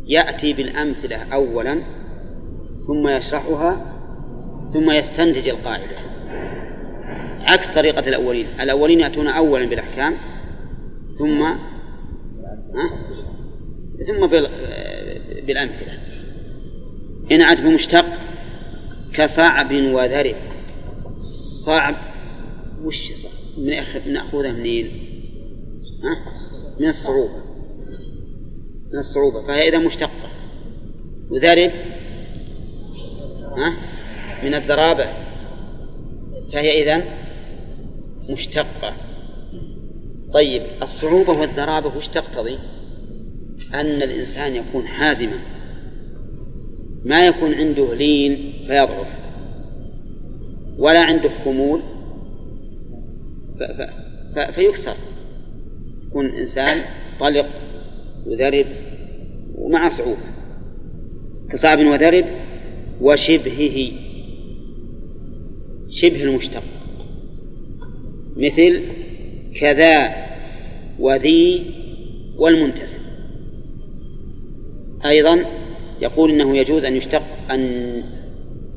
يأتي 0.07 0.53
بالأمثلة 0.53 1.17
أولا 1.17 1.83
ثم 2.87 3.09
يشرحها 3.09 3.93
ثم 4.73 4.91
يستنتج 4.91 5.49
القاعدة. 5.49 5.97
عكس 7.41 7.71
طريقة 7.71 8.09
الأولين. 8.09 8.47
الأولين 8.61 9.01
يأتون 9.01 9.29
أولا 9.29 9.67
بالأحكام 9.67 10.15
ثم 11.19 11.45
ثم 14.07 14.27
بالأمثلة. 15.47 15.99
إن 17.33 17.43
عاد 17.43 17.61
بمشتق 17.65 18.05
كصعب 19.15 19.73
وذرب 19.73 20.37
صعب 21.65 21.95
وش 22.85 23.13
صعب؟ 23.13 23.33
نأخذه 24.07 24.53
منين؟ 24.53 24.91
من 26.81 26.89
الصعوبة. 26.89 27.46
من 28.97 29.01
الصعوبة 29.01 29.43
فهي 29.43 29.69
إذا 29.69 29.79
مشتقة. 29.79 30.29
وذرب؟ 31.31 31.71
من 34.43 34.55
الذرابة. 34.55 35.07
فهي 36.53 36.83
إذا 36.83 37.03
مشتقة. 38.29 38.93
طيب 40.33 40.63
الصعوبة 40.83 41.33
والذرابة 41.33 41.97
وش 41.97 42.09
تقتضي؟ 42.09 42.59
أن 43.75 44.03
الإنسان 44.03 44.57
يكون 44.57 44.87
حازما. 44.87 45.39
ما 47.05 47.21
يكون 47.21 47.55
عنده 47.55 47.95
لين 47.95 48.53
فيضعف. 48.67 49.09
ولا 50.79 51.03
عنده 51.03 51.31
خمول 51.45 51.83
فيكسر. 54.55 54.97
يكون 56.07 56.27
الإنسان 56.27 56.85
طلق 57.21 57.47
وذرب 58.27 58.86
ومع 59.67 59.89
صعوبة. 59.89 60.17
كصعب 61.51 61.79
وذرب 61.79 62.25
وشبهه. 63.01 63.93
شبه 65.91 66.23
المشتق. 66.23 66.63
مثل 68.37 68.83
كذا 69.61 70.15
وذي 70.99 71.63
والمنتسب. 72.37 72.99
أيضا 75.07 75.45
يقول 76.01 76.31
إنه 76.31 76.57
يجوز 76.57 76.85
أن 76.85 76.97
يشتق 76.97 77.23
أن 77.51 78.03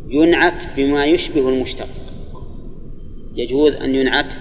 ينعت 0.09 0.77
بما 0.77 1.05
يشبه 1.05 1.49
المشتق. 1.49 1.89
يجوز 3.35 3.73
أن 3.73 3.95
ينعت 3.95 4.33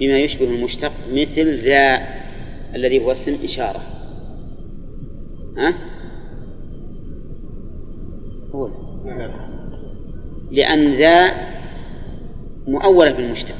بما 0.00 0.20
يشبه 0.20 0.44
المشتق 0.44 0.92
مثل 1.12 1.56
ذا 1.56 2.00
الذي 2.74 2.98
هو 2.98 3.12
اسم 3.12 3.36
إشارة. 3.44 3.99
ها؟ 5.56 5.74
قول. 8.52 8.70
لأن 10.50 10.94
ذا 10.94 11.34
مؤولة 12.68 13.12
بالمشتق 13.12 13.54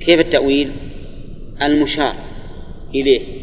كيف 0.00 0.20
التأويل؟ 0.20 0.72
المشار 1.62 2.14
إليه. 2.94 3.42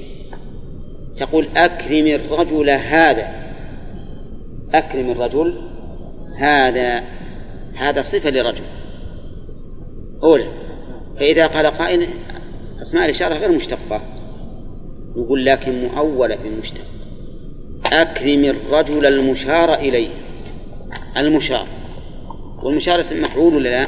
تقول 1.18 1.48
أكرم 1.58 2.08
الرجل 2.08 2.70
هذا. 2.70 3.54
أكرم 4.74 5.12
الرجل 5.12 5.62
هذا. 6.38 7.04
هذا 7.76 8.02
صفة 8.02 8.30
لرجل 8.30 8.64
أولى. 10.24 10.48
فإذا 11.20 11.48
قال 11.48 11.66
قائل 11.66 12.10
أسماء 12.82 13.06
الإشارة 13.06 13.34
غير 13.34 13.52
مشتقة. 13.52 14.02
يقول 15.24 15.46
لكن 15.46 15.84
مؤولة 15.84 16.36
بالمشتق. 16.36 16.84
أكرم 17.86 18.46
الرجل 18.46 19.06
المشار 19.06 19.74
إليه. 19.74 20.10
المشار. 21.18 21.68
والمشار 22.64 23.00
اسم 23.00 23.22
مفعول 23.22 23.56
ولا 23.56 23.70
لا؟ 23.70 23.88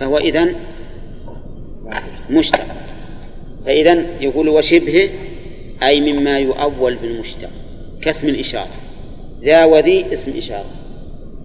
فهو 0.00 0.18
إذن 0.18 0.54
مشتق. 2.30 2.66
فإذا 3.66 4.06
يقول 4.20 4.48
وشبهه 4.48 5.08
أي 5.82 6.12
مما 6.12 6.38
يؤول 6.38 6.94
بالمشتق. 6.94 7.50
كاسم 8.02 8.28
الإشارة. 8.28 8.70
ذا 9.42 9.64
وذي 9.64 10.12
اسم 10.12 10.32
إشارة. 10.36 10.70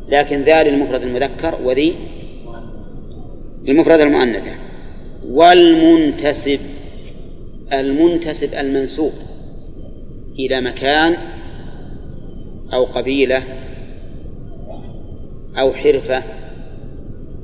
لكن 0.09 0.41
ذا 0.41 0.63
للمفرد 0.63 1.01
المذكر 1.01 1.57
وذي 1.63 1.95
للمفرد 3.63 4.01
المؤنثة 4.01 4.51
والمنتسب. 5.29 6.59
المنتسب 7.73 8.53
المنسوب 8.53 9.13
إلى 10.39 10.61
مكان 10.61 11.17
أو 12.73 12.83
قبيلة 12.83 13.43
أو 15.57 15.73
حرفة 15.73 16.23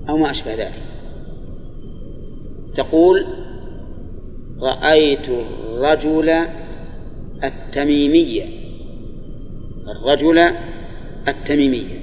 أو 0.09 0.17
ما 0.17 0.31
أشبه 0.31 0.53
ذلك. 0.53 0.81
تقول 2.75 3.25
رأيت 4.59 5.29
الرجل 5.29 6.29
التميمية. 7.43 8.45
الرجل 9.87 10.39
التميمية. 11.27 11.99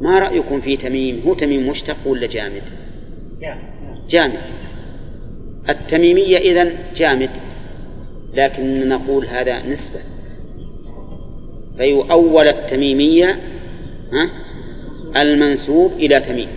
ما 0.00 0.18
رأيكم 0.18 0.60
في 0.60 0.76
تميم؟ 0.76 1.20
هو 1.26 1.34
تميم 1.34 1.68
مشتق 1.68 1.96
ولا 2.06 2.26
جامد؟ 2.26 2.62
جامد. 4.08 4.59
التميمية 5.68 6.36
إذن 6.36 6.78
جامد 6.96 7.30
لكن 8.34 8.88
نقول 8.88 9.26
هذا 9.26 9.66
نسبة. 9.66 10.00
فيؤول 11.76 12.48
التميمية 12.48 13.40
المنسوب 15.16 15.92
إلى 15.92 16.20
تميم. 16.20 16.48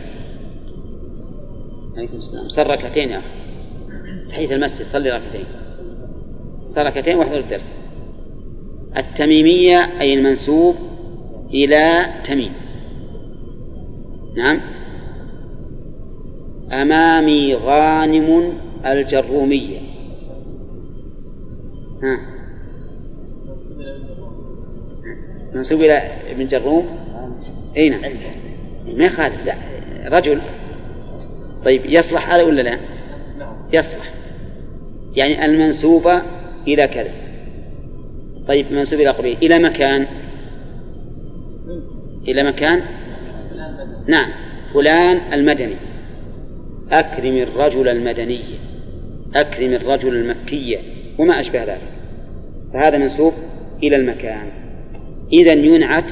عليكم 1.97 2.17
السلام. 2.17 2.49
صار 2.49 2.67
ركعتين 2.67 3.09
يا 3.09 3.17
أخي. 3.17 3.27
تحية 4.29 4.55
المسجد 4.55 4.85
صلي 4.85 5.09
ركعتين. 5.09 5.45
صار 6.65 6.85
ركعتين 6.85 7.17
واحضر 7.17 7.39
الدرس. 7.39 7.71
التميمية 8.97 10.01
أي 10.01 10.13
المنسوب 10.13 10.75
إلى 11.53 12.05
تميم. 12.25 12.53
نعم. 14.35 14.59
أمامي 16.71 17.55
غانم 17.55 18.53
الجرومية. 18.85 19.79
ها؟ 22.03 22.19
منسوب 25.53 25.79
إلى 25.79 25.97
ابن 26.31 26.47
جروم؟ 26.47 26.87
أي 27.77 27.89
نعم. 27.89 28.01
ما 28.97 29.05
يخالف 29.05 29.45
لا. 29.45 29.55
رجل؟ 30.05 30.41
طيب 31.65 31.81
يصلح 31.85 32.33
هذا 32.33 32.43
ولا 32.43 32.61
لا؟ 32.61 32.79
يصلح. 33.73 34.13
يعني 35.15 35.45
المنسوبة 35.45 36.21
إلى 36.67 36.87
كذا. 36.87 37.11
طيب 38.47 38.71
منسوب 38.71 38.99
إلى 38.99 39.09
قبيل. 39.09 39.37
إلى 39.41 39.59
مكان؟ 39.59 40.07
إلى 42.27 42.43
مكان؟ 42.43 42.81
نعم. 44.07 44.29
فلان 44.73 45.33
المدني. 45.33 45.75
أكرم 46.91 47.37
الرجل 47.37 47.87
المدني. 47.87 48.41
أكرم 49.35 49.73
الرجل 49.73 50.15
المكي 50.15 50.79
وما 51.19 51.39
أشبه 51.39 51.63
ذلك. 51.63 51.93
فهذا 52.73 52.97
منسوب 52.97 53.33
إلى 53.83 53.95
المكان. 53.95 54.47
إذا 55.33 55.53
ينعت 55.53 56.11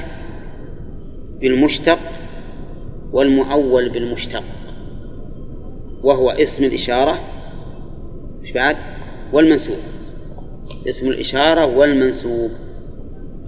بالمشتق 1.40 1.98
والمؤول 3.12 3.88
بالمشتق 3.88 4.44
وهو 6.02 6.30
اسم 6.30 6.64
الإشارة. 6.64 7.20
مش 8.42 8.52
بعد؟ 8.52 8.76
والمنسوب. 9.32 9.78
اسم 10.88 11.08
الإشارة 11.08 11.66
والمنسوب. 11.66 12.50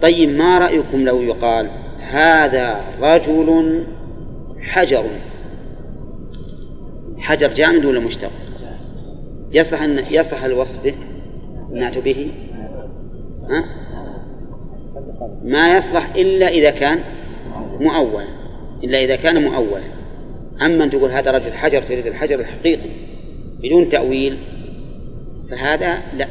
طيب 0.03 0.29
ما 0.29 0.59
رأيكم 0.59 1.05
لو 1.05 1.22
يقال 1.22 1.70
هذا 2.01 2.81
رجل 3.01 3.83
حجر؟ 4.61 5.05
حجر 7.18 7.53
جامد 7.55 7.85
ولا 7.85 8.01
مشتق؟ 8.01 8.44
يصح 9.55 9.83
أن 9.83 10.05
يصح 10.11 10.45
الوصف 10.45 10.85
به؟ 10.85 10.95
نعت 11.73 11.99
به. 11.99 12.31
ها؟ 13.51 13.65
ما 15.45 15.77
يصلح 15.77 16.15
إلا 16.15 16.49
إذا 16.49 16.71
كان 16.71 17.01
مؤول. 17.81 18.25
إلا 18.85 19.05
إذا 19.05 19.17
كان 19.17 19.43
مؤول. 19.43 19.81
أما 20.63 20.85
أن 20.85 20.91
تقول 20.91 21.11
هذا 21.11 21.31
رجل 21.31 21.53
حجر 21.53 21.83
تريد 21.83 22.07
الحجر 22.07 22.41
الحقيقي 22.41 22.91
بدون 23.63 23.89
تأويل 23.89 24.39
فهذا 25.51 26.03
لا. 26.17 26.29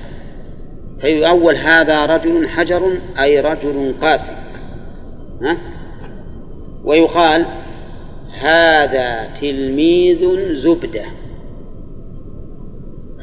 فيؤول 1.01 1.55
هذا 1.55 2.05
رجل 2.05 2.49
حجر 2.49 2.97
أي 3.19 3.39
رجل 3.39 3.93
قاسي. 4.01 4.31
ها؟ 5.41 5.57
ويقال 6.83 7.45
هذا 8.39 9.29
تلميذ 9.41 10.53
زبدة. 10.53 11.05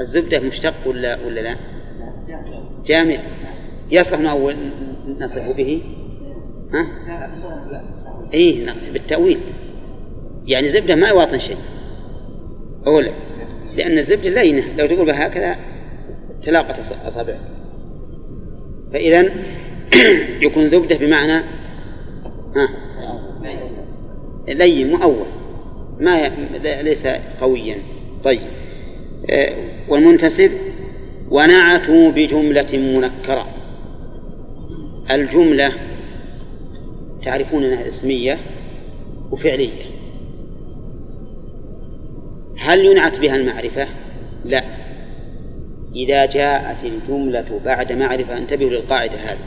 الزبدة 0.01 0.41
مشتق 0.41 0.75
ولا 0.87 1.27
ولا 1.27 1.41
لا؟ 1.41 1.57
جامد. 2.87 3.21
يصلح 3.91 4.19
نأول 4.19 4.57
نصف 5.21 5.57
به؟ 5.57 5.83
ها؟ 6.73 6.87
إيه 8.35 8.75
بالتأويل. 8.93 9.41
يعني 10.47 10.69
زبدة 10.69 10.95
ما 10.95 11.09
يواطن 11.09 11.39
شيء. 11.39 11.57
أولا 12.87 13.13
لأن 13.77 13.99
الزبدة 13.99 14.31
لينة 14.31 14.77
لو 14.77 14.87
تقول 14.87 15.11
هكذا 15.11 15.57
تلاقت 16.43 16.79
أصابعك 16.79 17.41
فإذا 18.93 19.31
يكون 20.47 20.69
زبدة 20.69 20.97
بمعنى 20.97 21.45
ها؟ 22.57 22.69
لين 24.49 24.91
مؤول. 24.91 25.27
ما. 26.01 26.29
ليس 26.83 27.07
قويا. 27.41 27.77
طيب. 28.25 28.60
والمنتسب 29.89 30.51
ونعتوا 31.31 32.11
بجملة 32.11 32.79
منكرة. 32.79 33.47
الجملة 35.11 35.73
تعرفون 37.25 37.65
أنها 37.65 37.87
اسمية 37.87 38.39
وفعلية. 39.31 39.85
هل 42.59 42.85
ينعت 42.85 43.19
بها 43.19 43.37
المعرفة؟ 43.37 43.87
لا. 44.45 44.65
إذا 45.97 46.27
جاءت 46.27 46.85
الجملة 46.85 47.61
بعد 47.65 47.93
معرفة 47.93 48.39
انتبهوا 48.39 48.71
للقاعدة 48.71 49.15
هذه. 49.15 49.39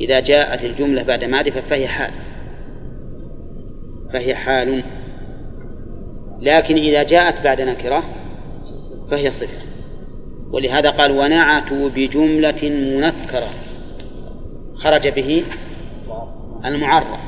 إذا 0.00 0.20
جاءت 0.20 0.64
الجملة 0.64 1.02
بعد 1.02 1.24
معرفة 1.24 1.60
فهي 1.60 1.88
حال. 1.88 2.12
فهي 4.12 4.34
حال. 4.34 4.82
لكن 6.40 6.76
إذا 6.76 7.02
جاءت 7.02 7.44
بعد 7.44 7.60
نكرة 7.60 8.04
فهي 9.10 9.32
صفة 9.32 9.58
ولهذا 10.50 10.90
قال 10.90 11.10
ونعتوا 11.10 11.88
بجملة 11.88 12.70
منكرة. 13.00 13.50
خرج 14.74 15.08
به 15.08 15.44
المعرف. 16.64 17.20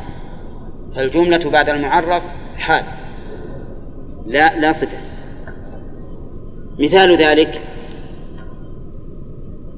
فالجملة 0.94 1.50
بعد 1.50 1.68
المعرف 1.68 2.22
حال. 2.56 2.84
لا 4.26 4.60
لا 4.60 4.72
صفة 4.72 4.98
مثال 6.78 7.22
ذلك 7.22 7.62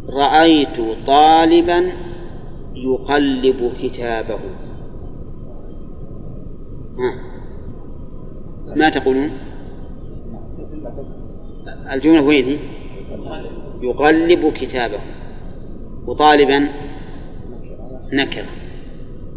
رأيت 0.09 1.07
طالبا 1.07 1.93
يقلب 2.75 3.73
كتابه. 3.83 4.41
ها. 6.99 7.31
ما 8.77 8.89
تقولون؟ 8.89 9.31
الجملة 11.93 12.23
وين؟ 12.23 12.47
هي 12.47 12.59
يقلب 13.83 14.53
كتابه. 14.53 15.01
وطالبا 16.07 16.69
نكرة 18.13 18.49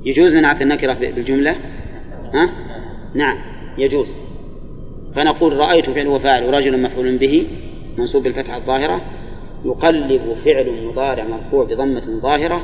يجوز 0.06 0.34
نعت 0.34 0.62
النكرة 0.62 0.94
بالجملة؟ 0.94 1.56
ها؟ 2.34 2.50
نعم 3.16 3.38
يجوز. 3.78 4.08
فنقول 5.16 5.58
رأيت 5.58 5.90
فعل 5.90 6.08
وفاعل 6.08 6.46
ورجل 6.46 6.82
مفعول 6.82 7.18
به 7.18 7.48
منصوب 7.98 8.24
بالفتحة 8.24 8.58
الظاهرة 8.58 9.02
يقلب 9.66 10.36
فعل 10.46 10.88
مضارع 10.88 11.24
مرفوع 11.24 11.64
بضمة 11.64 12.20
ظاهرة 12.22 12.64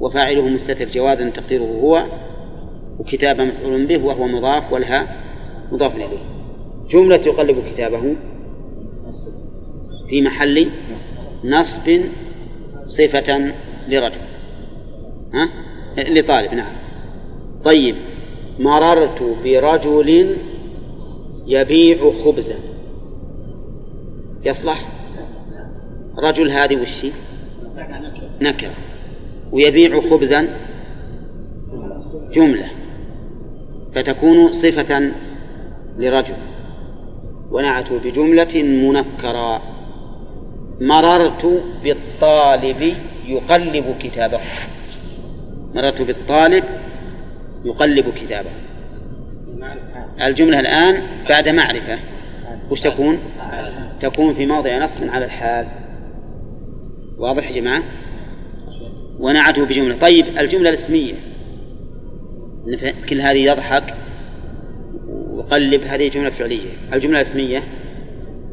وفاعله 0.00 0.48
مستتر 0.48 0.88
جوازا 0.88 1.30
تقديره 1.30 1.62
هو 1.62 2.04
وكتابة 2.98 3.44
مفعول 3.44 3.86
به 3.86 4.04
وهو 4.04 4.26
مضاف 4.26 4.72
والها 4.72 5.16
مضاف 5.72 5.96
إليه. 5.96 6.18
جملة 6.90 7.20
يقلب 7.26 7.62
كتابه. 7.72 8.16
في 10.10 10.22
محل 10.22 10.70
نصب 11.44 12.00
صفة 12.86 13.52
لرجل. 13.88 14.20
ها؟ 15.34 15.48
لطالب 15.98 16.54
نعم. 16.54 16.72
طيب 17.64 17.96
مررت 18.58 19.22
برجل 19.44 20.36
يبيع 21.46 22.12
خبزا. 22.24 22.56
يصلح؟ 24.44 24.88
رجل 26.18 26.50
هذه 26.50 26.82
وشي 26.82 27.12
نكر 28.40 28.70
ويبيع 29.52 30.00
خبزا؟ 30.00 30.48
جملة. 32.32 32.70
فتكون 33.94 34.52
صفة 34.52 35.12
لرجل. 35.98 36.34
ونعته 37.50 37.98
بجملة 37.98 38.62
منكرة. 38.62 39.77
مررت 40.80 41.62
بالطالب 41.82 42.96
يقلب 43.26 43.94
كتابه. 44.00 44.40
مررت 45.74 46.02
بالطالب 46.02 46.64
يقلب 47.64 48.12
كتابه. 48.14 48.50
الجملة 50.22 50.60
الآن 50.60 51.02
بعد 51.30 51.48
معرفة. 51.48 51.98
وش 52.70 52.80
تكون؟ 52.80 53.18
تكون 54.00 54.34
في 54.34 54.46
موضع 54.46 54.84
نصب 54.84 55.10
على 55.10 55.24
الحال. 55.24 55.66
واضح 57.18 57.50
يا 57.50 57.60
جماعة؟ 57.60 57.82
ونعته 59.20 59.64
بجملة. 59.64 59.98
طيب 59.98 60.26
الجملة 60.38 60.68
الاسمية 60.68 61.14
كل 63.08 63.20
هذه 63.20 63.36
يضحك 63.36 63.94
وقلب 65.08 65.82
هذه 65.82 66.08
جملة 66.08 66.30
فعلية 66.30 66.70
الجملة 66.92 67.20
الاسمية 67.20 67.62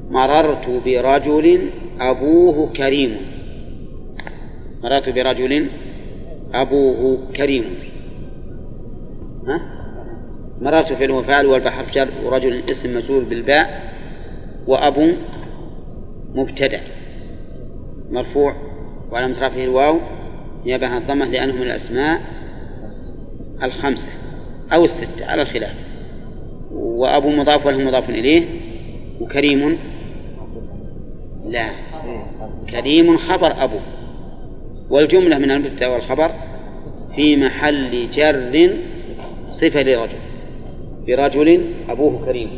مررت 0.09 0.69
برجل 0.85 1.69
أبوه 1.99 2.73
كريم. 2.73 3.17
مررت 4.83 5.09
برجل 5.09 5.69
أبوه 6.53 7.19
كريم. 7.35 7.65
ها؟ 9.47 9.61
مررت 10.61 10.93
في 10.93 11.11
وفعل 11.11 11.45
والبحر 11.45 11.85
جر 11.93 12.07
ورجل 12.25 12.63
اسم 12.71 12.97
مجرور 12.97 13.23
بالباء 13.23 13.93
وأبو 14.67 15.11
مبتدأ. 16.35 16.81
مرفوع 18.11 18.55
وعلامة 19.11 19.33
رفعه 19.33 19.63
الواو 19.63 19.99
نيابة 20.65 20.87
عن 20.87 21.01
الضمة 21.01 21.25
لأنه 21.25 21.53
من 21.53 21.61
الأسماء 21.61 22.21
الخمسة 23.63 24.09
أو 24.73 24.85
الستة 24.85 25.25
على 25.25 25.41
الخلاف. 25.41 25.75
وأبو 26.71 27.29
مضاف 27.29 27.65
وله 27.65 27.77
مضاف 27.77 28.09
إليه 28.09 28.45
وكريم 29.21 29.77
لا. 31.45 31.71
كريم 32.69 33.17
خبر 33.17 33.63
أبو. 33.63 33.79
والجملة 34.89 35.37
من 35.37 35.51
المبتدأ 35.51 35.87
والخبر 35.87 36.31
في 37.15 37.37
محل 37.37 38.09
جر 38.11 38.77
صفة 39.51 39.81
لرجل. 39.81 40.17
برجل 41.07 41.73
أبوه 41.89 42.25
كريم. 42.25 42.49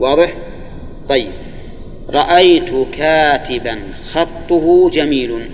واضح؟ 0.00 0.34
طيب. 1.08 1.32
رأيت 2.10 2.70
كاتبا 2.92 3.78
خطه 4.12 4.90
جميل. 4.90 5.50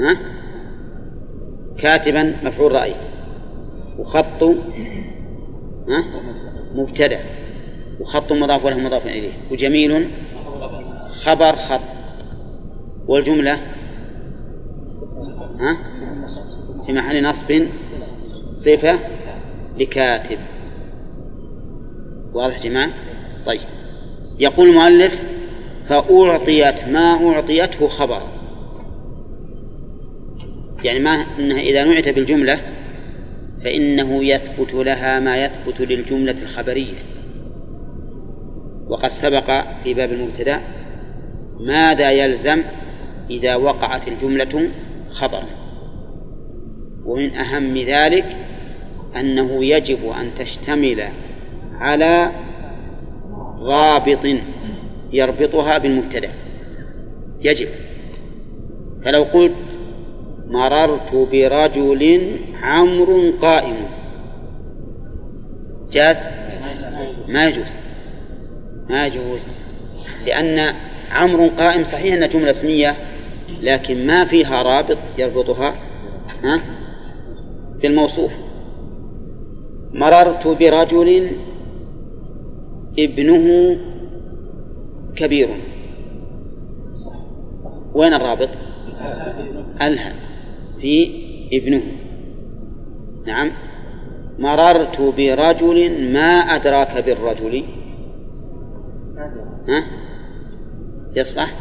ها؟ 0.00 0.16
كاتبا 1.78 2.36
مفعول 2.42 2.72
رأيت. 2.72 2.96
وخط؟ 3.98 4.42
ها؟ 5.88 6.04
مبتدأ. 6.74 7.20
وخط 8.00 8.32
مضاف 8.32 8.64
وله 8.64 8.78
مضاف 8.78 9.06
إليه. 9.06 9.32
وجميل 9.50 10.10
خبر 11.24 11.56
خط. 11.56 11.80
والجملة؟ 13.08 13.58
ها؟ 15.60 15.76
في 16.86 16.92
محل 16.92 17.22
نصب 17.22 17.66
صفة 18.52 18.98
لكاتب. 19.78 20.38
واضح 22.32 22.62
جماعة؟ 22.62 22.90
طيب. 23.46 23.60
يقول 24.40 24.68
المؤلف 24.68 25.14
فأعطيت 25.88 26.88
ما 26.88 27.32
أعطيته 27.32 27.88
خبر. 27.88 28.22
يعني 30.84 30.98
ما 30.98 31.26
إنها 31.38 31.60
إذا 31.60 31.84
نعت 31.84 32.08
بالجملة 32.08 32.60
فإنه 33.64 34.24
يثبت 34.24 34.74
لها 34.74 35.20
ما 35.20 35.44
يثبت 35.44 35.80
للجملة 35.80 36.42
الخبرية. 36.42 36.94
وقد 38.88 39.08
سبق 39.08 39.64
في 39.84 39.94
باب 39.94 40.12
المبتدأ 40.12 40.60
ماذا 41.60 42.10
يلزم 42.10 42.62
إذا 43.30 43.56
وقعت 43.56 44.08
الجملة 44.08 44.70
خبرا 45.10 45.46
ومن 47.04 47.36
أهم 47.36 47.78
ذلك 47.78 48.36
أنه 49.16 49.64
يجب 49.64 50.08
أن 50.08 50.30
تشتمل 50.38 51.08
على 51.78 52.30
رابط 53.60 54.26
يربطها 55.12 55.78
بالمبتدأ. 55.78 56.30
يجب. 57.40 57.68
فلو 59.04 59.22
قلت 59.22 59.54
مررت 60.46 61.14
برجل 61.14 62.36
عمرو 62.62 63.32
قائم. 63.42 63.76
جاز؟ 65.92 66.16
ما 67.28 67.42
يجوز. 67.42 67.75
ما 68.90 69.06
يجوز. 69.06 69.40
لأن 70.26 70.74
عمرو 71.10 71.48
قائم 71.48 71.84
صحيح 71.84 72.14
أنها 72.14 72.28
جملة 72.28 72.50
اسمية 72.50 72.96
لكن 73.62 74.06
ما 74.06 74.24
فيها 74.24 74.62
رابط 74.62 74.98
يربطها 75.18 75.74
ها؟ 76.44 76.60
بالموصوف. 77.82 78.32
مررت 79.92 80.46
برجل 80.46 81.30
ابنه 82.98 83.76
كبير. 85.16 85.48
وين 87.94 88.14
الرابط؟ 88.14 88.48
ألها 89.82 90.12
في 90.80 91.10
ابنه. 91.52 91.82
نعم. 93.26 93.50
مررت 94.38 95.00
برجل 95.00 96.12
ما 96.12 96.28
أدراك 96.28 97.04
بالرجل. 97.04 97.64
ها؟ 99.68 99.84
يصلح؟ 101.16 101.54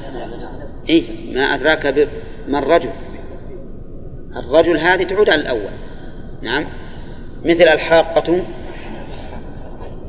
إيه 0.90 1.34
ما 1.34 1.56
أدراك 1.56 2.10
ما 2.48 2.60
الرجل؟ 2.60 2.90
الرجل 4.36 4.78
هذه 4.78 5.04
تعود 5.04 5.30
على 5.30 5.42
الأول. 5.42 5.72
نعم. 6.42 6.66
مثل 7.46 7.64
الحاقة. 7.64 8.42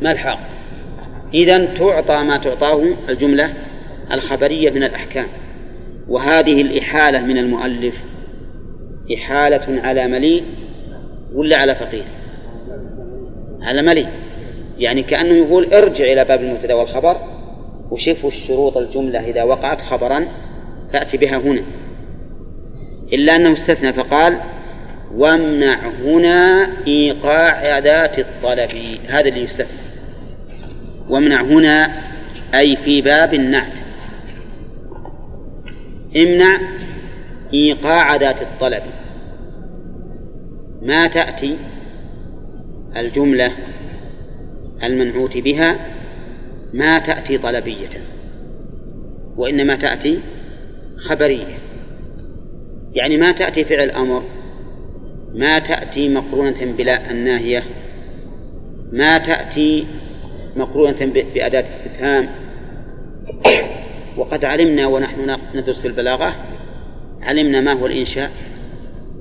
ما 0.02 0.12
الحاق 0.12 0.39
إذا 1.35 1.74
تعطى 1.74 2.23
ما 2.23 2.36
تعطاه 2.36 2.82
الجملة 3.09 3.55
الخبرية 4.12 4.70
من 4.70 4.82
الأحكام. 4.82 5.27
وهذه 6.09 6.60
الإحالة 6.60 7.23
من 7.23 7.39
المؤلف 7.39 7.94
إحالة 9.14 9.81
على 9.82 10.06
مليء 10.06 10.44
ولا 11.35 11.56
على 11.56 11.74
فقير 11.74 12.05
على 13.62 13.82
مليء. 13.82 14.09
يعني 14.78 15.02
كأنه 15.02 15.35
يقول 15.35 15.74
ارجع 15.74 16.05
إلى 16.05 16.24
باب 16.24 16.40
المبتدأ 16.40 16.74
والخبر 16.74 17.35
وشوفوا 17.90 18.30
الشروط 18.30 18.76
الجملة 18.76 19.20
إذا 19.30 19.42
وقعت 19.42 19.80
خبرا 19.80 20.26
فأتي 20.92 21.16
بها 21.16 21.36
هنا. 21.36 21.62
إلا 23.12 23.36
أنه 23.36 23.52
استثنى 23.52 23.92
فقال 23.92 24.40
وامنع 25.14 25.88
هنا 25.88 26.68
إيقاع 26.86 27.78
أداة 27.78 28.18
الطلب. 28.18 28.98
هذا 29.08 29.28
اللي 29.28 29.44
يستثنى. 29.44 29.78
وامنع 31.10 31.42
هنا 31.42 32.02
أي 32.54 32.76
في 32.76 33.00
باب 33.00 33.34
النعت. 33.34 33.72
امنع 36.16 36.60
إيقاع 37.54 38.14
أداة 38.14 38.42
الطلب. 38.42 38.82
ما 40.82 41.06
تأتي 41.06 41.56
الجملة 42.96 43.52
المنعوت 44.82 45.36
بها 45.36 45.78
ما 46.74 46.98
تأتي 46.98 47.38
طلبية 47.38 47.90
وإنما 49.36 49.76
تأتي 49.76 50.20
خبرية. 50.97 51.59
يعني 52.94 53.16
ما 53.16 53.30
تأتي 53.30 53.64
فعل 53.64 53.90
أمر 53.90 54.22
ما 55.34 55.59
تأتي 55.59 56.09
مقرونة 56.09 56.72
بلا 56.78 57.10
الناهية 57.10 57.62
ما 58.93 59.18
تأتي 59.18 59.86
مقرونة 60.56 61.12
بأداة 61.34 61.64
استفهام 61.68 62.28
وقد 64.16 64.44
علمنا 64.44 64.86
ونحن 64.86 65.36
ندرس 65.55 65.80
في 65.80 65.88
البلاغة 65.88 66.34
علمنا 67.22 67.60
ما 67.60 67.72
هو 67.72 67.86
الإنشاء 67.86 68.30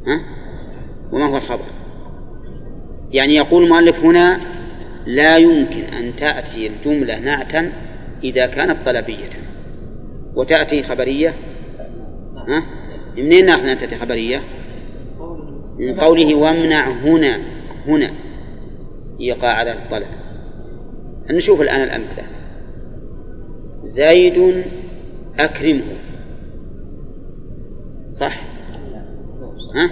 ها؟ 0.07 0.21
وما 1.11 1.25
هو 1.25 1.37
الخبر. 1.37 1.65
يعني 3.11 3.35
يقول 3.35 3.63
المؤلف 3.63 3.99
هنا 3.99 4.39
لا 5.05 5.37
يمكن 5.37 5.83
أن 5.83 6.15
تأتي 6.15 6.67
الجملة 6.67 7.19
نعتا 7.19 7.71
إذا 8.23 8.45
كانت 8.45 8.77
طلبية. 8.85 9.29
وتأتي 10.35 10.83
خبرية؟ 10.83 11.33
ها؟ 12.47 12.63
منين 13.17 13.45
ناخذ 13.45 13.67
أن 13.67 13.77
تأتي 13.77 13.95
خبرية؟ 13.95 14.41
من 15.79 15.99
قوله 15.99 16.35
وامنع 16.35 16.91
هنا 16.91 17.39
هنا 17.87 18.11
إيقاع 19.21 19.53
على 19.53 19.71
الطلب. 19.71 20.07
نشوف 21.29 21.61
الآن 21.61 21.83
الأمثلة. 21.83 22.23
زيد 23.83 24.63
أكرمه. 25.39 25.95
صح؟ 28.11 28.41
ها؟ 29.75 29.89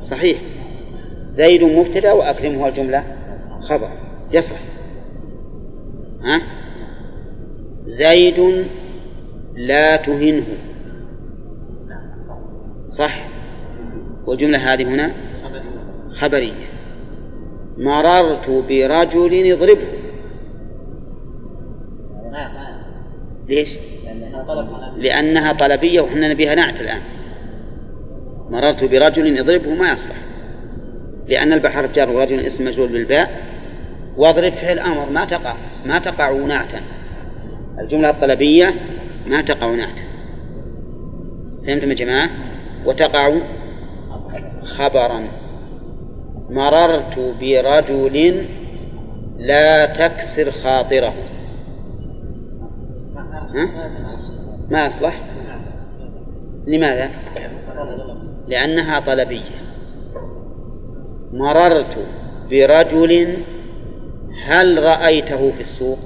صحيح. 0.00 0.38
زيد 1.28 1.62
مبتدأ 1.62 2.12
وأكرمه 2.12 2.68
الجملة 2.68 3.04
خبر. 3.60 4.09
يصح. 4.32 4.60
ها؟ 6.24 6.42
زيد 7.84 8.66
لا 9.56 9.96
تهنه. 9.96 10.46
صح. 12.88 13.28
والجملة 14.26 14.58
هذه 14.58 14.82
هنا؟ 14.82 15.12
خبرية. 16.20 16.52
مررت 17.78 18.50
برجل 18.68 19.32
يضربه. 19.32 19.86
ليش؟ 23.48 23.76
لأنها 24.96 25.52
طلبية 25.52 26.00
وحنا 26.00 26.28
نبيها 26.28 26.54
نعت 26.54 26.80
الآن. 26.80 27.00
مررت 28.50 28.84
برجل 28.84 29.36
يضربه 29.36 29.74
ما 29.74 29.92
يصلح. 29.92 30.16
لأن 31.28 31.52
البحر 31.52 31.86
جار 31.86 32.10
ورجل 32.10 32.40
اسم 32.40 32.64
مجرور 32.64 32.86
بالباء. 32.86 33.49
واضرب 34.16 34.52
فعل 34.52 34.78
أمر 34.78 35.10
ما 35.10 35.24
تقع 35.24 35.54
ما 35.86 35.98
تقع 35.98 36.30
نعتا 36.30 36.80
الجملة 37.80 38.10
الطلبية 38.10 38.74
ما 39.26 39.42
تقع 39.42 39.74
نعتا 39.74 40.02
فهمتم 41.66 41.90
يا 41.90 41.94
جماعة؟ 41.94 42.30
وتقع 42.86 43.40
خبرا 44.62 45.28
مررت 46.50 47.18
برجل 47.40 48.46
لا 49.38 49.86
تكسر 49.86 50.50
خاطره 50.50 51.14
ها؟ 53.54 53.68
ما 54.70 54.86
أصلح 54.86 55.20
لماذا؟ 56.66 57.10
لأنها 58.48 59.00
طلبية 59.00 59.60
مررت 61.32 61.96
برجل 62.50 63.36
هل 64.44 64.82
رأيته 64.82 65.52
في 65.52 65.60
السوق؟ 65.60 65.98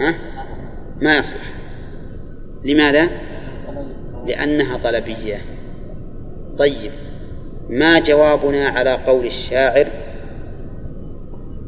ها؟ 0.00 0.14
ما 1.00 1.14
يصلح. 1.14 1.52
لماذا؟ 2.64 3.08
لأنها 4.26 4.78
طلبية. 4.78 5.40
طيب 6.58 6.92
ما 7.70 7.98
جوابنا 7.98 8.68
على 8.68 8.94
قول 8.94 9.26
الشاعر؟ 9.26 9.86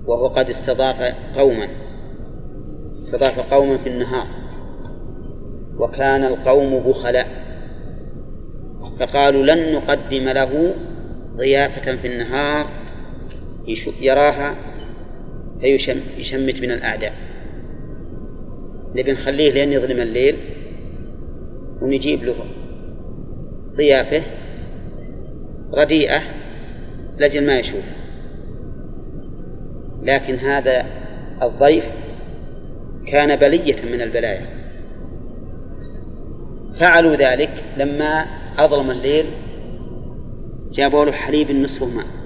وهو 0.07 0.27
قد 0.27 0.49
استضاف 0.49 1.15
قوما. 1.37 1.69
استضاف 2.99 3.55
قوما 3.55 3.79
في 3.79 3.89
النهار. 3.89 4.27
وكان 5.79 6.25
القوم 6.25 6.79
بخلاء. 6.79 7.29
فقالوا 9.01 9.47
لن 9.47 9.75
نقدم 9.75 10.29
له 10.29 10.75
ضيافة 11.37 11.97
في 11.97 12.07
النهار. 12.07 12.67
يراها 14.01 14.55
فيشمت 15.65 16.61
من 16.61 16.71
الأعداء. 16.71 17.13
نبي 18.97 19.13
نخليه 19.13 19.53
لين 19.53 19.73
يظلم 19.73 20.01
الليل 20.01 20.37
ونجيب 21.83 22.25
له 22.25 22.35
ضيافة 23.77 24.23
رديئة 25.75 26.23
لجل 27.19 27.47
ما 27.47 27.59
يشوف. 27.59 27.85
لكن 30.03 30.35
هذا 30.35 30.87
الضيف 31.43 31.85
كان 33.07 33.37
بلية 33.37 33.85
من 33.85 34.03
البلايا. 34.03 34.47
فعلوا 36.81 37.17
ذلك 37.17 37.65
لما 37.77 38.27
أظلم 38.59 38.91
الليل 38.91 39.27
جابوا 40.73 41.05
له 41.05 41.13
حليب 41.13 41.51
نصفه 41.51 41.87
ماء. 41.87 42.24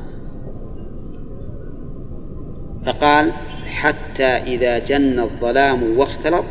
فقال 2.88 3.32
حتى 3.66 4.24
إذا 4.24 4.78
جن 4.78 5.20
الظلام 5.20 5.98
واختلط 5.98 6.44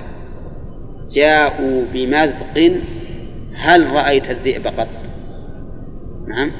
جاءوا 1.11 1.85
بمذق 1.93 2.81
هل 3.53 3.89
رأيت 3.89 4.29
الذئب 4.29 4.67
قط؟ 4.67 4.87
نعم. 6.27 6.51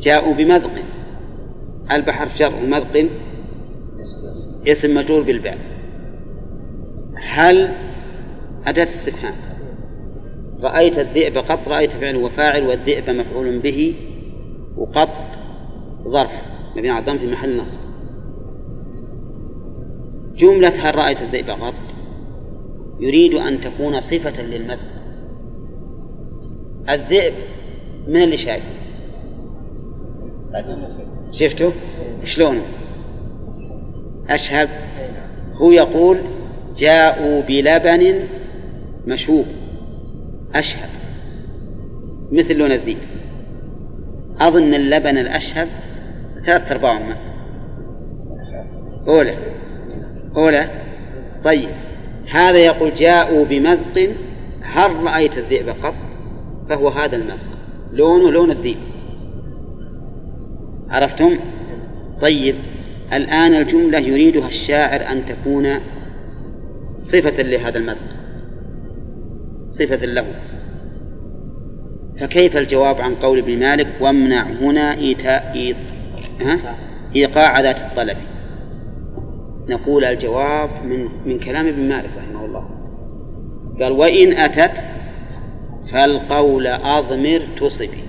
جاءوا 0.00 0.34
بمذق. 0.34 0.70
البحر 1.92 2.28
جر 2.38 2.66
مذق. 2.66 3.08
اسم 4.66 4.94
مجرور 4.94 5.22
بالباء. 5.22 5.58
هل 7.26 7.74
أداة 8.66 8.88
استفهام؟ 8.94 9.34
رأيت 10.62 10.98
الذئب 10.98 11.38
قط 11.38 11.68
رأيت 11.68 11.90
فعل 11.90 12.16
وفاعل 12.16 12.66
والذئب 12.66 13.10
مفعول 13.10 13.58
به 13.58 13.94
وقط 14.76 15.10
ظرف. 16.08 16.30
مبني 16.76 16.90
على 16.90 17.18
في 17.18 17.26
محل 17.26 17.56
نصب. 17.56 17.93
جملة 20.36 20.88
هل 20.88 20.94
رأيت 20.94 21.22
الذئب 21.22 21.50
قط 21.50 21.74
يريد 23.00 23.34
أن 23.34 23.60
تكون 23.60 24.00
صفة 24.00 24.42
للمثل 24.42 24.86
الذئب 26.88 27.34
من 28.08 28.22
اللي 28.22 28.36
شايف 28.36 28.62
شفته 31.32 31.72
شلون؟ 32.24 32.62
أشهب 34.28 34.68
هو 35.54 35.70
يقول 35.70 36.20
جاءوا 36.76 37.42
بلبن 37.42 38.28
مشوب. 39.06 39.46
أشهب 40.54 40.88
مثل 42.32 42.54
لون 42.54 42.72
الذيب 42.72 42.98
أظن 44.40 44.74
اللبن 44.74 45.18
الأشهب 45.18 45.68
ثلاثة 46.46 46.74
أرباع 46.74 47.16
أولى. 49.08 49.53
أولى 50.36 50.68
طيب. 51.44 51.68
هذا 52.30 52.58
يقول 52.58 52.94
جاءوا 52.94 53.44
بمذق 53.44 54.14
هل 54.62 54.90
رأيت 54.96 55.38
الذئب 55.38 55.68
قط؟ 55.68 55.94
فهو 56.68 56.88
هذا 56.88 57.16
المذق. 57.16 57.58
لونه 57.92 58.30
لون 58.30 58.50
الذئب. 58.50 58.76
عرفتم؟ 60.90 61.38
طيب. 62.20 62.54
الآن 63.12 63.54
الجملة 63.54 63.98
يريدها 63.98 64.48
الشاعر 64.48 65.12
أن 65.12 65.26
تكون 65.26 65.80
صفة 67.02 67.42
لهذا 67.42 67.78
المذق. 67.78 68.14
صفة 69.72 70.06
له. 70.06 70.26
فكيف 72.20 72.56
الجواب 72.56 73.00
عن 73.00 73.14
قول 73.14 73.38
ابن 73.38 73.58
مالك؟ 73.58 73.88
وامنع 74.00 74.42
هنا 74.42 74.94
إيتاء؟ 74.98 75.74
إيقاع 77.16 77.60
ذات 77.60 77.78
الطلب. 77.78 78.16
نقول 79.68 80.04
الجواب 80.04 80.70
من 80.84 81.08
من 81.26 81.38
كلام 81.38 81.66
ابن 81.66 81.88
مالك 81.88 82.10
رحمه 82.16 82.44
الله. 82.44 82.68
قال 83.80 83.92
وإن 83.92 84.32
أتت 84.32 84.84
فالقول 85.92 86.66
أضمر 86.66 87.42
تصبي. 87.60 88.04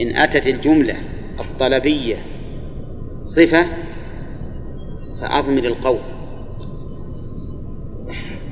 إن 0.00 0.16
أتت 0.16 0.46
الجملة 0.46 0.96
الطلبية 1.40 2.16
صفة 3.24 3.66
فأضمر 5.20 5.64
القول. 5.64 5.98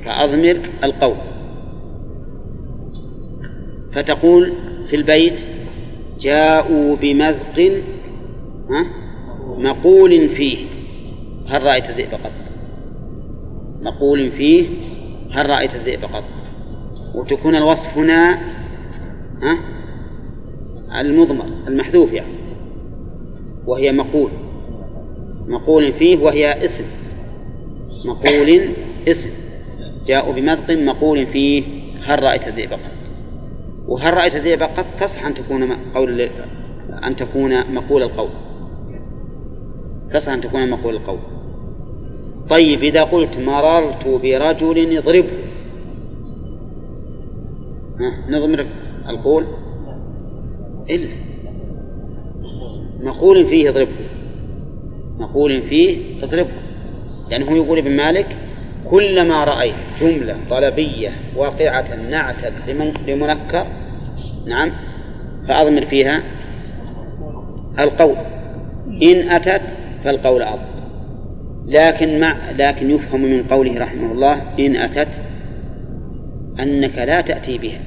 فأضمر 0.05 0.59
القول. 0.83 1.17
فتقول 3.93 4.53
في 4.89 4.95
البيت 4.95 5.39
جاءوا 6.19 6.95
بمذق 6.95 7.83
مقول 9.57 10.29
فيه. 10.29 10.74
هل 11.47 11.63
رأيت 11.63 11.89
الذئب 11.89 12.13
قط؟ 12.13 12.31
مقول 13.81 14.31
فيه 14.31 14.67
هل 15.31 15.49
رأيت 15.49 15.75
الذئب 15.75 16.05
قط؟ 16.05 16.23
وتكون 17.15 17.55
الوصف 17.55 17.97
هنا 17.97 18.41
ها؟ 19.41 19.57
المضمر 21.01 21.45
المحذوف 21.67 22.13
يعني. 22.13 22.33
وهي 23.65 23.91
مقول. 23.91 24.31
مقول 25.47 25.93
فيه 25.93 26.17
وهي 26.17 26.65
اسم. 26.65 26.85
مقول 28.05 28.69
اسم. 29.07 29.29
جاءوا 30.07 30.33
بمذق 30.33 30.71
مقول 30.71 31.25
فيه 31.25 31.63
هل 32.03 32.23
رأيت 32.23 32.47
الذئب 32.47 32.73
قط؟ 32.73 32.79
وهل 33.87 34.13
رأيت 34.13 34.35
الذئب 34.35 34.63
قد 34.63 34.85
تصح 34.99 35.25
أن 35.25 35.33
تكون 35.33 35.71
قول 35.95 36.29
أن 37.03 37.15
تكون 37.15 37.73
مقول 37.73 38.03
القول. 38.03 38.29
تصح 40.13 40.31
أن 40.31 40.41
تكون 40.41 40.69
مقول 40.69 40.95
القول. 40.95 41.19
طيب 42.49 42.83
إذا 42.83 43.01
قلت 43.03 43.37
مررت 43.37 44.07
برجل 44.07 44.77
يضربه 44.77 45.29
نضمر 48.29 48.65
القول. 49.09 49.45
إلا 50.89 51.09
مقول 52.99 53.47
فيه 53.47 53.69
اضربه. 53.69 53.91
مقول 55.19 55.61
فيه 55.61 56.23
اضربه. 56.23 56.49
يعني 57.29 57.57
يقول 57.57 57.77
ابن 57.77 57.91
مالك 57.91 58.37
كلما 58.89 59.43
رأيت 59.43 59.75
جملة 60.01 60.37
طلبية 60.49 61.11
واقعة 61.35 61.95
نعتا 62.09 62.53
لمنكر 63.07 63.65
نعم 64.45 64.71
فأضمر 65.47 65.85
فيها 65.85 66.23
القول. 67.79 68.15
إن 68.87 69.29
أتت 69.29 69.61
فالقول 70.03 70.41
أضمر 70.41 70.74
لكن 71.67 72.19
مع 72.19 72.51
لكن 72.51 72.91
يفهم 72.91 73.21
من 73.21 73.43
قوله 73.43 73.79
رحمه 73.79 74.11
الله 74.11 74.41
إن 74.59 74.75
أتت 74.75 75.07
أنك 76.59 76.97
لا 76.97 77.21
تأتي 77.21 77.57
بها. 77.57 77.79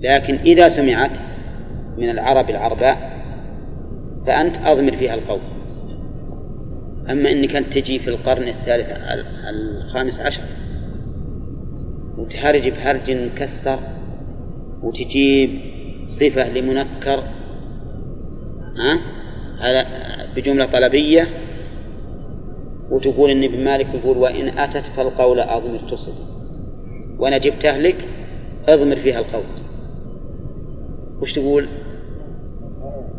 لكن 0.00 0.34
إذا 0.34 0.68
سمعت 0.68 1.10
من 1.98 2.10
العرب 2.10 2.50
العرباء 2.50 3.16
فأنت 4.26 4.56
أضمر 4.64 4.96
فيها 4.96 5.14
القول. 5.14 5.40
أما 7.10 7.32
إنك 7.32 7.56
أنت 7.56 7.72
تجي 7.72 7.98
في 7.98 8.10
القرن 8.10 8.48
الثالث 8.48 8.86
الخامس 9.50 10.20
عشر 10.20 10.42
وتهرج 12.18 12.68
بهرج 12.68 13.10
مكسر 13.10 13.78
وتجيب 14.82 15.50
صفة 16.06 16.48
لمنكر 16.48 17.22
ها؟ 18.76 18.98
على 19.60 19.86
بجملة 20.36 20.66
طلبية. 20.66 21.28
وتقول 22.90 23.30
إن 23.30 23.44
ابن 23.44 23.64
مالك 23.64 23.94
يقول 23.94 24.18
وإن 24.18 24.58
أتت 24.58 24.84
فالقول 24.96 25.40
أضمر 25.40 25.78
تصل. 25.90 26.12
وأنا 27.18 27.38
جبته 27.38 27.76
لك 27.76 28.08
أضمر 28.68 28.96
فيها 28.96 29.18
القول. 29.18 29.42
وش 31.20 31.32
تقول؟ 31.32 31.68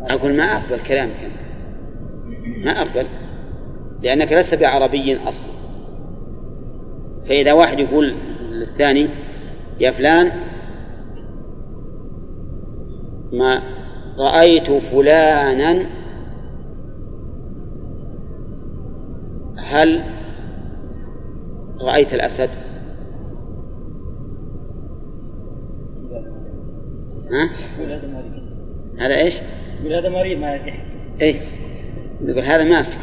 أقول 0.00 0.34
ما 0.34 0.44
أقبل 0.44 0.80
كلامك 0.80 1.16
أنت. 1.16 1.38
ما 2.64 2.82
أقبل. 2.82 3.06
لأنك 4.02 4.32
لست 4.32 4.54
بعربي 4.54 5.16
أصلا. 5.16 5.48
فإذا 7.28 7.54
واحد 7.54 7.78
يقول 7.78 8.14
للثاني 8.52 9.08
يا 9.80 9.90
فلان 9.90 10.32
ما 13.32 13.62
رأيت 14.18 14.70
فلانا 14.70 15.86
هل 19.68 20.02
رأيت 21.80 22.14
الأسد؟ 22.14 22.50
ها؟ 27.32 27.50
هذا 28.98 29.14
إيش؟ 29.16 29.34
هذا 29.90 30.08
مريض 30.08 30.38
ما 30.38 30.54
يصح 30.54 30.76
إيه 31.20 31.40
يقول 32.24 32.44
هذا 32.44 32.64
ما 32.64 32.80
يصح 32.80 32.96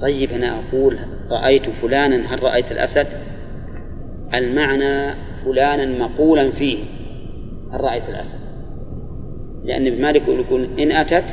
طيب 0.00 0.30
أنا 0.30 0.58
أقول 0.58 0.98
رأيت 1.30 1.70
فلانا 1.70 2.34
هل 2.34 2.42
رأيت 2.42 2.72
الأسد 2.72 3.06
المعنى 4.34 5.14
فلانا 5.44 6.06
مقولا 6.06 6.50
فيه 6.52 6.84
هل 7.72 7.80
رأيت 7.80 8.08
الأسد 8.08 8.40
لأن 9.64 9.86
ابن 9.86 10.02
مالك 10.02 10.28
يقول 10.28 10.68
إن 10.78 10.92
أتت 10.92 11.24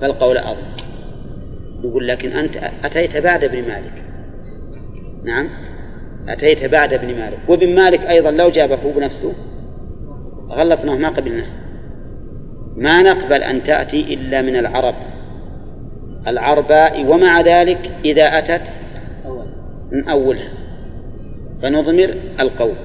فالقول 0.00 0.38
أظن 0.38 0.85
يقول 1.88 2.08
لكن 2.08 2.32
أنت 2.32 2.70
أتيت 2.84 3.16
بعد 3.16 3.44
ابن 3.44 3.62
مالك. 3.62 3.92
نعم. 5.24 5.48
أتيت 6.28 6.64
بعد 6.64 6.92
ابن 6.92 7.14
مالك. 7.14 7.38
وابن 7.48 7.74
مالك 7.74 8.00
أيضا 8.00 8.30
لو 8.30 8.50
جابه 8.50 8.92
بنفسه 8.96 9.32
غلطناه 10.48 10.96
ما 10.96 11.08
قبلناه. 11.08 11.46
ما 12.76 13.00
نقبل 13.02 13.42
أن 13.42 13.62
تأتي 13.62 14.14
إلا 14.14 14.42
من 14.42 14.56
العرب. 14.56 14.94
العرباء 16.26 17.06
ومع 17.06 17.40
ذلك 17.40 17.90
إذا 18.04 18.24
أتت 18.24 18.62
من 19.92 20.08
أولها. 20.08 20.52
فنضمر 21.62 22.14
القول. 22.40 22.76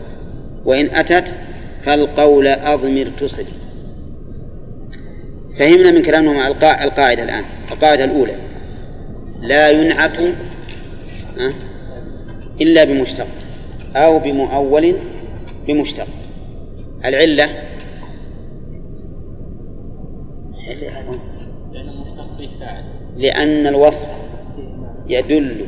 وإن 0.66 0.86
أتت 0.86 1.36
فالقول 1.84 2.48
أضمر 2.48 3.12
تصل. 3.20 3.46
فهمنا 5.60 5.92
من 5.92 6.04
كلامهم 6.04 6.38
القاعدة 6.82 7.24
الآن 7.24 7.44
القاعدة 7.72 8.04
الأولى. 8.04 8.51
لا 9.42 9.70
ينعت 9.70 10.20
إلا 12.62 12.84
بمشتق 12.84 13.28
أو 13.96 14.20
بمؤول 14.20 14.96
بمشتق. 15.68 16.08
العلة 17.06 17.50
لأن 23.18 23.68
الوصف 23.68 24.08
يدل 25.08 25.66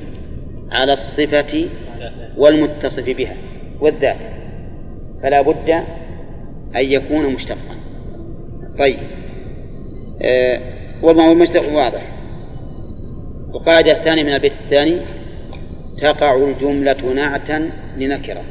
على 0.71 0.93
الصفة 0.93 1.69
والمتصف 2.37 3.09
بها 3.09 3.35
والذات 3.79 4.17
فلا 5.23 5.41
بد 5.41 5.69
أن 6.75 6.85
يكون 6.85 7.33
مشتقا. 7.33 7.75
طيب 8.79 8.97
آه 10.21 10.59
وما 11.03 11.27
هو 11.27 11.31
المشتق 11.31 11.73
واضح. 11.73 12.12
القاعدة 13.53 13.91
الثانية 13.91 14.23
من 14.23 14.33
البيت 14.33 14.51
الثاني 14.51 14.99
تقع 16.01 16.35
الجملة 16.35 17.13
نعتا 17.13 17.69
لنكرة. 17.97 18.43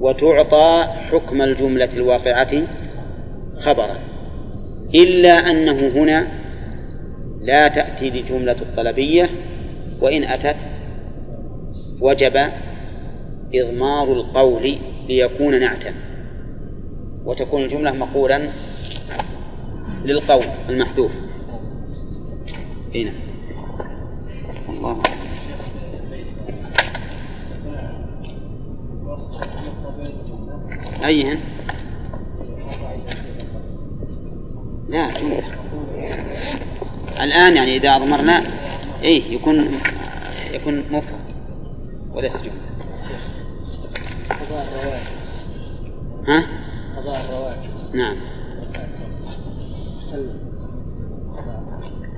وتعطى 0.00 0.86
حكم 1.10 1.42
الجملة 1.42 1.92
الواقعة 1.94 2.62
خبرا. 3.60 3.98
إلا 4.94 5.32
أنه 5.32 5.88
هنا 5.88 6.26
لا 7.42 7.68
تأتي 7.68 8.10
لجملة 8.10 8.56
الطلبية 8.62 9.30
وإن 10.00 10.24
أتت 10.24 10.56
وجب 12.00 12.36
إضمار 13.54 14.12
القول 14.12 14.76
ليكون 15.08 15.60
نعتا. 15.60 15.94
وتكون 17.24 17.64
الجملة 17.64 17.90
مقولا 17.92 18.48
للقول 20.04 20.44
المحذوف. 20.68 21.12
هنا. 22.94 23.25
الله. 24.92 25.02
أيهن 31.06 31.40
لا 34.88 35.20
جملة 35.20 35.42
الآن 37.20 37.56
يعني 37.56 37.76
إذا 37.76 37.96
أضمرنا 37.96 38.42
إيه 39.02 39.34
يكون 39.34 39.80
يكون 40.50 40.78
مفرد 40.90 41.20
وليس 42.14 42.36
جملة 42.36 42.66
ها؟ 46.28 46.46
قضاء 46.96 47.56
نعم. 47.94 48.16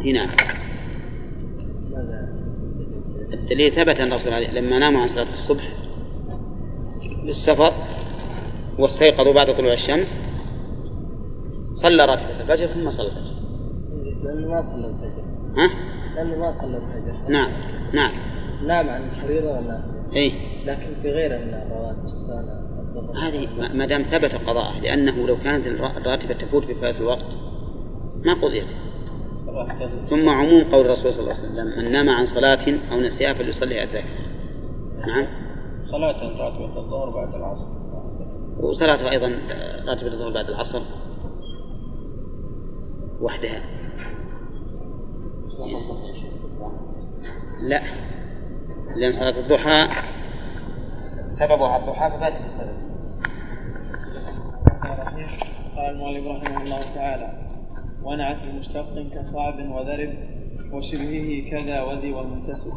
هنا. 0.05 0.29
الدليل 3.33 3.73
ثبت 3.73 4.01
أن 4.01 4.13
الرسول 4.13 4.33
لما 4.55 4.79
ناموا 4.79 5.01
عن 5.01 5.09
صلاة 5.09 5.33
الصبح 5.33 5.69
للسفر 7.25 7.73
واستيقظوا 8.79 9.33
بعد 9.33 9.57
طلوع 9.57 9.73
الشمس 9.73 10.21
صلى 11.75 12.05
راتبة 12.05 12.41
الفجر 12.41 12.67
ثم 12.67 12.91
صلى 12.91 13.07
الفجر. 13.07 13.39
لأنه 14.25 14.49
ما 14.49 14.63
صلى 14.63 14.87
الفجر. 14.87 15.23
ها؟ 15.57 15.71
لأنه 16.17 16.39
ما 16.39 16.55
صلى 16.61 16.77
الفجر. 16.77 17.29
نعم 17.29 17.51
نعم. 17.93 18.13
نام 18.67 18.89
عن 18.89 19.09
الفريضة 19.09 19.51
ولا 19.51 19.83
اي 20.17 20.33
لكن 20.67 21.03
في 21.03 21.11
غيره 21.11 21.37
من 21.37 21.55
الرواتب 21.55 22.09
هذه 23.17 23.49
ما 23.75 23.87
دام 23.87 24.03
ثبت 24.03 24.35
قضاءه 24.35 24.81
لأنه 24.81 25.27
لو 25.27 25.39
كانت 25.39 25.67
الراتبة 25.67 26.35
تفوت 26.35 26.65
بفات 26.65 26.97
الوقت 26.97 27.27
ما 28.25 28.35
قضيت. 28.35 28.67
ثم 30.11 30.29
عموم 30.29 30.65
قول 30.65 30.87
الرسول 30.87 31.15
صلى 31.15 31.23
الله 31.23 31.35
عليه 31.35 31.45
وسلم 31.45 31.85
من 31.85 31.93
نام 31.93 32.09
عن 32.09 32.27
صلاة 32.27 32.79
أو 32.93 33.01
نسيها 33.01 33.33
فليصلي 33.35 33.83
الذكر 33.83 34.05
نعم. 35.07 35.27
صلاة 35.91 36.39
راتبة 36.39 36.79
الظهر 36.79 37.11
بعد 37.11 37.35
العصر. 37.35 37.67
وصلاته 38.61 39.11
أيضا 39.11 39.27
راتبة 39.87 40.13
الظهر 40.13 40.33
بعد 40.33 40.49
العصر. 40.49 40.83
وحدها. 43.21 43.63
لا. 47.63 47.83
لأن 48.97 49.13
صلاة 49.13 49.39
الضحى 49.41 49.89
سببها 51.29 51.77
الضحى 51.77 52.11
ففاتت 52.11 52.37
السبب 52.37 52.79
المؤلف 55.79 56.27
رحمه 56.27 56.63
الله 56.63 56.95
تعالى 56.95 57.48
ونعت 58.05 58.37
بمشتق 58.47 59.07
كصعب 59.15 59.71
وذرب 59.71 60.15
وشبهه 60.73 61.51
كذا 61.51 61.83
وذي 61.83 62.13
والمنتسب 62.13 62.73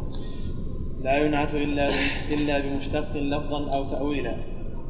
لا 1.03 1.17
ينعت 1.17 1.53
إلا 1.53 1.89
إلا 2.33 2.59
بمشتق 2.59 3.17
لفظا 3.17 3.75
أو 3.75 3.89
تأويلا. 3.89 4.35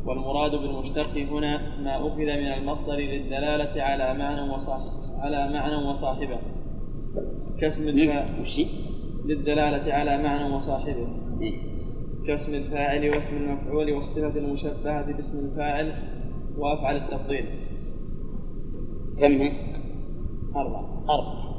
والمراد 0.05 0.51
بالمشتق 0.51 1.17
هنا 1.17 1.79
ما 1.83 1.97
أخذ 1.97 2.17
من 2.17 2.51
المصدر 2.57 2.95
للدلالة 2.95 3.81
على 3.83 4.13
معنى 4.19 4.53
وصاحب 4.53 4.91
على 5.19 5.53
معنى 5.53 5.75
وصاحبه. 5.75 6.39
كاسم 7.59 7.87
الفاعل 7.87 8.67
للدلالة 9.25 9.93
على 9.93 10.23
معنى 10.23 10.55
وصاحبه. 10.55 11.07
كاسم 12.27 12.53
الفاعل 12.53 13.09
واسم 13.09 13.35
المفعول 13.37 13.91
والصفة 13.91 14.37
المشبهة 14.37 15.11
باسم 15.11 15.39
الفاعل 15.39 15.93
وأفعل 16.57 16.95
التفضيل. 16.95 17.45
كم؟ 19.19 19.70
أربعة 20.55 21.05
أربعة 21.09 21.51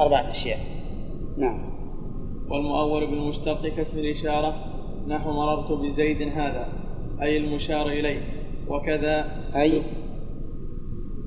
أربعة 0.00 0.30
أشياء. 0.30 0.58
نعم. 1.38 1.74
والمؤول 2.50 3.06
بالمشتق 3.06 3.66
كاسم 3.66 3.98
الإشارة. 3.98 4.54
نحو 5.08 5.32
مررت 5.32 5.72
بزيد 5.72 6.22
هذا. 6.22 6.68
أي 7.22 7.36
المشار 7.36 7.88
إليه. 7.88 8.20
وكذا 8.68 9.24
أي. 9.56 9.82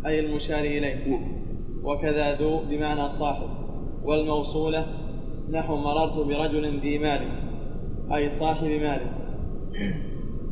أي 0.05 0.19
المشار 0.19 0.59
إليه. 0.59 1.07
نعم. 1.07 1.31
وكذا 1.83 2.35
ذو 2.35 2.59
بمعنى 2.69 3.09
صاحب. 3.09 3.49
والموصولة 4.03 4.85
نحو 5.51 5.75
مررت 5.75 6.27
برجل 6.27 6.79
ذي 6.79 6.97
مال. 6.97 7.21
أي 8.13 8.29
صاحب 8.29 8.67
مال. 8.67 9.01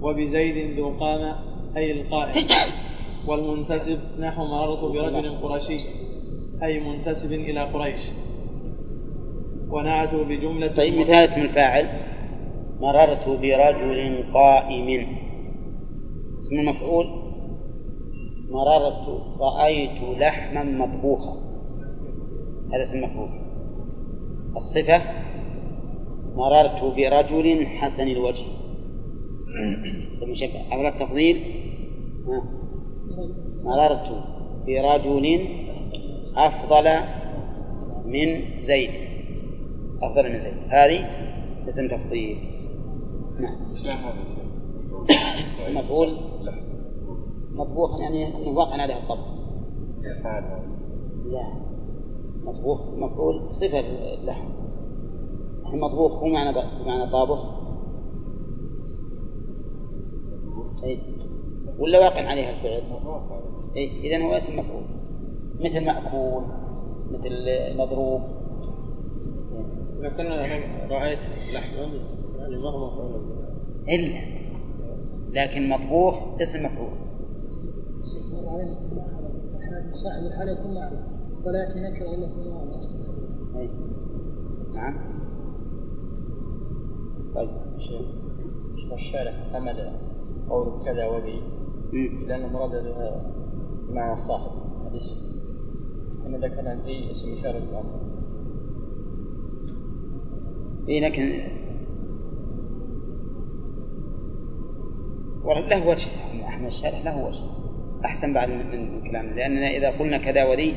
وبزيد 0.02 0.80
ذو 0.80 0.90
قامة 0.90 1.36
أي 1.78 2.02
القائم. 2.02 2.48
والمنتسب 3.28 4.00
نحو 4.20 4.46
مررت 4.46 4.84
برجل 4.84 5.38
قرشي. 5.38 6.05
أي 6.64 6.80
منتسب 6.80 7.32
إلى 7.32 7.64
قريش. 7.64 8.00
ونعته 9.70 10.24
بجملة 10.24 10.76
طيب 10.76 11.00
مثال 11.00 11.16
اسم 11.16 11.42
الفاعل. 11.42 11.86
مررت 12.80 13.28
برجل 13.28 14.24
قائم. 14.34 15.08
اسم 16.40 16.60
المفعول. 16.60 17.08
مررت 18.50 19.22
رأيت 19.42 20.20
لحما 20.20 20.64
مطبوخا. 20.64 21.38
هذا 22.74 22.84
اسم 22.84 22.98
المفعول. 22.98 23.30
الصفة 24.56 25.02
مررت 26.36 26.84
برجل 26.84 27.68
حسن 27.68 28.08
الوجه. 28.08 28.46
مشبه 30.32 30.74
أولا 30.74 30.90
التفضيل. 30.90 31.42
مررت 33.64 34.24
برجل 34.68 35.65
أفضل 36.38 36.90
من 38.06 38.42
زيد. 38.62 38.90
أفضل 40.02 40.34
من 40.34 40.40
زيد. 40.42 40.54
هذه 40.70 41.06
اسم 41.70 41.88
تفضيل. 41.88 42.38
نعم. 43.86 44.00
مفعول؟ 45.70 46.18
مطبوخا 47.56 48.02
يعني 48.02 48.48
واقع 48.48 48.82
عليه 48.82 48.98
الطبخ. 48.98 49.28
لا. 51.32 51.48
مطبوخ. 52.44 52.82
مفعول 52.98 53.56
صفة 53.56 53.80
اللحم 54.14 54.48
الحين 55.66 55.80
مطبوخ 55.80 56.12
هو 56.12 56.28
معنى 56.28 56.58
بمعنى 56.84 57.12
طابخ. 57.12 57.66
أي 60.84 61.00
ولا 61.80 62.00
واقع 62.00 62.28
عليها 62.28 62.50
الفعل؟ 62.50 62.84
أي 63.76 64.00
إذا 64.00 64.26
هو 64.26 64.34
اسم 64.34 64.60
مفعول. 64.60 64.84
مثل 65.60 65.86
مأكول 65.86 66.44
مثل 67.12 67.78
مضروب 67.78 68.22
لكن 70.00 70.26
رأيت 70.90 71.20
لحما 71.54 71.90
يعني 72.40 72.58
ما 72.58 72.70
هو 72.70 72.88
مفعول. 72.88 73.22
إلا 73.90 74.20
لكن 75.32 75.70
مطبوخ 75.70 76.42
اسم 76.42 76.66
مفعول 76.66 77.06
صاحب 79.94 80.26
الحال 80.26 80.50
يكون 80.50 80.74
معروف 80.74 81.00
ولا 81.46 81.60
يأتي 81.60 81.80
نكرة 81.80 82.16
إلا 82.16 82.28
في. 82.28 83.70
نعم 84.76 84.96
طيب 87.36 87.50
الشارع 88.94 89.32
حمل 89.54 89.92
قول 90.50 90.86
كذا 90.86 91.06
وذي 91.06 91.42
مم. 91.94 92.28
لأن 92.28 92.46
المراد 92.46 92.72
بها 92.72 93.34
معنى 93.90 94.14
الصاحب 94.14 94.52
الاسم 94.92 95.35
إذا 96.34 96.48
كان 96.48 96.80
ذي 96.86 97.12
اسم 97.12 97.32
اي 100.90 101.00
لكن 101.00 101.42
له 105.70 105.88
وجه. 105.88 106.08
أحمد 106.48 106.68
الشارح 106.68 107.06
له 107.06 107.18
وجه. 107.18 107.40
أحسن 108.06 108.34
بعد 108.34 108.50
من 108.50 108.58
من 108.72 109.10
كلامه. 109.10 109.34
لأننا 109.34 109.78
إذا 109.78 109.90
قلنا 109.90 110.18
كذا 110.18 110.46
وذي 110.46 110.76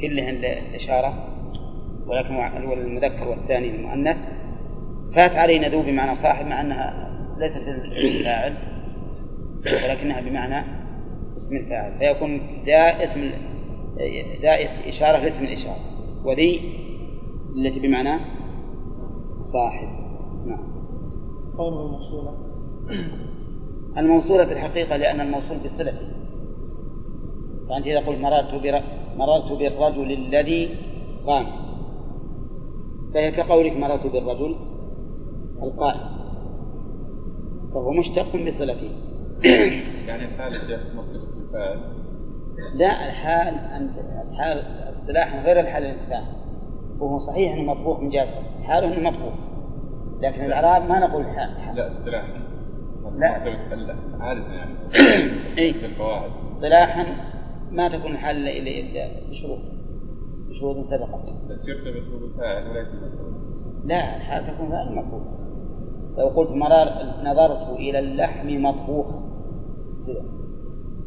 كلهن 0.00 0.36
الاشاره 0.36 1.28
ولكن 2.06 2.34
المذكر 2.78 3.28
والثاني 3.28 3.76
المؤنث 3.76 4.16
فات 5.14 5.36
علينا 5.36 5.68
ذو 5.68 5.82
بمعنى 5.82 6.14
صاحب 6.14 6.46
مع 6.46 6.60
أنها 6.60 7.10
ليست 7.38 7.68
الفاعل 7.68 8.54
ولكنها 9.66 10.20
بمعنى 10.20 10.66
اسم 11.36 11.56
الفاعل. 11.56 11.98
فيكون 11.98 12.40
ذا 12.66 13.04
اسم 13.04 13.30
ذا 14.42 14.64
اس- 14.64 14.86
إشارة 14.86 15.18
لاسم 15.18 15.44
الإشارة. 15.44 15.80
وذي 16.24 16.60
التي 17.56 17.80
بمعنى 17.80 18.20
صاحب. 19.42 19.88
نعم. 20.46 20.72
قوله 21.58 21.86
الموصولة. 21.86 22.32
الموصولة 23.98 24.44
في 24.46 24.52
الحقيقة 24.52 24.96
لأن 24.96 25.20
الموصول 25.20 25.58
بصلته 25.64 26.08
فأنت 27.68 27.86
إذا 27.86 27.98
قلت 28.06 28.18
مررت 28.18 28.54
بر... 28.54 28.80
مررت 29.16 29.52
بالرجل 29.52 30.12
الذي 30.12 30.76
قام. 31.26 31.46
فهي 33.14 33.32
كقولك 33.32 33.72
مررت 33.76 34.06
بالرجل 34.06 34.56
القائم. 35.62 36.00
فهو 37.74 37.90
مشتق 37.92 38.36
بصلته 38.46 38.90
يعني 40.06 40.24
الحال 40.24 40.54
الشيخ 40.56 40.80
مختلف 40.94 41.22
في 41.22 41.38
الفاعل 41.46 42.01
لا 42.74 43.06
الحال 43.06 43.54
أنت 43.54 43.92
الحال 44.30 44.62
اصطلاحا 44.88 45.42
غير 45.42 45.60
الحال 45.60 45.84
الانتفاع. 45.84 46.22
وهو 47.00 47.18
صحيح 47.18 47.52
إنه 47.52 47.62
مطبوخ 47.62 48.00
من 48.00 48.10
جهه 48.10 48.28
حاله 48.62 48.86
إنه 48.86 49.10
مطبوخ. 49.10 49.34
لكن 50.20 50.44
الإعراب 50.44 50.88
ما 50.88 50.98
نقول 50.98 51.24
حال. 51.24 51.60
حال. 51.60 51.76
لا 51.76 51.88
اصطلاح. 51.88 52.24
لا. 53.18 53.96
عادة 54.20 54.52
يعني. 54.52 54.74
اي 55.58 55.74
اصطلاحا 56.62 57.06
ما 57.70 57.88
تكون 57.88 58.12
الحال 58.12 58.48
إلا 58.48 58.70
الا 58.70 59.30
بشروط 59.30 59.58
بشروط 60.48 60.86
سبقت. 60.86 61.32
بس 61.50 61.68
يرتبط 61.68 62.20
بالفاعل 62.20 62.70
وليس 62.70 62.88
لا 63.84 64.16
الحال 64.16 64.46
تكون 64.46 64.68
فعلا 64.68 64.90
مطبوخ 64.90 65.22
لو 66.18 66.28
قلت 66.28 66.50
مرار 66.50 66.88
نظرت 67.24 67.76
إلى 67.78 67.98
اللحم 67.98 68.48
مطبوخا. 68.48 69.22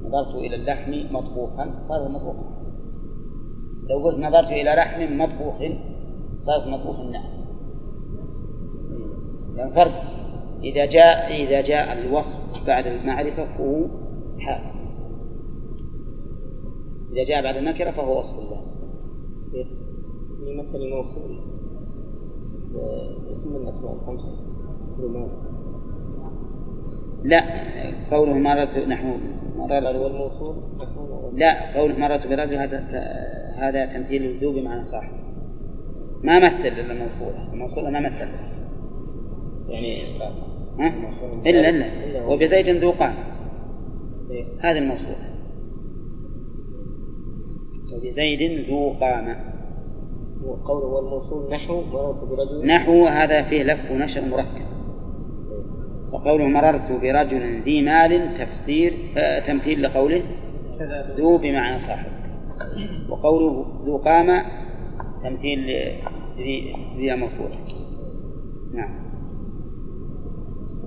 نظرت 0.03 0.35
إلى 0.35 0.55
اللحم 0.55 1.15
مطبوخا 1.15 1.79
صار 1.81 2.09
مطبوخا. 2.09 2.55
لو 3.89 4.03
قلت 4.03 4.19
نظرت 4.19 4.47
إلى 4.47 4.75
لحم 4.75 5.17
مطبوخ 5.17 5.55
صارت 6.45 6.67
مطبوخ 6.67 6.99
النعم 6.99 7.35
يعني 9.55 9.73
فرق 9.73 10.03
إذا 10.63 10.85
جاء 10.85 11.43
إذا 11.43 11.61
جاء 11.61 11.99
الوصف 11.99 12.67
بعد 12.67 12.87
المعرفة 12.87 13.45
فهو 13.57 13.87
حال 14.39 14.61
إذا 17.13 17.23
جاء 17.23 17.43
بعد 17.43 17.57
النكرة 17.57 17.91
فهو 17.91 18.19
وصف 18.19 18.39
الله. 18.39 18.61
في 19.51 19.65
مثل 20.53 20.75
الموصول 20.75 21.39
آه، 22.75 23.31
اسم 23.31 23.55
الخمسة 23.55 24.45
رمان 24.99 25.44
لا 27.23 27.43
قوله 28.11 28.33
مررت 28.33 28.77
نحو 28.77 29.07
مررت 29.55 29.95
والموصول 29.95 30.55
لا 31.33 31.77
قوله 31.77 31.99
مررت 31.99 32.27
برجل 32.27 32.55
هذا 32.55 32.83
هذا 33.57 33.85
تمثيل 33.85 34.25
الذو 34.25 34.51
بمعنى 34.51 34.83
صاحب. 34.83 35.13
ما 36.23 36.39
مثل 36.39 36.67
إلا 36.67 36.91
الموصولة 36.91 37.53
الموصولة 37.53 37.89
ما 37.89 37.99
مثل. 37.99 38.27
يعني 39.69 40.03
ها؟ 40.79 40.93
إلا 41.45 41.69
إلا. 41.69 42.25
وبزيد 42.25 42.69
ذو 42.69 42.91
قام 42.91 43.13
هذه 44.59 44.77
الموصولة 44.77 45.15
وبزيد 47.93 48.69
ذو 48.69 48.89
قامة. 48.89 49.35
وقوله 50.45 50.85
والموصول 50.85 51.51
نحو 51.51 51.81
مررت 51.81 52.23
برجل. 52.23 52.67
نحو 52.67 53.05
هذا 53.05 53.41
فيه 53.41 53.63
لف 53.63 53.91
ونشر 53.91 54.21
مركب. 54.21 54.74
وقوله 56.11 56.47
مررت 56.47 56.91
برجل 56.91 57.61
ذي 57.61 57.81
مال 57.81 58.37
تفسير 58.37 58.93
آه 59.17 59.39
تمثيل 59.47 59.83
لقوله 59.83 60.23
ذو 61.17 61.37
بمعنى 61.37 61.79
صاحب. 61.79 62.11
وقوله 63.09 63.65
ذو 63.85 63.97
قامة 63.97 64.45
تمثيل 65.23 65.59
ذي 66.97 67.13
المفعول 67.13 67.51
نعم. 68.73 69.05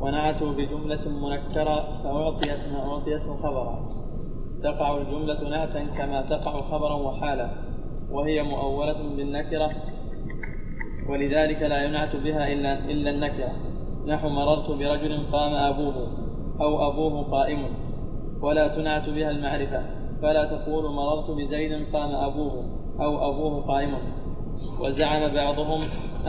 ونعته 0.01 0.53
بجملة 0.53 1.09
منكرة 1.09 2.03
فأعطيت 2.03 2.73
ما 2.73 2.93
أعطيته 2.93 3.37
خبرا. 3.37 3.89
تقع 4.63 4.97
الجملة 4.97 5.51
نعتا 5.51 5.85
كما 5.85 6.23
تقع 6.23 6.61
خبرا 6.61 6.95
وحالا 6.95 7.51
وهي 8.11 8.43
مؤولة 8.43 9.17
بالنكرة 9.17 9.71
ولذلك 11.09 11.63
لا 11.63 11.85
ينعت 11.85 12.17
بها 12.17 12.53
إلا 12.53 12.79
إلا 12.79 13.11
النكرة. 13.11 13.53
نحو 14.07 14.29
مررت 14.29 14.71
برجل 14.71 15.23
قام 15.33 15.55
أبوه 15.55 16.09
أو 16.61 16.91
أبوه 16.91 17.23
قائم 17.23 17.59
ولا 18.43 18.69
تنعت 18.69 19.09
بها 19.09 19.31
المعرفة 19.31 19.83
فلا 20.23 20.45
تقول 20.45 20.95
مررت 20.95 21.31
بزيد 21.31 21.73
قام 21.93 22.11
أبوه 22.15 22.65
أو 23.01 23.31
أبوه 23.31 23.63
قائم. 23.67 23.95
وزعم 24.81 25.35
بعضهم 25.35 25.81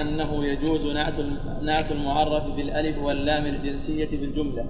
أنه 0.02 0.46
يجوز 0.46 0.82
نعت 0.86 1.14
نعت 1.62 1.92
المعرف 1.92 2.56
بالألف 2.56 3.04
واللام 3.04 3.46
الجنسية 3.46 4.10
بالجملة 4.20 4.66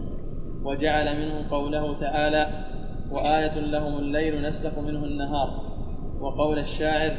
وجعل 0.65 1.17
منه 1.19 1.45
قوله 1.51 1.99
تعالى 1.99 2.65
وآية 3.11 3.59
لهم 3.59 3.97
الليل 3.97 4.41
نسلخ 4.47 4.79
منه 4.79 5.05
النهار. 5.05 5.49
وقول 6.21 6.59
الشاعر 6.59 7.17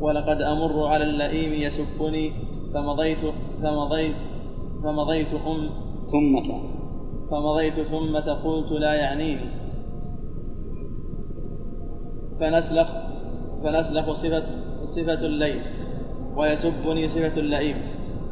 ولقد 0.00 0.42
أمر 0.42 0.86
على 0.86 1.04
اللئيم 1.04 1.52
يسبني 1.52 2.32
فمضيت 2.74 3.18
فمضيت 3.62 4.16
فمضيت 4.84 5.28
أم 5.46 5.70
ثم 6.12 6.40
فمضيت 7.30 7.74
ثم 7.74 8.16
قلت 8.16 8.72
لا 8.72 8.94
يعنيني. 8.94 9.50
فنسلخ 12.40 12.88
فنسلخ 13.64 14.12
صفة 14.12 14.44
صفة 14.84 15.26
الليل 15.26 15.60
ويسبني 16.36 17.08
صفة 17.08 17.40
اللئيم 17.40 17.76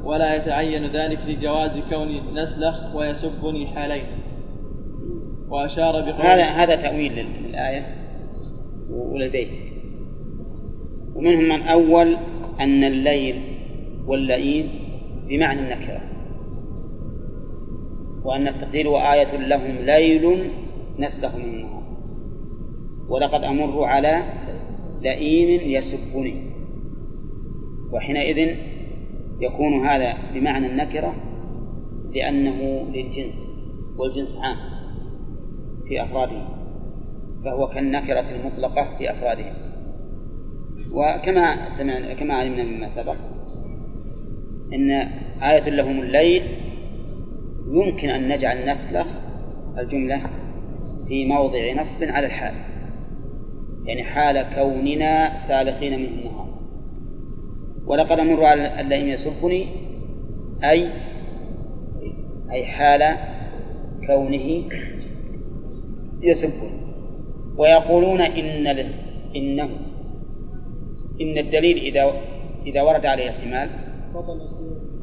ولا 0.05 0.37
يتعين 0.37 0.85
ذلك 0.87 1.19
لجواز 1.29 1.71
كوني 1.91 2.21
نسلخ 2.35 2.95
ويسبني 2.95 3.67
حالين. 3.67 4.05
وأشار 5.49 5.93
بقول 5.93 6.27
هذا 6.27 6.45
هذا 6.45 6.77
تأويل 6.77 7.27
للآية 7.47 7.87
وللبيت. 8.91 9.49
ومنهم 11.15 11.45
من 11.45 11.63
أول 11.63 12.17
أن 12.61 12.85
الليل 12.85 13.43
واللئيم 14.07 14.69
بمعنى 15.29 15.61
النكرة. 15.61 16.12
وأن 18.25 18.49
التقدير 18.49 18.89
وآية 18.89 19.37
لهم 19.37 19.77
ليل 19.85 20.51
نسلخ 20.99 21.35
من 21.35 21.45
النهار. 21.45 21.83
ولقد 23.09 23.45
أمر 23.45 23.85
على 23.85 24.23
لئيم 25.03 25.71
يسبني. 25.71 26.53
وحينئذ 27.93 28.57
يكون 29.41 29.87
هذا 29.87 30.15
بمعنى 30.35 30.67
النكرة 30.67 31.15
لأنه 32.15 32.87
للجنس 32.95 33.35
والجنس 33.99 34.37
عام 34.37 34.57
في 35.89 36.03
أفراده 36.03 36.43
فهو 37.45 37.69
كالنكرة 37.69 38.25
المطلقة 38.31 38.97
في 38.99 39.11
أفرادها 39.11 39.55
وكما 40.93 41.69
سمعنا 41.69 42.15
كما 42.15 42.35
علمنا 42.35 42.63
مما 42.65 42.89
سبق 42.89 43.17
إن 44.75 44.91
آية 45.43 45.71
لهم 45.71 46.01
الليل 46.01 46.43
يمكن 47.67 48.09
أن 48.09 48.29
نجعل 48.29 48.71
نسلخ 48.71 49.07
الجملة 49.79 50.23
في 51.09 51.25
موضع 51.25 51.73
نصب 51.73 52.05
على 52.05 52.27
الحال. 52.27 52.55
يعني 53.87 54.05
حال 54.05 54.55
كوننا 54.55 55.37
سالخين 55.37 55.99
منه 55.99 56.09
النهار. 56.09 56.49
ولقد 57.87 58.19
أمر 58.19 58.45
على 58.45 58.81
اللئيم 58.81 59.09
يسبني 59.09 59.67
أي 60.65 60.89
أي 62.51 62.67
حال 62.67 63.17
كونه 64.07 64.65
يسبني. 66.23 66.83
ويقولون 67.59 68.21
إن 68.21 68.67
إنه 69.37 69.71
إن 71.21 71.39
الدليل 71.39 71.77
إذا 71.79 72.13
إذا 72.67 72.83
ورد 72.83 73.07
عليه 73.07 73.31
احتمال 73.31 73.69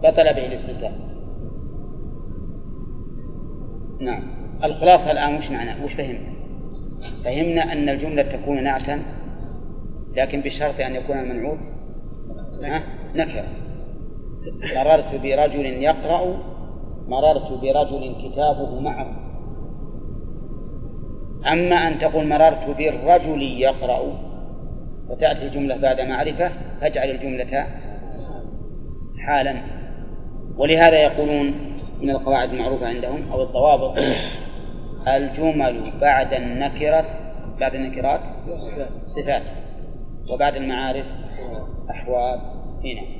بطل 0.03 0.33
به 0.33 0.45
الاستدلال. 0.45 1.08
نعم. 3.99 4.21
الخلاصة 4.63 5.11
الآن 5.11 5.35
وش 5.35 5.49
معنى؟ 5.51 5.83
وش 5.83 5.93
فهمنا؟ 5.93 6.33
فهمنا 7.23 7.73
أن 7.73 7.89
الجملة 7.89 8.23
تكون 8.23 8.63
نعتا 8.63 9.03
لكن 10.17 10.41
بشرط 10.41 10.79
أن 10.79 10.95
يكون 10.95 11.19
المنعوت 11.19 11.59
نكرة. 13.15 13.43
مررت 14.75 15.15
برجل 15.15 15.65
يقرأ 15.65 16.37
مررت 17.07 17.51
برجل 17.51 18.15
كتابه 18.23 18.79
معه. 18.79 19.29
أما 21.51 21.75
أن 21.75 21.99
تقول 21.99 22.27
مررت 22.27 22.77
بالرجل 22.77 23.41
يقرأ 23.41 23.99
وتأتي 25.09 25.47
الجملة 25.47 25.77
بعد 25.77 26.01
معرفة 26.01 26.51
فاجعل 26.81 27.09
الجملة 27.09 27.65
حالا. 29.25 29.55
ولهذا 30.57 31.03
يقولون 31.03 31.53
من 32.01 32.09
القواعد 32.09 32.49
المعروفة 32.49 32.87
عندهم 32.87 33.31
أو 33.31 33.43
الضوابط. 33.43 33.97
الجمل 35.17 35.91
بعد 36.01 36.33
النكرة 36.33 37.05
بعد 37.59 37.75
النكرات؟ 37.75 38.21
صفات. 39.15 39.43
وبعد 40.33 40.55
المعارف؟ 40.55 41.05
أحوال. 41.89 42.39
هنا. 42.83 43.19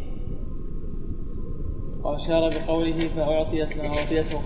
وأشار 2.04 2.50
بقوله 2.50 3.08
فأعطيت 3.16 3.78
ما 3.78 3.88
أعطيته 3.88 4.40